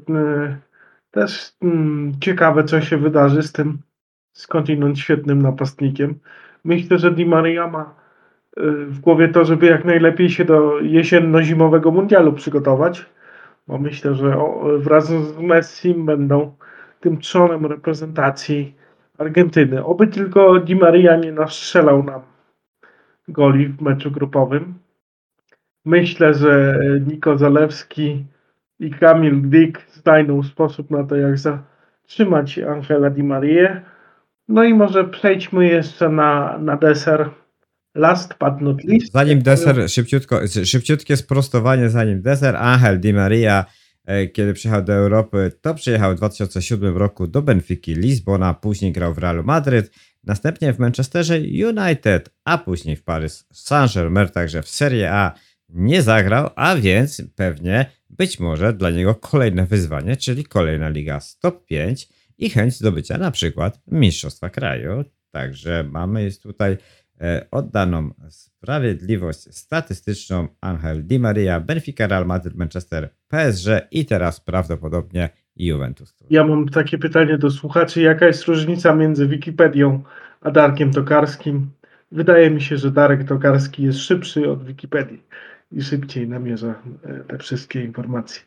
też 1.11 1.53
mm, 1.63 2.13
ciekawe, 2.21 2.65
co 2.65 2.81
się 2.81 2.97
wydarzy 2.97 3.43
z 3.43 3.53
tym 3.53 3.79
skądinąd 4.33 4.99
świetnym 4.99 5.43
napastnikiem. 5.43 6.15
Myślę, 6.65 6.99
że 6.99 7.11
Di 7.11 7.27
Maria 7.27 7.67
ma 7.67 7.95
y, 8.59 8.87
w 8.87 9.01
głowie 9.01 9.29
to, 9.29 9.45
żeby 9.45 9.67
jak 9.67 9.85
najlepiej 9.85 10.31
się 10.31 10.45
do 10.45 10.81
jesienno-zimowego 10.81 11.91
mundialu 11.91 12.33
przygotować, 12.33 13.07
bo 13.69 13.79
myślę, 13.79 14.15
że 14.15 14.37
wraz 14.79 15.07
z 15.07 15.39
Messi 15.39 15.95
będą 15.95 16.57
tym 17.01 17.19
trzonem 17.19 17.67
reprezentacji 17.67 18.75
Argentyny. 19.19 19.85
Oby 19.85 20.07
tylko 20.07 20.61
Di 20.61 20.77
Maria 20.77 21.17
nie 21.17 21.33
nastrzelał 21.33 22.03
nam 22.03 22.21
goli 23.29 23.69
w 23.69 23.81
meczu 23.81 24.11
grupowym. 24.11 24.75
Myślę, 25.85 26.35
że 26.35 26.81
Niko 27.07 27.39
Zalewski 27.39 28.25
i 28.79 28.91
Kamil 28.91 29.43
Dick 29.43 29.93
znajdą 29.93 30.43
sposób 30.43 30.91
na 30.91 31.05
to, 31.05 31.17
jak 31.17 31.39
zatrzymać 31.39 32.59
Angela 32.59 33.11
Di 33.11 33.23
Maria. 33.23 33.83
No 34.49 34.65
i 34.65 34.75
może 34.75 35.05
przejdźmy 35.05 35.69
jeszcze 35.69 36.09
na, 36.09 36.59
na 36.59 36.77
deser. 36.77 37.31
Last 37.95 38.35
but 38.41 38.61
not 38.61 38.85
least. 38.85 39.13
Zanim 39.13 39.43
deser, 39.43 39.91
szybciutko, 39.91 40.41
szybciutkie 40.65 41.17
sprostowanie, 41.17 41.91
zanim 41.91 42.23
deser, 42.23 42.57
Angel 42.57 43.01
Di 43.01 43.13
Maria, 43.13 43.65
kiedy 44.33 44.55
przyjechał 44.55 44.85
do 44.85 44.93
Europy, 44.93 45.53
to 45.61 45.75
przyjechał 45.75 46.13
w 46.13 46.17
2007 46.17 46.97
roku 46.97 47.27
do 47.27 47.43
Benfiki 47.43 47.95
Lizbona, 47.95 48.55
później 48.55 48.93
grał 48.93 49.15
w 49.15 49.19
Realu 49.19 49.45
Madryt, 49.45 49.91
następnie 50.25 50.73
w 50.73 50.79
Manchesterze 50.79 51.39
United, 51.39 52.31
a 52.45 52.59
później 52.59 52.97
w 52.97 53.05
Paris 53.05 53.47
Saint-Germain, 53.53 54.29
także 54.29 54.63
w 54.63 54.69
Serie 54.69 55.13
A 55.13 55.35
nie 55.69 56.03
zagrał, 56.03 56.51
a 56.57 56.77
więc 56.77 57.23
pewnie 57.37 57.87
być 58.11 58.41
może 58.41 58.73
dla 58.73 58.91
niego 58.91 59.15
kolejne 59.15 59.67
wyzwanie, 59.67 60.17
czyli 60.17 60.45
kolejna 60.45 60.89
liga 60.89 61.21
stop 61.21 61.67
5 61.67 62.09
i 62.39 62.51
chęć 62.51 62.75
zdobycia 62.75 63.19
na 63.19 63.31
przykład 63.31 63.81
Mistrzostwa 63.87 64.51
Kraju. 64.51 65.05
Także 65.31 65.85
mamy 65.91 66.23
jest 66.23 66.43
tutaj 66.43 66.73
e, 66.73 66.77
oddaną 67.51 68.11
sprawiedliwość 68.29 69.55
statystyczną 69.55 70.49
Angel 70.61 71.07
Di 71.07 71.19
Maria, 71.19 71.61
Benfica, 71.61 72.07
Real 72.07 72.27
Madrid, 72.27 72.55
Manchester, 72.55 73.09
PSG 73.29 73.67
i 73.91 74.07
teraz 74.07 74.41
prawdopodobnie 74.41 75.29
Juventus. 75.57 76.15
Ja 76.31 76.45
mam 76.45 76.69
takie 76.69 76.99
pytanie 76.99 77.39
do 77.39 77.51
słuchaczy. 77.51 78.03
Jaka 78.03 78.27
jest 78.27 78.45
różnica 78.45 78.95
między 78.95 79.27
Wikipedią 79.27 80.03
a 80.41 80.51
Darkiem 80.51 80.93
Tokarskim? 80.93 81.71
Wydaje 82.13 82.51
mi 82.51 82.63
się, 82.63 82.77
że 82.77 82.91
Darek 82.91 83.25
Tokarski 83.25 83.83
jest 83.83 83.99
szybszy 83.99 84.51
od 84.51 84.65
Wikipedii 84.65 85.23
i 85.73 85.83
szybciej 85.83 86.29
namierza 86.29 86.75
e, 87.05 87.21
te 87.25 87.39
wszystkie 87.39 87.85
informacje. 87.85 88.43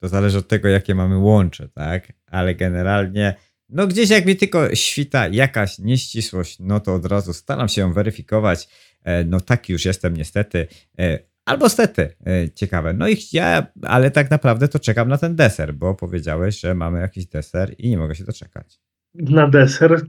To 0.00 0.08
zależy 0.08 0.38
od 0.38 0.48
tego, 0.48 0.68
jakie 0.68 0.94
mamy 0.94 1.18
łącze, 1.18 1.68
tak? 1.68 2.12
Ale 2.26 2.54
generalnie, 2.54 3.34
no 3.72 3.86
gdzieś 3.86 4.10
jak 4.10 4.26
mi 4.26 4.36
tylko 4.36 4.74
świta 4.74 5.28
jakaś 5.28 5.78
nieścisłość, 5.78 6.56
no 6.60 6.80
to 6.80 6.94
od 6.94 7.06
razu 7.06 7.32
staram 7.32 7.68
się 7.68 7.80
ją 7.80 7.92
weryfikować. 7.92 8.68
E, 9.04 9.24
No 9.24 9.40
taki 9.40 9.72
już 9.72 9.84
jestem 9.84 10.16
niestety. 10.16 10.66
E, 10.98 11.18
Albo 11.44 11.68
stety, 11.68 12.14
e, 12.26 12.50
ciekawe. 12.50 12.92
No 12.92 13.08
i 13.08 13.16
ja, 13.32 13.66
ale 13.82 14.10
tak 14.10 14.30
naprawdę 14.30 14.68
to 14.68 14.78
czekam 14.78 15.08
na 15.08 15.18
ten 15.18 15.36
deser, 15.36 15.74
bo 15.74 15.94
powiedziałeś, 15.94 16.60
że 16.60 16.74
mamy 16.74 17.00
jakiś 17.00 17.26
deser 17.26 17.74
i 17.78 17.90
nie 17.90 17.98
mogę 17.98 18.14
się 18.14 18.24
doczekać. 18.24 18.80
Na 19.14 19.48
deser 19.48 20.00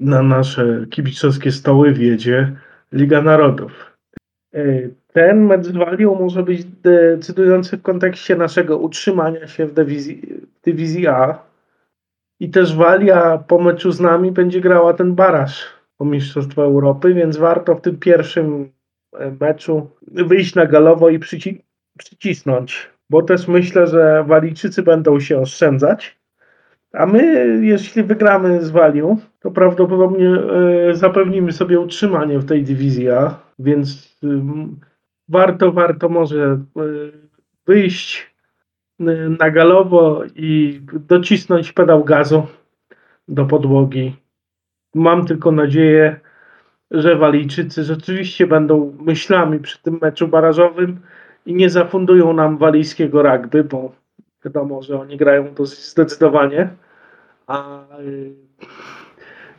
na 0.00 0.22
nasze 0.22 0.86
kibicowskie 0.90 1.52
stoły 1.52 1.94
wiedzie 1.94 2.56
Liga 2.92 3.22
Narodów. 3.22 3.96
Ten 5.12 5.44
mecz 5.44 5.66
może 6.18 6.42
być 6.42 6.64
decydujący 6.64 7.76
w 7.76 7.82
kontekście 7.82 8.36
naszego 8.36 8.78
utrzymania 8.78 9.46
się 9.46 9.66
w 9.66 9.74
dywizji, 9.74 10.22
w 10.60 10.64
dywizji 10.64 11.06
A. 11.06 11.46
I 12.40 12.50
też 12.50 12.76
Walia 12.76 13.38
po 13.38 13.58
meczu 13.58 13.92
z 13.92 14.00
nami 14.00 14.32
będzie 14.32 14.60
grała 14.60 14.94
ten 14.94 15.14
baraż 15.14 15.66
o 15.98 16.04
Mistrzostwo 16.04 16.64
Europy, 16.64 17.14
więc 17.14 17.36
warto 17.36 17.74
w 17.74 17.80
tym 17.80 17.98
pierwszym 17.98 18.72
e, 19.12 19.32
meczu 19.40 19.90
wyjść 20.02 20.54
na 20.54 20.66
galowo 20.66 21.08
i 21.08 21.18
przyci- 21.18 21.62
przycisnąć. 21.98 22.90
Bo 23.10 23.22
też 23.22 23.48
myślę, 23.48 23.86
że 23.86 24.24
Walijczycy 24.26 24.82
będą 24.82 25.20
się 25.20 25.38
oszczędzać. 25.38 26.18
A 26.92 27.06
my, 27.06 27.58
jeśli 27.62 28.02
wygramy 28.02 28.62
z 28.62 28.70
Walią, 28.70 29.16
to 29.40 29.50
prawdopodobnie 29.50 30.28
e, 30.28 30.94
zapewnimy 30.94 31.52
sobie 31.52 31.80
utrzymanie 31.80 32.38
w 32.38 32.44
tej 32.44 32.64
dywizji 32.64 33.10
A, 33.10 33.38
więc 33.58 34.18
ym, 34.24 34.80
warto, 35.28 35.72
warto 35.72 36.08
może 36.08 36.44
e, 36.44 36.82
wyjść 37.66 38.35
na 39.38 39.50
galowo 39.50 40.22
i 40.34 40.80
docisnąć 40.92 41.72
pedał 41.72 42.04
gazu 42.04 42.46
do 43.28 43.44
podłogi. 43.44 44.16
Mam 44.94 45.26
tylko 45.26 45.52
nadzieję, 45.52 46.20
że 46.90 47.16
Walijczycy 47.16 47.84
rzeczywiście 47.84 48.46
będą 48.46 48.96
myślami 49.00 49.58
przy 49.58 49.82
tym 49.82 49.98
meczu 50.02 50.28
barażowym 50.28 51.00
i 51.46 51.54
nie 51.54 51.70
zafundują 51.70 52.32
nam 52.32 52.58
walijskiego 52.58 53.22
rugby, 53.22 53.64
bo 53.64 53.92
wiadomo, 54.44 54.82
że 54.82 55.00
oni 55.00 55.16
grają 55.16 55.54
dosyć 55.54 55.84
zdecydowanie 55.84 56.68
a 57.46 57.84
y, 58.00 58.34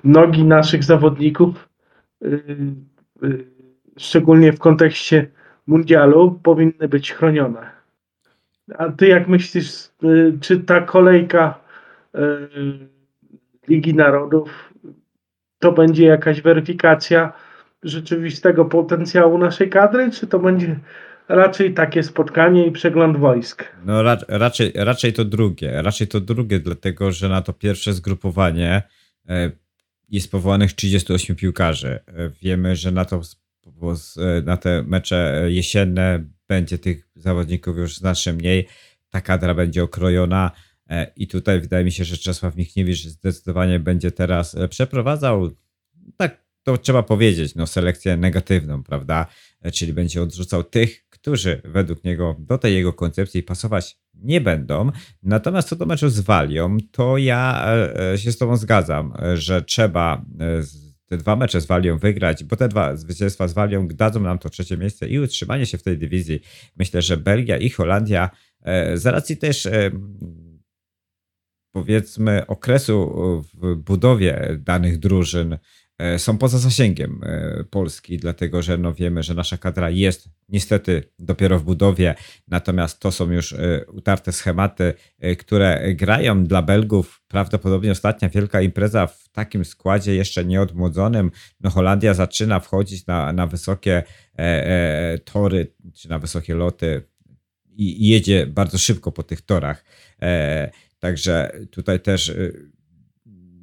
nogi 0.03 0.43
naszych 0.43 0.83
zawodników, 0.83 1.69
y, 2.23 2.43
y, 3.23 3.45
szczególnie 3.97 4.53
w 4.53 4.59
kontekście 4.59 5.31
mundialu, 5.67 6.39
powinny 6.43 6.87
być 6.87 7.13
chronione. 7.13 7.76
A 8.77 8.89
ty 8.89 9.07
jak 9.07 9.27
myślisz, 9.27 9.89
y, 10.03 10.37
czy 10.41 10.59
ta 10.59 10.81
kolejka 10.81 11.59
y, 12.15 12.19
Ligi 13.67 13.93
Narodów 13.93 14.73
to 15.59 15.71
będzie 15.71 16.05
jakaś 16.05 16.41
weryfikacja 16.41 17.33
rzeczywistego 17.83 18.65
potencjału 18.65 19.37
naszej 19.37 19.69
kadry, 19.69 20.11
czy 20.11 20.27
to 20.27 20.39
będzie 20.39 20.79
raczej 21.27 21.73
takie 21.73 22.03
spotkanie 22.03 22.67
i 22.67 22.71
przegląd 22.71 23.17
wojsk? 23.17 23.63
No 23.85 24.03
ra 24.03 24.17
raczej, 24.27 24.71
raczej 24.75 25.13
to 25.13 25.25
drugie. 25.25 25.81
Raczej 25.81 26.07
to 26.07 26.19
drugie, 26.19 26.59
dlatego 26.59 27.11
że 27.11 27.29
na 27.29 27.41
to 27.41 27.53
pierwsze 27.53 27.93
zgrupowanie 27.93 28.83
e, 29.29 29.51
jest 30.09 30.31
powołanych 30.31 30.73
38 30.73 31.35
piłkarzy. 31.35 31.99
E, 32.07 32.29
Wiemy, 32.41 32.75
że 32.75 32.91
na, 32.91 33.05
to, 33.05 33.21
e, 34.17 34.41
na 34.41 34.57
te 34.57 34.83
mecze 34.83 35.45
jesienne 35.47 36.23
będzie 36.47 36.77
tych 36.77 37.09
zawodników 37.15 37.77
już 37.77 37.97
znacznie 37.97 38.33
mniej. 38.33 38.67
Ta 39.09 39.21
kadra 39.21 39.55
będzie 39.55 39.83
okrojona 39.83 40.51
e, 40.89 41.11
i 41.15 41.27
tutaj 41.27 41.61
wydaje 41.61 41.85
mi 41.85 41.91
się, 41.91 42.03
że 42.03 42.17
Czesław 42.17 42.55
Michniewicz 42.55 43.03
zdecydowanie 43.03 43.79
będzie 43.79 44.11
teraz 44.11 44.55
e, 44.55 44.67
przeprowadzał, 44.67 45.51
tak 46.17 46.47
to 46.63 46.77
trzeba 46.77 47.03
powiedzieć, 47.03 47.55
no 47.55 47.67
selekcję 47.67 48.17
negatywną, 48.17 48.83
prawda? 48.83 49.27
E, 49.61 49.71
Czyli 49.71 49.93
będzie 49.93 50.21
odrzucał 50.21 50.63
tych, 50.63 51.09
którzy 51.09 51.61
według 51.65 52.03
niego 52.03 52.35
do 52.39 52.57
tej 52.57 52.73
jego 52.73 52.93
koncepcji 52.93 53.43
pasować 53.43 53.97
nie 54.13 54.41
będą. 54.41 54.91
Natomiast 55.23 55.69
co 55.69 55.75
do 55.75 55.85
meczu 55.85 56.09
z 56.09 56.19
Walią, 56.19 56.77
to 56.91 57.17
ja 57.17 57.67
się 58.15 58.31
z 58.31 58.37
Tobą 58.37 58.57
zgadzam, 58.57 59.13
że 59.33 59.61
trzeba 59.61 60.25
te 61.07 61.17
dwa 61.17 61.35
mecze 61.35 61.61
z 61.61 61.65
Walią 61.65 61.97
wygrać, 61.97 62.43
bo 62.43 62.55
te 62.55 62.69
dwa 62.69 62.95
zwycięstwa 62.95 63.47
z 63.47 63.53
Walią 63.53 63.87
dadzą 63.87 64.19
nam 64.19 64.39
to 64.39 64.49
trzecie 64.49 64.77
miejsce 64.77 65.07
i 65.07 65.19
utrzymanie 65.19 65.65
się 65.65 65.77
w 65.77 65.83
tej 65.83 65.97
dywizji. 65.97 66.41
Myślę, 66.77 67.01
że 67.01 67.17
Belgia 67.17 67.57
i 67.57 67.69
Holandia 67.69 68.29
e, 68.61 68.97
z 68.97 69.05
racji 69.05 69.37
też 69.37 69.65
e, 69.65 69.91
powiedzmy 71.71 72.47
okresu 72.47 73.11
w 73.53 73.75
budowie 73.75 74.57
danych 74.59 74.99
drużyn 74.99 75.57
są 76.17 76.37
poza 76.37 76.57
zasięgiem 76.57 77.21
e, 77.23 77.63
Polski, 77.63 78.17
dlatego 78.17 78.61
że 78.61 78.77
no 78.77 78.93
wiemy, 78.93 79.23
że 79.23 79.33
nasza 79.33 79.57
kadra 79.57 79.89
jest 79.89 80.29
niestety 80.49 81.03
dopiero 81.19 81.59
w 81.59 81.63
budowie, 81.63 82.15
natomiast 82.47 82.99
to 82.99 83.11
są 83.11 83.31
już 83.31 83.53
e, 83.53 83.85
utarte 83.85 84.31
schematy, 84.31 84.93
e, 85.19 85.35
które 85.35 85.95
grają 85.95 86.43
dla 86.43 86.61
Belgów. 86.61 87.21
Prawdopodobnie 87.27 87.91
ostatnia 87.91 88.29
wielka 88.29 88.61
impreza 88.61 89.07
w 89.07 89.29
takim 89.29 89.65
składzie 89.65 90.15
jeszcze 90.15 90.45
nieodmłodzonym. 90.45 91.31
No 91.61 91.69
Holandia 91.69 92.13
zaczyna 92.13 92.59
wchodzić 92.59 93.07
na, 93.07 93.33
na 93.33 93.47
wysokie 93.47 94.03
e, 94.39 94.39
e, 94.39 95.17
tory, 95.17 95.73
czy 95.95 96.09
na 96.09 96.19
wysokie 96.19 96.55
loty 96.55 97.03
i 97.75 98.07
jedzie 98.07 98.47
bardzo 98.47 98.77
szybko 98.77 99.11
po 99.11 99.23
tych 99.23 99.41
torach. 99.41 99.83
E, 100.21 100.71
Także 100.99 101.51
tutaj 101.71 101.99
też 101.99 102.29
y, 102.29 102.71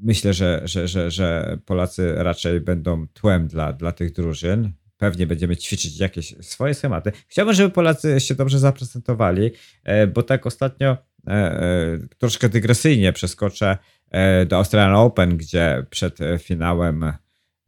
myślę, 0.05 0.34
że, 0.34 0.62
że, 0.64 0.88
że, 0.88 1.11
że 1.11 1.59
Polacy 1.66 2.14
raczej 2.16 2.61
będą 2.61 3.07
tłem 3.09 3.48
dla, 3.48 3.72
dla 3.72 3.92
tych 3.92 4.12
drużyn. 4.12 4.72
Pewnie 4.96 5.26
będziemy 5.26 5.57
ćwiczyć 5.57 5.98
jakieś 5.98 6.34
swoje 6.40 6.74
schematy. 6.74 7.12
Chciałbym, 7.28 7.55
żeby 7.55 7.70
Polacy 7.70 8.20
się 8.20 8.34
dobrze 8.34 8.59
zaprezentowali, 8.59 9.50
e, 9.84 10.07
bo 10.07 10.22
tak 10.22 10.46
ostatnio 10.46 10.96
e, 11.26 11.30
e, 11.30 11.98
troszkę 12.18 12.48
dygresyjnie 12.48 13.12
przeskoczę 13.12 13.78
do 14.46 14.57
Australian 14.57 14.94
Open, 14.94 15.36
gdzie 15.36 15.86
przed 15.90 16.18
finałem 16.38 17.12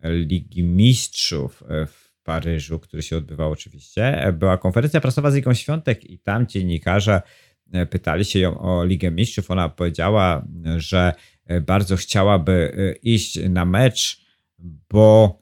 Ligi 0.03 0.63
Mistrzów 0.63 1.63
w 1.87 2.23
Paryżu, 2.23 2.79
który 2.79 3.03
się 3.03 3.17
odbywał 3.17 3.53
oczywiście, 3.53 4.33
była 4.39 4.59
konferencja 4.59 5.01
prasowa 5.01 5.31
z 5.31 5.35
Ligą 5.35 5.55
Świątek 5.55 6.05
i 6.05 6.19
tam 6.19 6.47
dziennikarze 6.47 7.23
pytali 7.91 8.25
się 8.25 8.39
ją 8.39 8.59
o 8.59 8.85
Ligę 8.85 9.11
Mistrzów. 9.11 9.51
Ona 9.51 9.69
powiedziała, 9.69 10.45
że 10.77 11.13
bardzo 11.61 11.97
chciałaby 11.97 12.73
e, 12.77 12.93
iść 12.93 13.39
na 13.49 13.65
mecz, 13.65 14.21
bo 14.91 15.39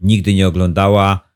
nigdy 0.00 0.34
nie 0.34 0.48
oglądała 0.48 1.32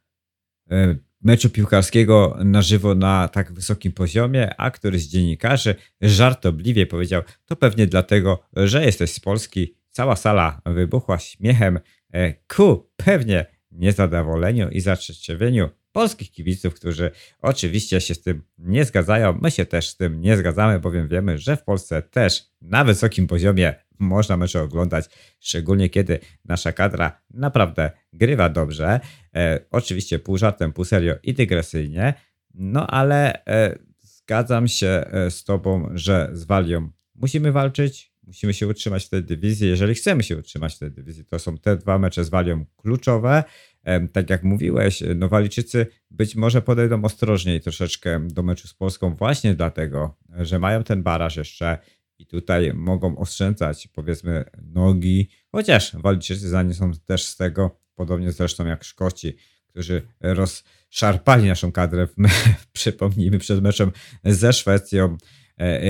e, 0.71 0.97
meczu 1.23 1.51
piłkarskiego 1.51 2.39
na 2.45 2.63
żywo 2.63 2.95
na 2.95 3.29
tak 3.29 3.53
wysokim 3.53 3.93
poziomie, 3.93 4.55
a 4.57 4.71
któryś 4.71 5.03
z 5.03 5.09
dziennikarzy 5.09 5.75
żartobliwie 6.01 6.87
powiedział, 6.87 7.23
to 7.47 7.57
pewnie 7.57 7.87
dlatego, 7.87 8.43
że 8.57 8.85
jesteś 8.85 9.13
z 9.13 9.21
Polski. 9.21 9.75
Cała 9.91 10.17
sala 10.17 10.61
wybuchła 10.67 11.19
śmiechem 11.19 11.79
e, 12.13 12.33
ku 12.33 12.91
pewnie 12.97 13.47
niezadowoleniu 13.71 14.69
i 14.69 14.81
zaczerwieniu 14.81 15.69
polskich 15.93 16.33
kibiców, 16.33 16.75
którzy 16.75 17.11
oczywiście 17.39 18.01
się 18.01 18.15
z 18.15 18.23
tym 18.23 18.43
nie 18.59 18.85
zgadzają. 18.85 19.39
My 19.43 19.51
się 19.51 19.67
też 19.67 19.89
z 19.89 19.97
tym 19.97 20.21
nie 20.21 20.37
zgadzamy, 20.37 20.81
bowiem 20.81 21.09
wiemy, 21.09 21.39
że 21.39 21.57
w 21.57 21.63
Polsce 21.63 22.03
też 22.03 22.43
na 22.63 22.85
wysokim 22.85 23.27
poziomie 23.27 23.75
można 23.99 24.37
mecze 24.37 24.63
oglądać, 24.63 25.05
szczególnie 25.41 25.89
kiedy 25.89 26.19
nasza 26.45 26.73
kadra 26.73 27.21
naprawdę 27.31 27.91
grywa 28.13 28.49
dobrze. 28.49 29.01
E, 29.35 29.61
oczywiście 29.71 30.19
pół 30.19 30.39
żartem, 30.39 30.73
pół 30.73 30.85
serio 30.85 31.15
i 31.23 31.35
dygresyjnie, 31.35 32.15
no 32.55 32.87
ale 32.87 33.45
e, 33.45 33.79
zgadzam 34.01 34.69
się 34.69 34.87
e, 34.87 35.31
z 35.31 35.45
Tobą, 35.45 35.89
że 35.95 36.31
z 36.33 36.45
Walią 36.45 36.91
musimy 37.15 37.53
walczyć, 37.53 38.13
musimy 38.27 38.55
się 38.55 38.69
utrzymać 38.69 39.07
w 39.07 39.09
tej 39.09 39.25
dywizji. 39.25 39.69
Jeżeli 39.69 39.95
chcemy 39.95 40.23
się 40.23 40.37
utrzymać 40.37 40.75
w 40.75 40.79
tej 40.79 40.91
dywizji, 40.91 41.25
to 41.25 41.39
są 41.39 41.59
te 41.59 41.77
dwa 41.77 41.99
mecze 41.99 42.25
z 42.25 42.29
Walią 42.29 42.65
kluczowe. 42.77 43.45
Tak 44.13 44.31
jak 44.31 44.43
mówiłeś, 44.43 45.03
no 45.17 45.29
Walijczycy 45.29 45.87
być 46.11 46.37
może 46.37 46.63
podejdą 46.63 47.05
ostrożniej 47.05 47.61
troszeczkę 47.61 48.29
do 48.29 48.43
meczu 48.43 48.69
z 48.69 48.75
Polską 48.75 49.15
właśnie 49.15 49.55
dlatego, 49.55 50.17
że 50.39 50.59
mają 50.59 50.85
ten 50.85 51.03
baraż 51.03 51.37
jeszcze 51.37 51.79
i 52.19 52.27
tutaj 52.27 52.75
mogą 52.75 53.19
oszczędzać 53.19 53.89
powiedzmy 53.89 54.45
nogi, 54.63 55.29
chociaż 55.53 55.97
Walijczycy 55.97 56.49
za 56.49 56.63
nie 56.63 56.75
są 56.75 56.93
też 57.07 57.25
z 57.25 57.37
tego, 57.37 57.81
podobnie 57.95 58.33
zresztą 58.33 58.67
jak 58.67 58.85
Szkoci, 58.85 59.37
którzy 59.67 60.03
rozszarpali 60.21 61.49
naszą 61.49 61.73
kadrę, 61.73 62.07
w 62.07 62.17
przypomnijmy, 62.73 63.39
przed 63.39 63.63
meczem 63.63 63.91
ze 64.25 64.53
Szwecją. 64.53 65.17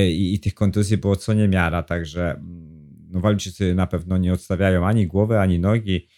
i, 0.09 0.35
i 0.35 0.41
tych 0.41 0.55
kontuzji 0.55 0.97
było 0.97 1.17
co 1.17 1.33
niemiara, 1.33 1.83
także 1.83 2.31
mm, 2.31 2.81
no, 3.11 3.21
walczycy 3.21 3.75
na 3.75 3.87
pewno 3.87 4.19
nie 4.19 4.33
odstawiają 4.33 4.87
ani 4.87 5.07
głowy, 5.07 5.39
ani 5.39 5.59
nogi, 5.59 6.09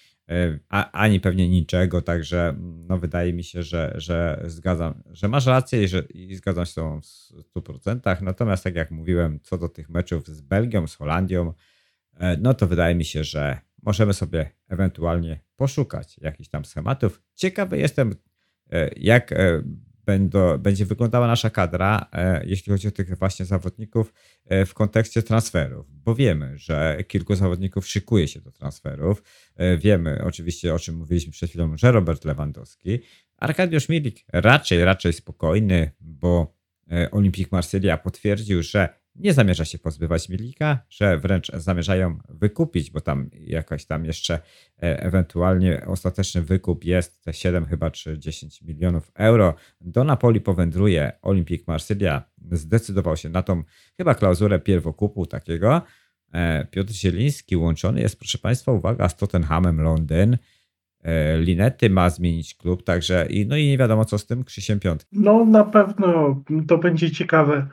a, 0.68 0.90
ani 0.90 1.20
pewnie 1.20 1.48
niczego, 1.48 2.02
także 2.02 2.48
mm, 2.48 2.86
no, 2.88 2.98
wydaje 2.98 3.32
mi 3.32 3.44
się, 3.44 3.62
że, 3.62 3.92
że 3.96 4.42
zgadzam, 4.46 5.02
że 5.10 5.28
masz 5.28 5.46
rację 5.46 5.82
i, 5.82 5.88
że, 5.88 6.00
i 6.00 6.34
zgadzam 6.34 6.66
się 6.66 6.70
z 6.70 6.74
tobą 6.74 7.00
w 7.00 7.54
100%. 7.54 8.22
Natomiast 8.22 8.64
tak 8.64 8.74
jak 8.74 8.90
mówiłem, 8.90 9.40
co 9.42 9.58
do 9.58 9.68
tych 9.68 9.88
meczów 9.88 10.28
z 10.28 10.40
Belgią, 10.40 10.86
z 10.86 10.94
Holandią, 10.94 11.52
no 12.38 12.54
to 12.54 12.66
wydaje 12.66 12.94
mi 12.94 13.04
się, 13.04 13.24
że 13.24 13.58
możemy 13.82 14.14
sobie 14.14 14.50
ewentualnie 14.68 15.40
poszukać 15.56 16.18
jakichś 16.18 16.48
tam 16.48 16.64
schematów. 16.64 17.22
Ciekawy 17.34 17.78
jestem, 17.78 18.14
e, 18.72 18.90
jak 18.96 19.32
e, 19.32 19.62
będą, 20.04 20.58
będzie 20.58 20.86
wyglądała 20.86 21.26
nasza 21.26 21.50
kadra, 21.50 22.06
e, 22.12 22.46
jeśli 22.46 22.72
chodzi 22.72 22.88
o 22.88 22.90
tych 22.90 23.18
właśnie 23.18 23.44
zawodników 23.44 24.12
w 24.66 24.74
kontekście 24.74 25.22
transferów, 25.22 25.86
bo 25.90 26.14
wiemy, 26.14 26.58
że 26.58 27.04
kilku 27.08 27.34
zawodników 27.34 27.88
szykuje 27.88 28.28
się 28.28 28.40
do 28.40 28.52
transferów. 28.52 29.22
Wiemy 29.78 30.24
oczywiście, 30.24 30.74
o 30.74 30.78
czym 30.78 30.96
mówiliśmy 30.96 31.32
przed 31.32 31.50
chwilą, 31.50 31.76
że 31.76 31.92
Robert 31.92 32.24
Lewandowski. 32.24 32.98
Arkadiusz 33.36 33.88
Milik 33.88 34.24
raczej, 34.32 34.84
raczej 34.84 35.12
spokojny, 35.12 35.90
bo 36.00 36.54
Olimpik 37.10 37.52
Marsylia 37.52 37.98
potwierdził, 37.98 38.62
że 38.62 39.01
nie 39.14 39.32
zamierza 39.32 39.64
się 39.64 39.78
pozbywać 39.78 40.28
Milika, 40.28 40.78
że 40.90 41.18
wręcz 41.18 41.52
zamierzają 41.52 42.18
wykupić, 42.28 42.90
bo 42.90 43.00
tam 43.00 43.30
jakaś 43.40 43.86
tam 43.86 44.04
jeszcze 44.04 44.34
e, 44.34 45.02
ewentualnie 45.02 45.86
ostateczny 45.86 46.42
wykup 46.42 46.84
jest 46.84 47.24
te 47.24 47.32
7 47.32 47.66
chyba 47.66 47.90
czy 47.90 48.18
10 48.18 48.62
milionów 48.62 49.10
euro. 49.14 49.54
Do 49.80 50.04
Napoli 50.04 50.40
powędruje 50.40 51.12
Olimpik 51.22 51.68
Marsylia. 51.68 52.22
Zdecydował 52.52 53.16
się 53.16 53.28
na 53.28 53.42
tą 53.42 53.62
chyba 53.96 54.14
klauzulę 54.14 54.58
pierwokupu 54.58 55.26
takiego. 55.26 55.82
E, 56.32 56.66
Piotr 56.70 56.92
Zieliński 56.92 57.56
łączony 57.56 58.00
jest, 58.00 58.18
proszę 58.18 58.38
Państwa, 58.38 58.72
uwaga, 58.72 59.08
z 59.08 59.16
Tottenhamem 59.16 59.80
Londyn. 59.80 60.38
E, 61.02 61.38
Linety 61.38 61.90
ma 61.90 62.10
zmienić 62.10 62.54
klub, 62.54 62.82
także 62.82 63.26
i, 63.30 63.46
no 63.46 63.56
i 63.56 63.66
nie 63.66 63.78
wiadomo 63.78 64.04
co 64.04 64.18
z 64.18 64.26
tym 64.26 64.44
Krzysiem 64.44 64.80
Piątkiem. 64.80 65.22
No 65.22 65.44
na 65.44 65.64
pewno 65.64 66.42
to 66.68 66.78
będzie 66.78 67.10
ciekawe 67.10 67.68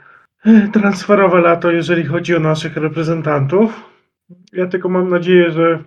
transferowe 0.73 1.41
lato, 1.41 1.71
jeżeli 1.71 2.05
chodzi 2.05 2.35
o 2.35 2.39
naszych 2.39 2.77
reprezentantów. 2.77 3.89
Ja 4.53 4.67
tylko 4.67 4.89
mam 4.89 5.09
nadzieję, 5.09 5.51
że 5.51 5.83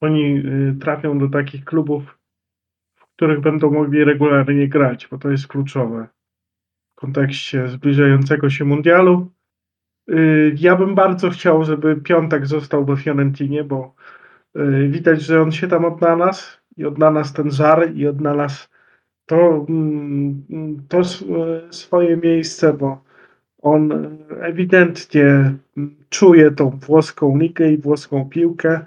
oni 0.00 0.38
y, 0.38 0.76
trafią 0.80 1.18
do 1.18 1.28
takich 1.28 1.64
klubów, 1.64 2.18
w 2.96 3.06
których 3.16 3.40
będą 3.40 3.70
mogli 3.70 4.04
regularnie 4.04 4.68
grać, 4.68 5.08
bo 5.10 5.18
to 5.18 5.30
jest 5.30 5.46
kluczowe 5.46 6.08
w 6.92 7.00
kontekście 7.00 7.68
zbliżającego 7.68 8.50
się 8.50 8.64
mundialu. 8.64 9.30
Y, 10.10 10.54
ja 10.56 10.76
bym 10.76 10.94
bardzo 10.94 11.30
chciał, 11.30 11.64
żeby 11.64 11.96
Piątek 11.96 12.46
został 12.46 12.84
we 12.84 12.96
Fiorentinie, 12.96 13.64
bo 13.64 13.94
y, 14.56 14.88
widać, 14.88 15.22
że 15.22 15.42
on 15.42 15.52
się 15.52 15.68
tam 15.68 15.84
odnalazł 15.84 16.58
i 16.76 16.84
odnalazł 16.84 17.34
ten 17.34 17.50
żar 17.50 17.92
i 17.94 18.06
odnalazł 18.06 18.68
to, 19.26 19.66
mm, 19.68 20.86
to 20.88 21.00
swoje 21.70 22.16
miejsce, 22.16 22.72
bo 22.72 23.07
on 23.62 24.18
ewidentnie 24.40 25.54
czuje 26.08 26.50
tą 26.50 26.70
włoską 26.70 27.38
ligę 27.38 27.72
i 27.72 27.78
włoską 27.78 28.28
piłkę. 28.28 28.80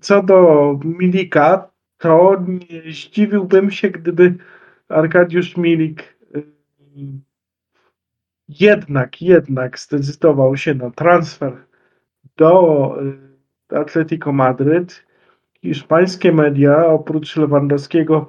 Co 0.00 0.22
do 0.22 0.80
Milika, 0.84 1.70
to 1.98 2.44
nie 2.48 2.92
zdziwiłbym 2.92 3.70
się, 3.70 3.90
gdyby 3.90 4.34
Arkadiusz 4.88 5.56
Milik 5.56 6.16
y, 6.36 6.42
jednak, 8.48 9.22
jednak 9.22 9.78
zdecydował 9.78 10.56
się 10.56 10.74
na 10.74 10.90
transfer 10.90 11.52
do 12.36 12.94
y, 13.70 13.76
Atletico 13.76 14.32
Madryt. 14.32 15.08
Hiszpańskie 15.62 16.32
media, 16.32 16.86
oprócz 16.86 17.36
Lewandowskiego 17.36 18.28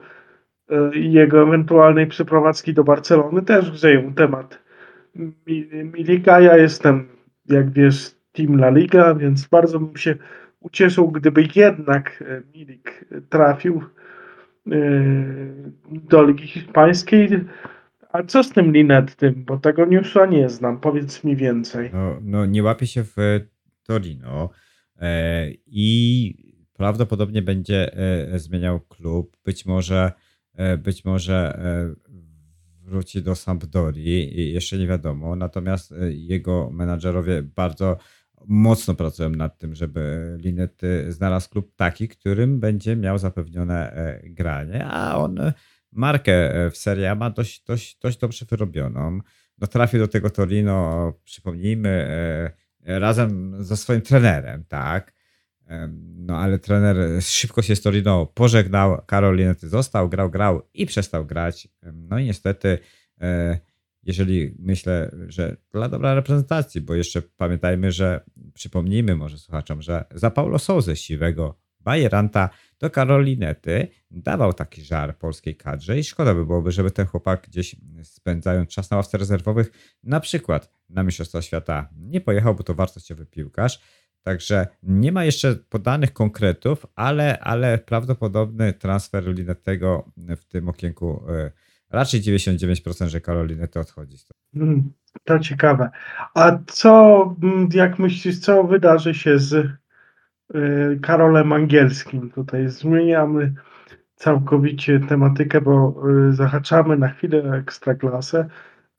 y, 0.71 0.99
i 0.99 1.11
jego 1.11 1.41
ewentualnej 1.43 2.07
przeprowadzki 2.07 2.73
do 2.73 2.83
Barcelony, 2.83 3.41
też 3.41 3.71
grzeją 3.71 4.13
temat 4.13 4.68
Milika. 5.83 6.39
Ja 6.39 6.57
jestem, 6.57 7.07
jak 7.45 7.71
wiesz, 7.71 8.15
Team 8.31 8.53
La 8.53 8.69
Liga, 8.69 9.15
więc 9.15 9.47
bardzo 9.47 9.79
bym 9.79 9.97
się 9.97 10.15
ucieszył, 10.59 11.11
gdyby 11.11 11.47
jednak 11.55 12.23
e, 12.27 12.41
Milik 12.53 13.05
trafił 13.29 13.81
e, 14.71 14.79
do 15.91 16.23
Ligi 16.23 16.47
Hiszpańskiej. 16.47 17.29
A 18.11 18.23
co 18.23 18.43
z 18.43 18.49
tym 18.49 18.71
Linettym? 18.71 19.45
Bo 19.45 19.57
tego 19.57 19.85
newsa 19.85 20.25
nie 20.25 20.49
znam. 20.49 20.79
Powiedz 20.79 21.23
mi 21.23 21.35
więcej. 21.35 21.89
No, 21.93 22.19
no 22.21 22.45
nie 22.45 22.63
łapie 22.63 22.87
się 22.87 23.03
w 23.03 23.15
Torino 23.83 24.49
e, 25.01 25.47
i 25.65 26.33
prawdopodobnie 26.73 27.41
będzie 27.41 27.91
zmieniał 28.35 28.79
klub. 28.79 29.37
Być 29.45 29.65
może, 29.65 30.11
być 30.77 31.05
może 31.05 31.59
wróci 32.89 33.21
do 33.21 33.35
Sampdori 33.35 34.39
i 34.39 34.53
jeszcze 34.53 34.77
nie 34.77 34.87
wiadomo. 34.87 35.35
Natomiast 35.35 35.91
e, 35.91 36.11
jego 36.11 36.69
menadżerowie 36.71 37.43
bardzo 37.43 37.97
mocno 38.47 38.95
pracują 38.95 39.29
nad 39.29 39.57
tym, 39.57 39.75
żeby 39.75 40.35
Linety 40.39 41.11
znalazł 41.11 41.49
klub 41.49 41.75
taki, 41.75 42.07
którym 42.07 42.59
będzie 42.59 42.95
miał 42.95 43.17
zapewnione 43.17 43.91
e, 43.91 44.29
granie, 44.29 44.85
a 44.85 45.17
on 45.17 45.39
e, 45.39 45.53
markę 45.91 46.51
w 46.71 46.77
Serie 46.77 47.11
A 47.11 47.15
ma 47.15 47.29
dość, 47.29 47.63
dość, 47.63 47.97
dość 47.99 48.17
dobrze 48.17 48.45
wyrobioną. 48.45 49.19
No 49.57 49.67
trafił 49.67 49.99
do 49.99 50.07
tego 50.07 50.29
Torino, 50.29 51.13
przypomnijmy, 51.23 52.07
razem 52.85 53.55
ze 53.63 53.77
swoim 53.77 54.01
trenerem, 54.01 54.65
tak? 54.67 55.18
No 56.15 56.37
ale 56.37 56.59
trener 56.59 56.97
szybko 57.23 57.61
się 57.61 57.75
z 57.75 57.81
Torino 57.81 58.25
pożegnał, 58.25 59.01
Karol 59.05 59.35
Linety 59.35 59.69
został, 59.69 60.09
grał, 60.09 60.29
grał 60.29 60.61
i 60.73 60.85
przestał 60.85 61.25
grać. 61.25 61.67
No 61.93 62.19
i 62.19 62.25
niestety, 62.25 62.79
e, 63.21 63.59
jeżeli 64.03 64.55
myślę, 64.59 65.11
że 65.27 65.57
dla 65.71 65.89
dobra 65.89 66.13
reprezentacji, 66.13 66.81
bo 66.81 66.95
jeszcze 66.95 67.21
pamiętajmy, 67.21 67.91
że 67.91 68.23
przypomnijmy 68.53 69.15
może 69.15 69.37
słuchaczom, 69.37 69.81
że 69.81 70.05
za 70.11 70.31
Paulo 70.31 70.59
Souza 70.59 70.95
siwego 70.95 71.59
Bajeranta 71.79 72.49
do 72.79 72.89
Karolinety 72.89 73.87
dawał 74.11 74.53
taki 74.53 74.81
żar 74.81 75.17
polskiej 75.17 75.55
kadrze 75.55 75.99
i 75.99 76.03
szkoda 76.03 76.33
by 76.35 76.45
byłoby, 76.45 76.71
żeby 76.71 76.91
ten 76.91 77.05
chłopak 77.05 77.47
gdzieś 77.47 77.75
spędzając 78.03 78.69
czas 78.69 78.91
na 78.91 78.97
ławce 78.97 79.17
rezerwowych, 79.17 79.71
na 80.03 80.19
przykład 80.19 80.71
na 80.89 81.03
Mistrzostwa 81.03 81.41
Świata 81.41 81.89
nie 81.97 82.21
pojechał, 82.21 82.55
bo 82.55 82.63
to 82.63 82.73
wartościowy 82.73 83.25
piłkarz. 83.25 83.79
Także 84.23 84.67
nie 84.83 85.11
ma 85.11 85.25
jeszcze 85.25 85.55
podanych 85.55 86.13
konkretów, 86.13 86.85
ale, 86.95 87.39
ale 87.39 87.77
prawdopodobny 87.77 88.73
transfer 88.73 89.27
Linetego 89.27 90.11
w 90.17 90.45
tym 90.45 90.69
okienku 90.69 91.23
e, 91.29 91.51
raczej 91.89 92.21
99%, 92.21 93.07
że 93.07 93.21
Karolinety 93.21 93.79
odchodzi. 93.79 94.17
Hmm, 94.53 94.93
to 95.23 95.39
ciekawe. 95.39 95.89
A 96.35 96.59
co, 96.67 97.35
mm, 97.43 97.69
jak 97.73 97.99
myślisz, 97.99 98.39
co 98.39 98.63
wydarzy 98.63 99.13
się 99.13 99.39
z 99.39 99.53
e, 99.53 99.69
Karolem 101.01 101.53
Angielskim? 101.53 102.31
Tutaj 102.31 102.67
zmieniamy 102.67 103.53
całkowicie 104.15 104.99
tematykę, 104.99 105.61
bo 105.61 106.03
e, 106.29 106.33
zahaczamy 106.33 106.97
na 106.97 107.09
chwilę 107.09 107.57
ekstraklasę. 107.57 108.49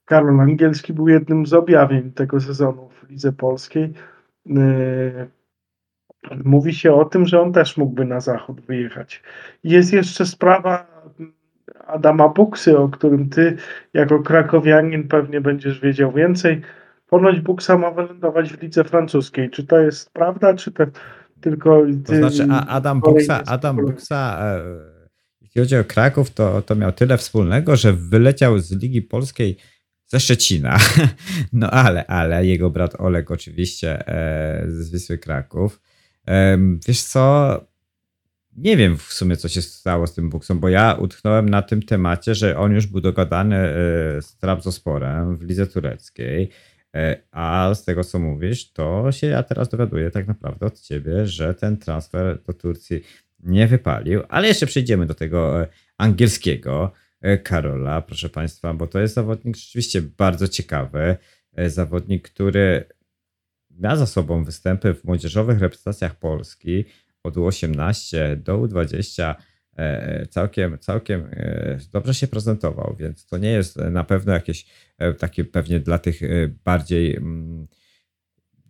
Karol 0.04 0.40
Angielski 0.40 0.92
był 0.92 1.08
jednym 1.08 1.46
z 1.46 1.52
objawień 1.52 2.12
tego 2.12 2.40
sezonu 2.40 2.88
w 2.88 3.10
Lidze 3.10 3.32
Polskiej 3.32 3.94
mówi 6.44 6.74
się 6.74 6.94
o 6.94 7.04
tym, 7.04 7.26
że 7.26 7.40
on 7.40 7.52
też 7.52 7.76
mógłby 7.76 8.04
na 8.04 8.20
zachód 8.20 8.60
wyjechać. 8.60 9.22
Jest 9.64 9.92
jeszcze 9.92 10.26
sprawa 10.26 10.86
Adama 11.86 12.28
Buksy, 12.28 12.78
o 12.78 12.88
którym 12.88 13.28
ty 13.28 13.56
jako 13.94 14.22
krakowianin 14.22 15.08
pewnie 15.08 15.40
będziesz 15.40 15.80
wiedział 15.80 16.12
więcej. 16.12 16.60
Ponoć 17.06 17.40
Buksa 17.40 17.78
ma 17.78 17.90
wylądować 17.90 18.52
w 18.52 18.62
lidze 18.62 18.84
francuskiej. 18.84 19.50
Czy 19.50 19.66
to 19.66 19.78
jest 19.78 20.12
prawda, 20.12 20.54
czy 20.54 20.72
to 20.72 20.84
tylko... 21.40 21.82
To 22.06 22.16
znaczy 22.16 22.46
Adam 22.68 23.00
Buksa, 23.00 23.42
Adam 23.46 23.76
Buksa 23.76 24.38
e, 24.42 24.62
jeśli 25.40 25.60
chodzi 25.60 25.76
o 25.76 25.84
Kraków, 25.84 26.30
to, 26.30 26.62
to 26.62 26.74
miał 26.74 26.92
tyle 26.92 27.16
wspólnego, 27.16 27.76
że 27.76 27.92
wyleciał 27.92 28.58
z 28.58 28.82
Ligi 28.82 29.02
Polskiej 29.02 29.56
ze 30.10 30.20
Szczecina. 30.20 30.78
No 31.52 31.70
ale, 31.70 32.06
ale 32.06 32.46
jego 32.46 32.70
brat 32.70 33.00
Olek 33.00 33.30
oczywiście 33.30 34.08
e, 34.08 34.64
z 34.68 34.90
Wisły 34.90 35.18
Kraków. 35.18 35.80
E, 36.28 36.58
wiesz 36.88 37.02
co, 37.02 37.60
nie 38.56 38.76
wiem 38.76 38.98
w 38.98 39.02
sumie, 39.02 39.36
co 39.36 39.48
się 39.48 39.62
stało 39.62 40.06
z 40.06 40.14
tym 40.14 40.30
Buksą, 40.30 40.60
bo 40.60 40.68
ja 40.68 40.94
utknąłem 40.94 41.48
na 41.48 41.62
tym 41.62 41.82
temacie, 41.82 42.34
że 42.34 42.58
on 42.58 42.72
już 42.72 42.86
był 42.86 43.00
dogadany 43.00 43.56
e, 43.56 43.72
z 44.22 44.36
Trabzosporem 44.36 45.36
w 45.36 45.42
lidze 45.42 45.66
tureckiej, 45.66 46.50
e, 46.94 47.16
a 47.30 47.74
z 47.74 47.84
tego, 47.84 48.04
co 48.04 48.18
mówisz, 48.18 48.72
to 48.72 49.12
się 49.12 49.26
ja 49.26 49.42
teraz 49.42 49.68
dowiaduję 49.68 50.10
tak 50.10 50.26
naprawdę 50.26 50.66
od 50.66 50.80
ciebie, 50.80 51.26
że 51.26 51.54
ten 51.54 51.76
transfer 51.76 52.42
do 52.46 52.52
Turcji 52.52 53.02
nie 53.42 53.66
wypalił, 53.66 54.22
ale 54.28 54.48
jeszcze 54.48 54.66
przejdziemy 54.66 55.06
do 55.06 55.14
tego 55.14 55.62
e, 55.62 55.66
angielskiego. 55.98 56.92
E, 57.20 57.38
Karola, 57.38 58.02
proszę 58.02 58.28
Państwa, 58.28 58.74
bo 58.74 58.86
to 58.86 59.00
jest 59.00 59.14
zawodnik 59.14 59.56
rzeczywiście 59.56 60.02
bardzo 60.02 60.48
ciekawy. 60.48 61.16
zawodnik, 61.66 62.28
który 62.28 62.84
miał 63.70 63.96
za 63.96 64.06
sobą 64.06 64.44
występy 64.44 64.94
w 64.94 65.04
młodzieżowych 65.04 65.60
reprezentacjach 65.60 66.14
Polski 66.14 66.84
od 67.22 67.34
U18 67.34 68.36
do 68.36 68.58
U20 68.58 69.34
całkiem, 70.30 70.78
całkiem 70.78 71.30
dobrze 71.92 72.14
się 72.14 72.26
prezentował, 72.26 72.96
więc 72.98 73.26
to 73.26 73.38
nie 73.38 73.50
jest 73.50 73.76
na 73.76 74.04
pewno 74.04 74.32
jakieś 74.32 74.66
takie 75.18 75.44
pewnie 75.44 75.80
dla 75.80 75.98
tych 75.98 76.20
bardziej 76.64 77.16
mm, 77.16 77.66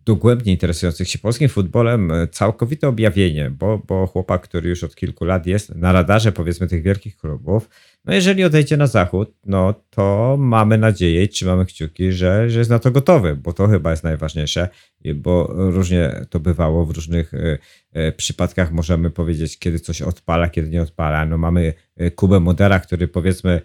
dogłębnie 0.05 0.51
interesujących 0.51 1.09
się 1.09 1.19
polskim 1.19 1.49
futbolem 1.49 2.11
e, 2.11 2.27
całkowite 2.27 2.87
objawienie, 2.87 3.49
bo, 3.49 3.77
bo 3.77 4.07
chłopak, 4.07 4.41
który 4.41 4.69
już 4.69 4.83
od 4.83 4.95
kilku 4.95 5.25
lat 5.25 5.45
jest 5.45 5.75
na 5.75 5.91
radarze 5.91 6.31
powiedzmy 6.31 6.67
tych 6.67 6.83
wielkich 6.83 7.17
klubów, 7.17 7.69
no 8.05 8.13
jeżeli 8.13 8.43
odejdzie 8.43 8.77
na 8.77 8.87
zachód, 8.87 9.33
no 9.45 9.73
to 9.89 10.35
mamy 10.39 10.77
nadzieję 10.77 11.23
i 11.23 11.29
trzymamy 11.29 11.65
kciuki, 11.65 12.11
że, 12.11 12.49
że 12.49 12.59
jest 12.59 12.71
na 12.71 12.79
to 12.79 12.91
gotowy, 12.91 13.35
bo 13.35 13.53
to 13.53 13.67
chyba 13.67 13.91
jest 13.91 14.03
najważniejsze, 14.03 14.69
bo 15.15 15.47
różnie 15.53 16.25
to 16.29 16.39
bywało 16.39 16.85
w 16.85 16.91
różnych 16.91 17.33
e, 17.33 17.57
e, 17.93 18.11
przypadkach 18.11 18.71
możemy 18.71 19.09
powiedzieć, 19.09 19.59
kiedy 19.59 19.79
coś 19.79 20.01
odpala, 20.01 20.49
kiedy 20.49 20.69
nie 20.69 20.81
odpala. 20.81 21.25
No 21.25 21.37
mamy 21.37 21.73
Kubę 22.15 22.39
Modera, 22.39 22.79
który 22.79 23.07
powiedzmy 23.07 23.61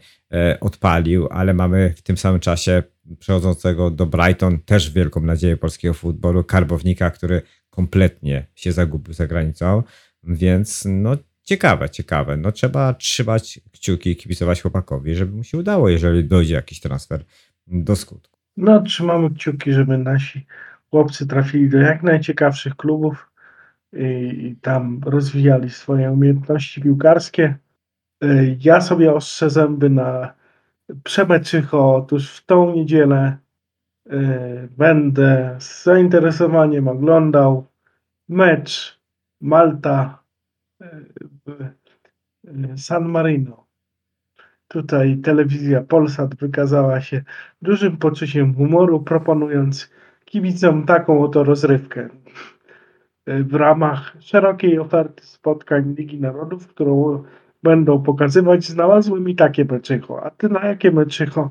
odpalił, 0.60 1.28
ale 1.30 1.54
mamy 1.54 1.94
w 1.96 2.02
tym 2.02 2.16
samym 2.16 2.40
czasie 2.40 2.82
przechodzącego 3.18 3.90
do 3.90 4.06
Brighton, 4.06 4.58
też 4.58 4.90
wielką 4.90 5.20
nadzieję 5.20 5.56
polskiego 5.56 5.94
futbolu, 5.94 6.44
karbownika, 6.44 7.10
który 7.10 7.42
kompletnie 7.70 8.46
się 8.54 8.72
zagubił 8.72 9.14
za 9.14 9.26
granicą, 9.26 9.82
więc 10.22 10.84
no 10.88 11.16
ciekawe, 11.46 11.90
ciekawe. 11.90 12.36
No 12.36 12.52
trzeba 12.52 12.94
trzymać 12.94 13.60
kciuki 13.72 14.10
i 14.10 14.16
kibicować 14.16 14.62
chłopakowi, 14.62 15.14
żeby 15.14 15.36
mu 15.36 15.44
się 15.44 15.58
udało, 15.58 15.88
jeżeli 15.88 16.24
dojdzie 16.24 16.54
jakiś 16.54 16.80
transfer 16.80 17.24
do 17.66 17.96
skutku. 17.96 18.38
No 18.56 18.82
trzymamy 18.82 19.30
kciuki, 19.30 19.72
żeby 19.72 19.98
nasi 19.98 20.46
chłopcy 20.90 21.26
trafili 21.26 21.68
do 21.68 21.78
jak 21.78 22.02
najciekawszych 22.02 22.76
klubów 22.76 23.30
i 23.92 24.56
tam 24.60 25.00
rozwijali 25.04 25.70
swoje 25.70 26.12
umiejętności 26.12 26.80
piłkarskie. 26.80 27.56
Ja 28.60 28.80
sobie 28.80 29.12
ostrzę 29.12 29.50
zęby 29.50 29.90
na 29.90 30.34
Przemeczycho, 31.04 31.96
otóż 31.96 32.30
w 32.30 32.46
tą 32.46 32.74
niedzielę 32.74 33.36
y, 34.06 34.68
będę 34.76 35.56
z 35.58 35.84
zainteresowaniem 35.84 36.88
oglądał 36.88 37.66
mecz 38.28 39.00
Malta 39.40 40.22
y, 40.82 40.86
San 42.76 43.08
Marino. 43.08 43.66
Tutaj 44.68 45.16
telewizja 45.16 45.82
Polsat 45.82 46.34
wykazała 46.34 47.00
się 47.00 47.22
dużym 47.62 47.96
poczuciem 47.96 48.54
humoru, 48.54 49.00
proponując 49.00 49.90
kibicom 50.24 50.86
taką 50.86 51.24
oto 51.24 51.44
rozrywkę 51.44 52.08
y, 53.28 53.44
w 53.44 53.54
ramach 53.54 54.16
szerokiej 54.20 54.78
oferty 54.78 55.26
spotkań 55.26 55.94
Ligi 55.98 56.20
Narodów, 56.20 56.68
którą 56.68 57.24
będą 57.62 58.02
pokazywać, 58.02 58.64
znalazły 58.64 59.20
mi 59.20 59.36
takie 59.36 59.64
meczycho. 59.64 60.24
A 60.24 60.30
ty 60.30 60.48
na 60.48 60.66
jakie 60.66 60.90
meczycho 60.90 61.50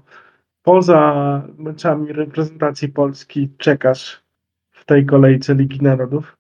poza 0.64 1.42
meczami 1.58 2.14
reprezentacji 2.14 2.90
Polski 2.90 3.50
czekasz 3.58 4.24
w 4.72 4.86
tej 4.86 5.06
kolejce 5.06 5.56
Ligi 5.56 5.82
Narodów? 5.82 6.38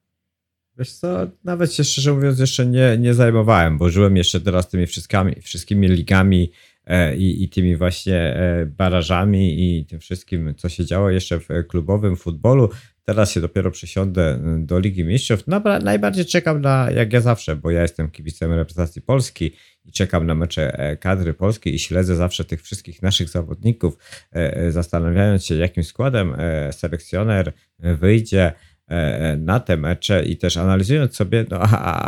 Wiesz 0.78 0.93
co, 0.93 1.28
nawet 1.43 1.73
się 1.73 1.84
szczerze 1.84 2.13
mówiąc 2.13 2.39
jeszcze 2.39 2.65
nie, 2.65 2.97
nie 2.97 3.13
zajmowałem, 3.13 3.78
bo 3.78 3.89
żyłem 3.89 4.17
jeszcze 4.17 4.41
teraz 4.41 4.69
tymi 4.69 4.88
wszystkimi, 4.88 5.41
wszystkimi 5.41 5.88
ligami 5.88 6.51
e, 6.86 7.15
i, 7.15 7.43
i 7.43 7.49
tymi 7.49 7.76
właśnie 7.76 8.15
e, 8.15 8.65
barażami 8.65 9.80
i 9.80 9.86
tym 9.86 9.99
wszystkim, 9.99 10.55
co 10.55 10.69
się 10.69 10.86
działo 10.86 11.09
jeszcze 11.09 11.39
w 11.39 11.47
klubowym 11.67 12.15
futbolu. 12.15 12.69
Teraz 13.05 13.32
się 13.32 13.41
dopiero 13.41 13.71
przesiądę 13.71 14.39
y, 14.61 14.65
do 14.65 14.80
Ligi 14.80 15.03
Mistrzów. 15.03 15.47
No, 15.47 15.61
najbardziej 15.84 16.26
czekam 16.26 16.61
na, 16.61 16.91
jak 16.91 17.13
ja 17.13 17.21
zawsze, 17.21 17.55
bo 17.55 17.71
ja 17.71 17.82
jestem 17.82 18.11
kibicem 18.11 18.53
reprezentacji 18.53 19.01
Polski 19.01 19.51
i 19.86 19.91
czekam 19.91 20.26
na 20.26 20.36
mecze 20.36 20.80
e, 20.80 20.97
kadry 20.97 21.34
polskiej 21.34 21.76
i 21.76 21.80
śledzę 21.80 22.15
zawsze 22.15 22.45
tych 22.45 22.61
wszystkich 22.61 23.01
naszych 23.01 23.30
zawodników, 23.30 23.97
e, 24.36 24.57
e, 24.57 24.71
zastanawiając 24.71 25.45
się, 25.45 25.55
jakim 25.55 25.84
składem 25.84 26.36
selekcjoner 26.71 27.53
wyjdzie 27.80 28.53
na 29.38 29.59
te 29.59 29.77
mecze 29.77 30.25
i 30.25 30.38
też 30.38 30.57
analizując 30.57 31.15
sobie, 31.15 31.45
no 31.49 31.59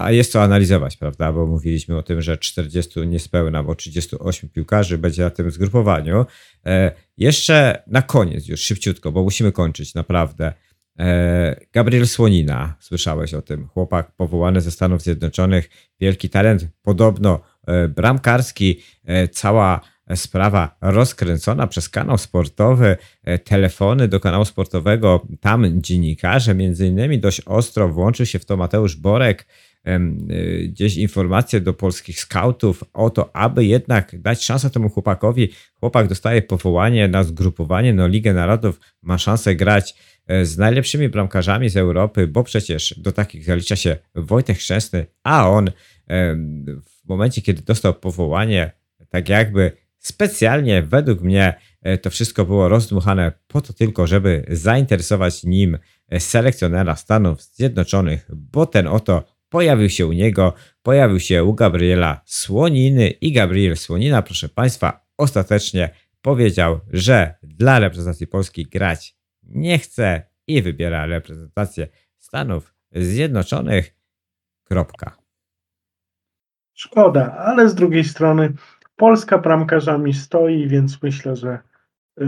a 0.04 0.12
jest 0.12 0.32
co 0.32 0.44
analizować, 0.44 0.98
prawda, 0.98 1.34
bo 1.34 1.48
mówiliśmy 1.48 1.98
o 1.98 2.04
tym, 2.04 2.22
że 2.22 2.38
40 2.38 3.08
niespełna, 3.08 3.64
bo 3.64 3.76
38 3.76 4.50
piłkarzy 4.50 4.98
będzie 4.98 5.24
na 5.24 5.30
tym 5.30 5.52
zgrupowaniu. 5.52 6.26
Jeszcze 7.18 7.84
na 7.88 8.02
koniec 8.02 8.48
już 8.48 8.62
szybciutko, 8.62 9.12
bo 9.12 9.24
musimy 9.24 9.52
kończyć 9.52 9.96
naprawdę. 9.96 10.54
E, 11.00 11.66
Gabriel 11.74 12.08
Słonina, 12.08 12.76
słyszałeś 12.80 13.34
o 13.34 13.42
tym, 13.42 13.68
chłopak 13.68 14.12
powołany 14.12 14.62
ze 14.62 14.72
Stanów 14.72 15.02
Zjednoczonych, 15.02 15.70
wielki 16.00 16.30
talent, 16.30 16.68
podobno 16.82 17.42
e, 17.68 17.88
bramkarski, 17.88 18.82
e, 19.06 19.28
cała 19.28 19.82
sprawa 20.16 20.78
rozkręcona 20.82 21.68
przez 21.68 21.90
kanał 21.90 22.18
sportowy, 22.18 22.98
telefony 23.44 24.08
do 24.08 24.20
kanału 24.20 24.46
sportowego, 24.46 25.28
tam 25.40 25.82
dziennikarze 25.82 26.56
między 26.56 26.88
innymi 26.88 27.20
dość 27.20 27.42
ostro 27.42 27.90
włączył 27.90 28.26
się 28.26 28.40
w 28.40 28.46
to 28.46 28.58
Mateusz 28.58 28.96
Borek, 28.96 29.48
gdzieś 30.68 30.98
informacje 30.98 31.62
do 31.62 31.74
polskich 31.74 32.20
scoutów 32.20 32.84
o 32.94 33.10
to, 33.10 33.36
aby 33.36 33.66
jednak 33.66 34.22
dać 34.22 34.46
szansę 34.46 34.70
temu 34.70 34.90
chłopakowi. 34.90 35.50
Chłopak 35.80 36.08
dostaje 36.08 36.42
powołanie 36.42 37.08
na 37.08 37.24
zgrupowanie, 37.24 37.94
no 37.94 38.08
Ligę 38.08 38.34
Narodów 38.34 38.80
ma 39.02 39.18
szansę 39.18 39.56
grać 39.56 39.96
E, 40.28 40.46
z 40.46 40.58
najlepszymi 40.58 41.10
bramkarzami 41.10 41.70
z 41.70 41.78
Europy, 41.78 42.28
bo 42.28 42.44
przecież 42.44 42.94
do 42.98 43.12
takich 43.12 43.46
zalicza 43.46 43.76
się 43.76 43.98
Wojtek 44.16 44.60
Szczęsny, 44.60 45.06
a 45.24 45.50
on 45.50 45.72
w 46.86 47.10
momencie, 47.10 47.42
kiedy 47.42 47.62
dostał 47.62 47.94
powołanie, 47.94 48.72
tak 49.10 49.30
jakby 49.30 49.72
specjalnie 50.00 50.82
według 50.82 51.22
mnie 51.22 51.60
e, 51.82 51.98
to 51.98 52.10
wszystko 52.10 52.46
było 52.46 52.70
rozdmuchane 52.70 53.32
po 53.48 53.62
to 53.62 53.74
tylko, 53.74 54.08
żeby 54.08 54.46
zainteresować 54.50 55.44
nim 55.44 55.78
e, 56.08 56.20
selekcjonera 56.20 56.96
Stanów 56.96 57.42
Zjednoczonych, 57.42 58.28
bo 58.34 58.66
ten 58.66 58.88
oto 58.88 59.24
pojawił 59.50 59.90
się 59.90 60.08
u 60.08 60.14
niego, 60.14 60.54
pojawił 60.82 61.20
się 61.20 61.44
u 61.44 61.54
Gabriela 61.54 62.22
Słoniny 62.26 63.10
i 63.10 63.32
Gabriel 63.32 63.78
Słonina, 63.78 64.22
proszę 64.22 64.50
Państwa, 64.50 65.06
ostatecznie 65.18 65.90
powiedział, 66.22 66.80
że 66.94 67.36
dla 67.44 67.80
reprezentacji 67.80 68.28
Polski 68.28 68.66
grać 68.66 69.16
nie 69.44 69.80
chce 69.80 70.22
i 70.48 70.62
wybiera 70.62 71.06
reprezentację 71.06 71.88
Stanów 72.18 72.74
Zjednoczonych. 72.92 73.98
Kropka. 74.64 75.18
Szkoda, 76.74 77.36
ale 77.38 77.70
z 77.70 77.76
drugiej 77.76 78.04
strony 78.04 78.54
Polska 78.98 79.38
bramkarzami 79.38 80.14
stoi, 80.14 80.68
więc 80.68 81.04
myślę, 81.04 81.36
że 81.36 81.60
y, 82.22 82.26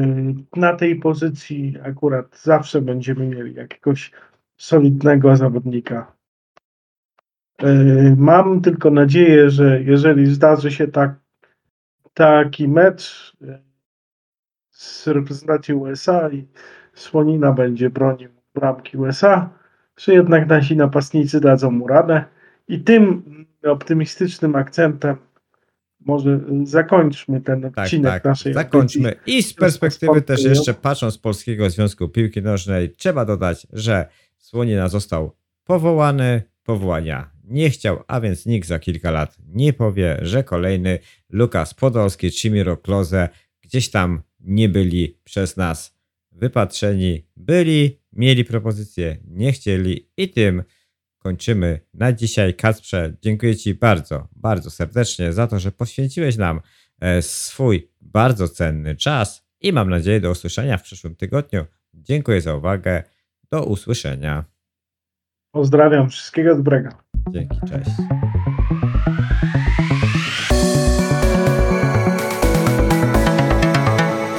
na 0.56 0.76
tej 0.76 0.96
pozycji 0.96 1.76
akurat 1.84 2.40
zawsze 2.42 2.82
będziemy 2.82 3.26
mieli 3.28 3.54
jakiegoś 3.54 4.12
solidnego 4.58 5.36
zawodnika. 5.36 6.12
Y, 7.64 8.16
mam 8.18 8.62
tylko 8.62 8.92
nadzieję, 8.92 9.50
że 9.50 9.82
jeżeli 9.84 10.26
zdarzy 10.26 10.72
się 10.72 10.88
tak, 10.88 11.16
taki 12.14 12.68
mecz 12.68 13.34
y, 13.42 13.60
z 14.70 15.08
reprezentacją 15.08 15.78
USA 15.78 16.30
i 16.30 16.48
Słonina 16.94 17.52
będzie 17.52 17.90
bronił 17.90 18.30
bramki 18.56 18.98
USA, 18.98 19.50
czy 19.96 20.14
jednak 20.14 20.48
nasi 20.48 20.78
napastnicy 20.78 21.42
dadzą 21.42 21.72
mu 21.72 21.88
radę. 21.88 22.24
I 22.68 22.80
tym 22.80 23.24
optymistycznym 23.64 24.56
akcentem 24.56 25.18
może 26.10 26.39
zakończmy 26.64 27.41
ten 27.41 27.62
tak, 27.62 27.78
odcinek 27.78 28.12
tak, 28.12 28.26
naszej 28.26 28.53
Zakończmy. 28.53 29.16
I 29.26 29.43
z 29.43 29.53
perspektywy 29.53 30.22
też 30.22 30.43
jeszcze 30.43 30.74
patrząc 30.74 31.14
z 31.14 31.18
Polskiego 31.18 31.70
Związku 31.70 32.10
Piłki 32.10 32.41
Nożnej, 32.41 32.95
trzeba 32.95 33.26
dodać, 33.26 33.68
że 33.74 34.07
Słonina 34.38 34.88
został 34.88 35.32
powołany, 35.64 36.41
powołania 36.64 37.39
nie 37.49 37.70
chciał, 37.70 38.03
a 38.07 38.22
więc 38.22 38.45
nikt 38.45 38.68
za 38.68 38.80
kilka 38.80 39.12
lat 39.12 39.38
nie 39.47 39.74
powie, 39.74 40.18
że 40.22 40.43
kolejny 40.43 40.99
Lukas 41.30 41.74
Podolski 41.74 42.32
czy 42.32 42.51
Miro 42.51 42.78
Kloze 42.78 43.30
gdzieś 43.62 43.89
tam 43.89 44.22
nie 44.39 44.70
byli 44.70 45.20
przez 45.24 45.57
nas 45.57 45.99
wypatrzeni. 46.32 47.28
Byli, 47.38 47.99
mieli 48.14 48.45
propozycje, 48.45 49.18
nie 49.28 49.51
chcieli 49.51 50.10
i 50.18 50.30
tym 50.30 50.64
kończymy 51.20 51.80
na 51.94 52.14
dzisiaj. 52.14 52.54
Kacprze, 52.54 53.14
dziękuję 53.22 53.56
Ci 53.56 53.74
bardzo, 53.74 54.28
bardzo 54.36 54.70
serdecznie 54.70 55.34
za 55.34 55.48
to, 55.48 55.60
że 55.60 55.72
poświęciłeś 55.72 56.38
nam 56.38 56.62
e, 57.00 57.22
swój 57.22 57.92
bardzo 58.02 58.48
cenny 58.48 58.96
czas 58.96 59.46
i 59.62 59.74
mam 59.74 59.90
nadzieję 59.90 60.20
do 60.20 60.32
usłyszenia 60.32 60.78
w 60.78 60.84
przyszłym 60.84 61.16
tygodniu. 61.16 61.66
Dziękuję 61.94 62.42
za 62.42 62.56
uwagę. 62.56 63.04
Do 63.52 63.64
usłyszenia. 63.64 64.46
Pozdrawiam, 65.52 66.10
wszystkiego 66.10 66.56
dobrego. 66.56 66.90
Dzięki, 67.30 67.58
cześć. 67.70 67.92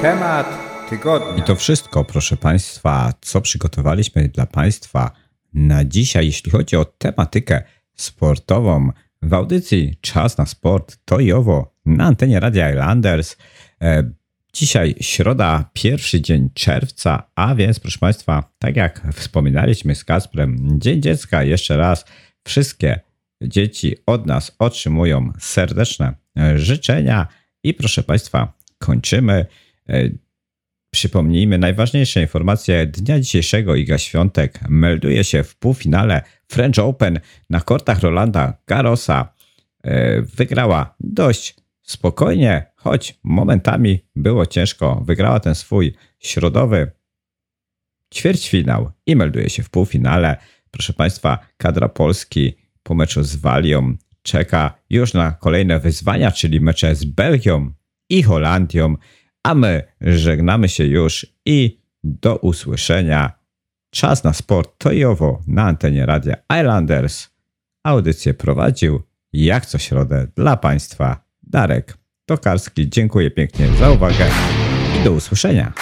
Temat 0.01 0.47
tygodnia. 0.89 1.35
I 1.35 1.43
to 1.43 1.55
wszystko, 1.55 2.05
proszę 2.05 2.37
Państwa, 2.37 3.13
co 3.21 3.41
przygotowaliśmy 3.41 4.27
dla 4.27 4.45
Państwa 4.45 5.11
na 5.53 5.85
dzisiaj, 5.85 6.25
jeśli 6.25 6.51
chodzi 6.51 6.75
o 6.75 6.85
tematykę 6.85 7.63
sportową 7.95 8.89
w 9.21 9.33
audycji 9.33 9.95
Czas 10.01 10.37
na 10.37 10.45
Sport 10.45 10.97
to 11.05 11.19
i 11.19 11.31
owo 11.31 11.75
na 11.85 12.05
antenie 12.05 12.39
Radia 12.39 12.69
Islanders. 12.69 13.37
E, 13.81 14.11
Dzisiaj 14.53 14.95
środa, 15.01 15.69
pierwszy 15.73 16.21
dzień 16.21 16.49
czerwca, 16.53 17.23
a 17.35 17.55
więc 17.55 17.79
proszę 17.79 17.99
Państwa, 17.99 18.53
tak 18.59 18.75
jak 18.75 19.07
wspominaliśmy 19.13 19.95
z 19.95 20.03
Kasprem, 20.03 20.79
Dzień 20.79 21.01
Dziecka, 21.01 21.43
jeszcze 21.43 21.77
raz 21.77 22.05
wszystkie 22.43 22.99
dzieci 23.41 23.95
od 24.05 24.25
nas 24.25 24.55
otrzymują 24.59 25.31
serdeczne 25.39 26.13
e, 26.39 26.59
życzenia 26.59 27.27
i 27.63 27.73
proszę 27.73 28.03
Państwa, 28.03 28.53
kończymy. 28.77 29.45
Przypomnijmy 30.91 31.57
najważniejsze 31.57 32.21
informacje 32.21 32.87
dnia 32.87 33.19
dzisiejszego. 33.19 33.75
Iga 33.75 33.97
Świątek 33.97 34.59
melduje 34.69 35.23
się 35.23 35.43
w 35.43 35.55
półfinale 35.55 36.21
French 36.47 36.79
Open 36.79 37.19
na 37.49 37.61
kortach 37.61 37.99
Rolanda 37.99 38.53
Garrosa. 38.67 39.33
E, 39.83 40.21
Wygrała 40.21 40.95
dość 40.99 41.55
spokojnie, 41.81 42.65
choć 42.75 43.19
momentami 43.23 44.05
było 44.15 44.45
ciężko. 44.45 45.03
Wygrała 45.05 45.39
ten 45.39 45.55
swój 45.55 45.95
środowy 46.19 46.91
ćwierćfinał 48.13 48.91
i 49.05 49.15
melduje 49.15 49.49
się 49.49 49.63
w 49.63 49.69
półfinale. 49.69 50.37
Proszę 50.71 50.93
Państwa, 50.93 51.39
kadra 51.57 51.89
Polski 51.89 52.53
po 52.83 52.95
meczu 52.95 53.23
z 53.23 53.35
Walią 53.35 53.97
czeka 54.21 54.73
już 54.89 55.13
na 55.13 55.31
kolejne 55.31 55.79
wyzwania, 55.79 56.31
czyli 56.31 56.61
mecze 56.61 56.95
z 56.95 57.05
Belgią 57.05 57.73
i 58.09 58.23
Holandią, 58.23 58.95
a 59.43 59.55
my 59.55 59.83
żegnamy 60.01 60.69
się 60.69 60.85
już 60.85 61.25
i 61.45 61.81
do 62.03 62.35
usłyszenia. 62.35 63.31
Czas 63.89 64.23
na 64.23 64.33
sport 64.33 64.71
to 64.77 64.91
i 64.91 65.03
owo 65.03 65.41
na 65.47 65.63
antenie 65.63 66.05
Radia 66.05 66.35
Islanders. 66.59 67.29
Audycję 67.83 68.33
prowadził 68.33 69.01
jak 69.33 69.65
co 69.65 69.77
środę 69.77 70.27
dla 70.35 70.57
Państwa 70.57 71.23
Darek 71.43 71.97
Tokarski. 72.25 72.89
Dziękuję 72.89 73.31
pięknie 73.31 73.67
za 73.79 73.91
uwagę 73.91 74.29
i 74.99 75.03
do 75.03 75.11
usłyszenia. 75.11 75.73